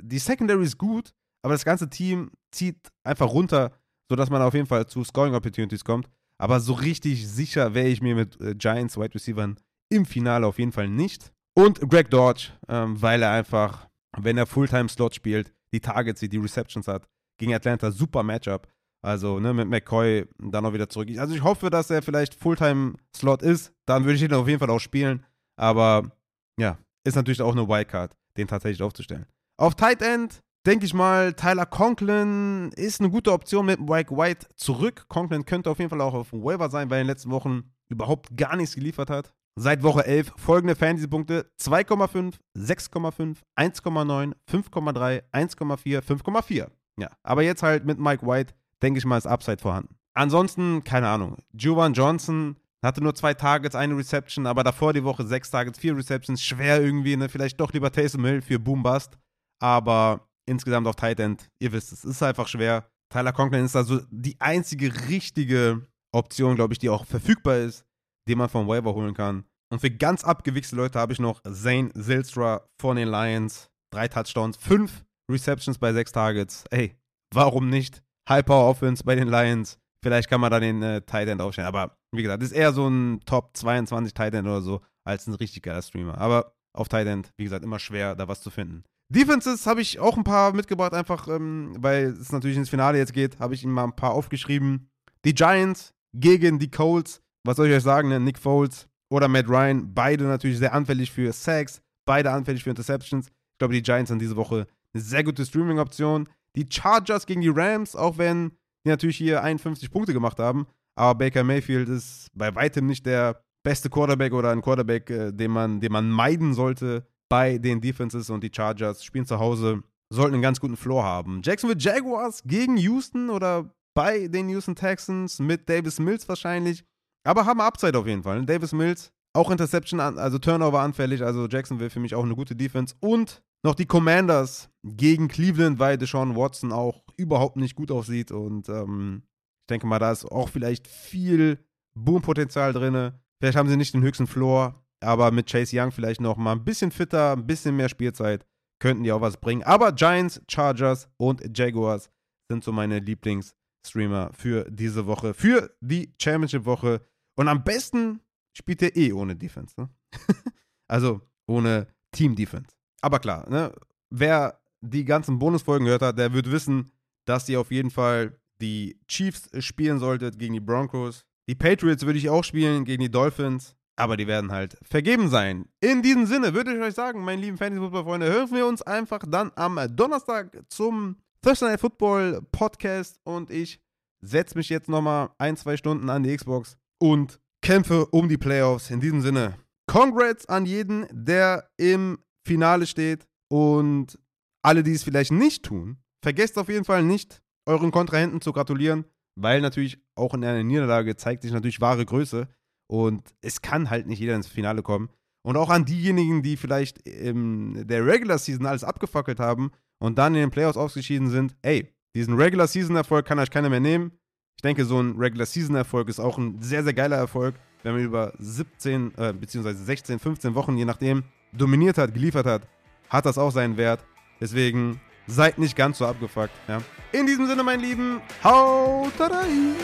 die 0.00 0.18
Secondary 0.18 0.64
ist 0.64 0.78
gut, 0.78 1.12
aber 1.42 1.54
das 1.54 1.64
ganze 1.64 1.88
Team 1.90 2.30
zieht 2.50 2.78
einfach 3.04 3.28
runter, 3.28 3.72
sodass 4.08 4.30
man 4.30 4.40
auf 4.42 4.54
jeden 4.54 4.66
Fall 4.66 4.86
zu 4.86 5.04
Scoring 5.04 5.34
Opportunities 5.34 5.84
kommt. 5.84 6.08
Aber 6.38 6.60
so 6.60 6.72
richtig 6.72 7.28
sicher 7.28 7.74
wäre 7.74 7.88
ich 7.88 8.02
mir 8.02 8.14
mit 8.14 8.40
äh, 8.40 8.54
Giants 8.54 8.96
Wide 8.96 9.14
Receivers 9.14 9.54
im 9.90 10.06
Finale 10.06 10.46
auf 10.46 10.58
jeden 10.58 10.72
Fall 10.72 10.88
nicht. 10.88 11.32
Und 11.54 11.80
Greg 11.88 12.10
Dodge, 12.10 12.48
ähm, 12.68 13.00
weil 13.00 13.22
er 13.22 13.30
einfach, 13.30 13.88
wenn 14.16 14.36
er 14.36 14.46
Fulltime-Slot 14.46 15.14
spielt, 15.14 15.52
die 15.72 15.80
Targets 15.80 16.20
sieht, 16.20 16.32
die 16.32 16.38
Receptions 16.38 16.88
hat, 16.88 17.06
gegen 17.38 17.54
Atlanta, 17.54 17.90
super 17.90 18.22
Matchup. 18.22 18.66
Also 19.04 19.38
ne, 19.38 19.52
mit 19.52 19.68
McCoy 19.68 20.26
dann 20.38 20.64
auch 20.64 20.72
wieder 20.72 20.88
zurück. 20.88 21.10
Also 21.18 21.34
ich 21.34 21.42
hoffe, 21.42 21.68
dass 21.68 21.90
er 21.90 22.00
vielleicht 22.00 22.34
Fulltime-Slot 22.34 23.42
ist. 23.42 23.70
Dann 23.84 24.04
würde 24.04 24.14
ich 24.14 24.22
ihn 24.22 24.32
auf 24.32 24.48
jeden 24.48 24.58
Fall 24.58 24.70
auch 24.70 24.78
spielen. 24.78 25.26
Aber 25.56 26.10
ja, 26.58 26.78
ist 27.04 27.14
natürlich 27.14 27.42
auch 27.42 27.52
eine 27.52 27.68
Wildcard, 27.68 28.16
den 28.38 28.48
tatsächlich 28.48 28.82
aufzustellen. 28.82 29.26
Auf 29.58 29.74
Tight 29.74 30.00
End 30.00 30.40
denke 30.66 30.86
ich 30.86 30.94
mal, 30.94 31.34
Tyler 31.34 31.66
Conklin 31.66 32.72
ist 32.76 33.00
eine 33.00 33.10
gute 33.10 33.30
Option 33.32 33.66
mit 33.66 33.78
Mike 33.78 34.16
White 34.16 34.46
zurück. 34.56 35.04
Conklin 35.08 35.44
könnte 35.44 35.70
auf 35.70 35.78
jeden 35.78 35.90
Fall 35.90 36.00
auch 36.00 36.14
auf 36.14 36.30
dem 36.30 36.42
Waiver 36.42 36.70
sein, 36.70 36.88
weil 36.88 36.96
er 36.96 37.00
in 37.02 37.06
den 37.06 37.12
letzten 37.12 37.30
Wochen 37.30 37.74
überhaupt 37.90 38.34
gar 38.34 38.56
nichts 38.56 38.74
geliefert 38.74 39.10
hat. 39.10 39.34
Seit 39.56 39.82
Woche 39.82 40.06
11 40.06 40.32
folgende 40.38 40.74
Fantasy-Punkte: 40.74 41.50
2,5, 41.60 42.36
6,5, 42.56 43.36
1,9, 43.54 44.32
5,3, 44.50 45.22
1,4, 45.30 46.00
5,4. 46.00 46.68
Ja, 46.98 47.10
aber 47.22 47.42
jetzt 47.42 47.62
halt 47.62 47.84
mit 47.84 47.98
Mike 47.98 48.26
White, 48.26 48.54
denke 48.84 48.98
ich 48.98 49.06
mal, 49.06 49.18
ist 49.18 49.26
Upside 49.26 49.62
vorhanden. 49.62 49.96
Ansonsten, 50.14 50.84
keine 50.84 51.08
Ahnung. 51.08 51.38
Juwan 51.52 51.94
Johnson 51.94 52.56
hatte 52.82 53.02
nur 53.02 53.14
zwei 53.14 53.32
Targets, 53.34 53.74
eine 53.74 53.96
Reception, 53.96 54.46
aber 54.46 54.62
davor 54.62 54.92
die 54.92 55.02
Woche 55.02 55.26
sechs 55.26 55.50
Targets, 55.50 55.78
vier 55.78 55.96
Receptions. 55.96 56.42
Schwer 56.42 56.82
irgendwie, 56.82 57.16
ne? 57.16 57.28
Vielleicht 57.28 57.58
doch 57.58 57.72
lieber 57.72 57.90
Taysom 57.90 58.24
Hill 58.24 58.42
für 58.42 58.58
Boom 58.58 58.82
Bust. 58.82 59.18
Aber 59.58 60.28
insgesamt 60.46 60.86
auf 60.86 60.96
Tight 60.96 61.18
End, 61.18 61.50
ihr 61.58 61.72
wisst 61.72 61.92
es, 61.92 62.04
ist 62.04 62.22
einfach 62.22 62.46
schwer. 62.46 62.84
Tyler 63.08 63.32
Conklin 63.32 63.64
ist 63.64 63.74
also 63.74 64.00
die 64.10 64.38
einzige 64.40 64.92
richtige 65.08 65.86
Option, 66.12 66.54
glaube 66.54 66.74
ich, 66.74 66.78
die 66.78 66.90
auch 66.90 67.06
verfügbar 67.06 67.56
ist, 67.58 67.84
den 68.28 68.38
man 68.38 68.48
vom 68.48 68.68
Waiver 68.68 68.94
holen 68.94 69.14
kann. 69.14 69.44
Und 69.72 69.80
für 69.80 69.90
ganz 69.90 70.22
abgewichste 70.22 70.76
Leute 70.76 70.98
habe 71.00 71.12
ich 71.12 71.18
noch 71.18 71.42
Zane 71.42 71.92
Zilstra 71.94 72.68
von 72.78 72.96
den 72.96 73.08
Lions. 73.08 73.70
Drei 73.90 74.08
Touchdowns, 74.08 74.56
fünf 74.58 75.04
Receptions 75.30 75.78
bei 75.78 75.92
sechs 75.92 76.12
Targets. 76.12 76.64
Ey, 76.70 76.96
warum 77.32 77.70
nicht? 77.70 78.03
High 78.28 78.44
Power 78.44 78.68
Offense 78.68 79.04
bei 79.04 79.14
den 79.14 79.28
Lions. 79.28 79.78
Vielleicht 80.02 80.28
kann 80.28 80.40
man 80.40 80.50
da 80.50 80.60
den 80.60 80.82
äh, 80.82 81.00
Tight 81.02 81.28
End 81.28 81.40
aufstellen. 81.40 81.68
Aber 81.68 81.96
wie 82.12 82.22
gesagt, 82.22 82.42
ist 82.42 82.52
eher 82.52 82.72
so 82.72 82.88
ein 82.88 83.20
Top 83.24 83.56
22 83.56 84.12
Tight 84.12 84.34
End 84.34 84.46
oder 84.46 84.60
so, 84.60 84.80
als 85.04 85.26
ein 85.26 85.34
richtig 85.34 85.62
geiler 85.62 85.82
Streamer. 85.82 86.18
Aber 86.18 86.54
auf 86.74 86.88
Tight 86.88 87.06
End, 87.06 87.32
wie 87.36 87.44
gesagt, 87.44 87.64
immer 87.64 87.78
schwer, 87.78 88.14
da 88.14 88.28
was 88.28 88.42
zu 88.42 88.50
finden. 88.50 88.84
Defenses 89.08 89.66
habe 89.66 89.80
ich 89.80 90.00
auch 90.00 90.16
ein 90.16 90.24
paar 90.24 90.52
mitgebracht, 90.54 90.94
einfach 90.94 91.28
ähm, 91.28 91.76
weil 91.78 92.06
es 92.06 92.32
natürlich 92.32 92.56
ins 92.56 92.70
Finale 92.70 92.98
jetzt 92.98 93.12
geht, 93.12 93.38
habe 93.38 93.54
ich 93.54 93.62
ihm 93.62 93.70
mal 93.70 93.84
ein 93.84 93.96
paar 93.96 94.12
aufgeschrieben. 94.12 94.88
Die 95.24 95.34
Giants 95.34 95.94
gegen 96.14 96.58
die 96.58 96.70
Colts. 96.70 97.20
Was 97.44 97.56
soll 97.56 97.68
ich 97.68 97.74
euch 97.74 97.82
sagen, 97.82 98.08
ne? 98.08 98.18
Nick 98.18 98.38
Foles 98.38 98.88
oder 99.10 99.28
Matt 99.28 99.48
Ryan, 99.48 99.92
beide 99.94 100.24
natürlich 100.24 100.58
sehr 100.58 100.72
anfällig 100.72 101.10
für 101.10 101.32
Sacks, 101.32 101.80
beide 102.06 102.30
anfällig 102.30 102.64
für 102.64 102.70
Interceptions. 102.70 103.28
Ich 103.28 103.58
glaube, 103.58 103.74
die 103.74 103.82
Giants 103.82 104.08
sind 104.08 104.20
diese 104.20 104.36
Woche 104.36 104.66
eine 104.94 105.02
sehr 105.02 105.22
gute 105.22 105.44
Streaming-Option. 105.44 106.28
Die 106.56 106.66
Chargers 106.70 107.26
gegen 107.26 107.40
die 107.40 107.48
Rams, 107.48 107.96
auch 107.96 108.18
wenn 108.18 108.52
die 108.84 108.90
natürlich 108.90 109.16
hier 109.16 109.42
51 109.42 109.90
Punkte 109.90 110.12
gemacht 110.12 110.38
haben. 110.38 110.66
Aber 110.96 111.18
Baker 111.18 111.42
Mayfield 111.42 111.88
ist 111.88 112.28
bei 112.34 112.54
weitem 112.54 112.86
nicht 112.86 113.04
der 113.06 113.42
beste 113.64 113.90
Quarterback 113.90 114.32
oder 114.32 114.50
ein 114.50 114.62
Quarterback, 114.62 115.10
äh, 115.10 115.32
den, 115.32 115.50
man, 115.50 115.80
den 115.80 115.90
man 115.90 116.10
meiden 116.10 116.54
sollte 116.54 117.06
bei 117.28 117.58
den 117.58 117.80
Defenses 117.80 118.30
und 118.30 118.44
die 118.44 118.50
Chargers 118.54 119.02
spielen 119.02 119.26
zu 119.26 119.38
Hause, 119.38 119.82
sollten 120.12 120.34
einen 120.34 120.42
ganz 120.42 120.60
guten 120.60 120.76
Floor 120.76 121.02
haben. 121.02 121.40
Jacksonville 121.42 121.80
Jaguars 121.80 122.42
gegen 122.44 122.76
Houston 122.76 123.30
oder 123.30 123.74
bei 123.94 124.28
den 124.28 124.48
Houston 124.50 124.76
Texans 124.76 125.38
mit 125.38 125.68
Davis 125.68 125.98
Mills 125.98 126.28
wahrscheinlich, 126.28 126.84
aber 127.24 127.46
haben 127.46 127.60
Upside 127.60 127.98
auf 127.98 128.06
jeden 128.06 128.22
Fall. 128.22 128.44
Davis 128.44 128.72
Mills 128.72 129.12
auch 129.34 129.50
Interception, 129.50 130.00
also 130.00 130.38
Turnover 130.38 130.80
anfällig, 130.80 131.22
also 131.22 131.46
Jacksonville 131.46 131.90
für 131.90 132.00
mich 132.00 132.14
auch 132.14 132.24
eine 132.24 132.34
gute 132.34 132.56
Defense 132.56 132.94
und 133.00 133.42
noch 133.64 133.74
die 133.74 133.86
Commanders 133.86 134.70
gegen 134.84 135.28
Cleveland, 135.28 135.78
weil 135.78 135.98
Deshaun 135.98 136.36
Watson 136.36 136.70
auch 136.70 137.02
überhaupt 137.16 137.56
nicht 137.56 137.74
gut 137.74 137.90
aussieht. 137.90 138.30
Und 138.30 138.68
ähm, 138.68 139.22
ich 139.62 139.66
denke 139.70 139.86
mal, 139.86 139.98
da 139.98 140.12
ist 140.12 140.26
auch 140.26 140.50
vielleicht 140.50 140.86
viel 140.86 141.58
Boompotenzial 141.94 142.72
drin. 142.72 143.12
Vielleicht 143.40 143.56
haben 143.56 143.68
sie 143.68 143.76
nicht 143.76 143.94
den 143.94 144.02
höchsten 144.02 144.26
Floor, 144.26 144.84
aber 145.00 145.30
mit 145.30 145.50
Chase 145.50 145.78
Young 145.78 145.90
vielleicht 145.90 146.20
noch 146.20 146.36
mal 146.36 146.52
ein 146.52 146.64
bisschen 146.64 146.90
fitter, 146.90 147.32
ein 147.32 147.46
bisschen 147.46 147.76
mehr 147.76 147.88
Spielzeit, 147.88 148.46
könnten 148.80 149.02
die 149.02 149.12
auch 149.12 149.22
was 149.22 149.38
bringen. 149.38 149.62
Aber 149.62 149.92
Giants, 149.92 150.42
Chargers 150.48 151.08
und 151.16 151.56
Jaguars 151.56 152.10
sind 152.50 152.62
so 152.62 152.70
meine 152.70 152.98
Lieblingsstreamer 152.98 154.30
für 154.34 154.70
diese 154.70 155.06
Woche, 155.06 155.32
für 155.32 155.74
die 155.80 156.14
Championship-Woche. 156.20 157.00
Und 157.36 157.48
am 157.48 157.64
besten 157.64 158.20
spielt 158.54 158.82
er 158.82 158.96
eh 158.96 159.12
ohne 159.12 159.36
Defense. 159.36 159.74
Ne? 159.78 159.90
also 160.88 161.20
ohne 161.46 161.88
Team-Defense. 162.12 162.74
Aber 163.02 163.18
klar, 163.18 163.48
ne? 163.50 163.72
wer 164.10 164.60
die 164.80 165.04
ganzen 165.04 165.38
Bonusfolgen 165.38 165.84
gehört 165.84 166.02
hat, 166.02 166.18
der 166.18 166.32
wird 166.32 166.50
wissen, 166.50 166.90
dass 167.26 167.48
ihr 167.48 167.60
auf 167.60 167.70
jeden 167.70 167.90
Fall 167.90 168.38
die 168.60 168.98
Chiefs 169.08 169.50
spielen 169.64 169.98
solltet 169.98 170.38
gegen 170.38 170.54
die 170.54 170.60
Broncos. 170.60 171.24
Die 171.48 171.54
Patriots 171.54 172.06
würde 172.06 172.18
ich 172.18 172.30
auch 172.30 172.44
spielen 172.44 172.84
gegen 172.84 173.02
die 173.02 173.10
Dolphins, 173.10 173.76
aber 173.96 174.16
die 174.16 174.26
werden 174.26 174.52
halt 174.52 174.78
vergeben 174.82 175.28
sein. 175.28 175.66
In 175.80 176.02
diesem 176.02 176.26
Sinne 176.26 176.54
würde 176.54 176.74
ich 176.74 176.80
euch 176.80 176.94
sagen, 176.94 177.24
meine 177.24 177.42
lieben 177.42 177.58
Fantasy-Football-Freunde, 177.58 178.26
hören 178.26 178.50
wir 178.52 178.66
uns 178.66 178.82
einfach 178.82 179.22
dann 179.28 179.52
am 179.56 179.78
Donnerstag 179.94 180.62
zum 180.68 181.16
Thursday 181.42 181.70
Night 181.70 181.80
Football 181.80 182.42
Podcast 182.52 183.20
und 183.24 183.50
ich 183.50 183.80
setze 184.20 184.56
mich 184.56 184.68
jetzt 184.70 184.88
nochmal 184.88 185.30
ein, 185.38 185.56
zwei 185.56 185.76
Stunden 185.76 186.08
an 186.08 186.22
die 186.22 186.34
Xbox 186.34 186.78
und 186.98 187.40
kämpfe 187.64 188.06
um 188.06 188.28
die 188.28 188.36
Playoffs. 188.36 188.90
In 188.90 189.00
diesem 189.00 189.22
Sinne, 189.22 189.56
Congrats 189.90 190.46
an 190.46 190.66
jeden, 190.66 191.06
der 191.10 191.70
im 191.78 192.18
Finale 192.46 192.86
steht 192.86 193.26
und 193.50 194.18
alle, 194.62 194.82
die 194.82 194.92
es 194.92 195.02
vielleicht 195.02 195.32
nicht 195.32 195.64
tun, 195.64 195.96
vergesst 196.22 196.58
auf 196.58 196.68
jeden 196.68 196.84
Fall 196.84 197.02
nicht, 197.02 197.42
euren 197.66 197.90
Kontrahenten 197.90 198.42
zu 198.42 198.52
gratulieren, 198.52 199.06
weil 199.40 199.62
natürlich 199.62 199.98
auch 200.14 200.34
in 200.34 200.44
einer 200.44 200.62
Niederlage 200.62 201.16
zeigt 201.16 201.42
sich 201.42 201.52
natürlich 201.52 201.80
wahre 201.80 202.04
Größe 202.04 202.48
und 202.90 203.34
es 203.40 203.62
kann 203.62 203.88
halt 203.88 204.06
nicht 204.06 204.20
jeder 204.20 204.36
ins 204.36 204.46
Finale 204.46 204.82
kommen. 204.82 205.08
Und 205.46 205.56
auch 205.56 205.70
an 205.70 205.84
diejenigen, 205.84 206.42
die 206.42 206.56
vielleicht 206.56 206.98
in 207.06 207.86
der 207.86 208.06
Regular 208.06 208.38
Season 208.38 208.66
alles 208.66 208.84
abgefackelt 208.84 209.40
haben 209.40 209.70
und 210.02 210.18
dann 210.18 210.34
in 210.34 210.40
den 210.40 210.50
Playoffs 210.50 210.78
ausgeschieden 210.78 211.30
sind, 211.30 211.56
ey, 211.62 211.90
diesen 212.14 212.34
Regular 212.34 212.66
Season 212.66 212.96
Erfolg 212.96 213.26
kann 213.26 213.38
euch 213.38 213.50
keiner 213.50 213.70
mehr 213.70 213.80
nehmen. 213.80 214.12
Ich 214.56 214.62
denke, 214.62 214.84
so 214.84 215.00
ein 215.00 215.16
Regular 215.18 215.46
Season 215.46 215.76
Erfolg 215.76 216.08
ist 216.08 216.20
auch 216.20 216.38
ein 216.38 216.60
sehr, 216.60 216.82
sehr 216.84 216.94
geiler 216.94 217.16
Erfolg, 217.16 217.54
wenn 217.82 217.94
man 217.94 218.02
über 218.02 218.32
17 218.38 219.12
äh, 219.16 219.32
bzw. 219.32 219.72
16, 219.72 220.18
15 220.18 220.54
Wochen, 220.54 220.76
je 220.76 220.84
nachdem, 220.84 221.24
dominiert 221.52 221.98
hat, 221.98 222.14
geliefert 222.14 222.46
hat, 222.46 222.66
hat 223.10 223.26
das 223.26 223.36
auch 223.36 223.50
seinen 223.50 223.76
Wert. 223.76 224.04
Deswegen 224.40 225.00
seid 225.26 225.58
nicht 225.58 225.76
ganz 225.76 225.98
so 225.98 226.06
abgefuckt. 226.06 226.52
Ja. 226.68 226.80
In 227.12 227.26
diesem 227.26 227.46
Sinne, 227.46 227.62
mein 227.62 227.80
Lieben, 227.80 228.20
haut 228.42 229.12
rein! 229.20 229.76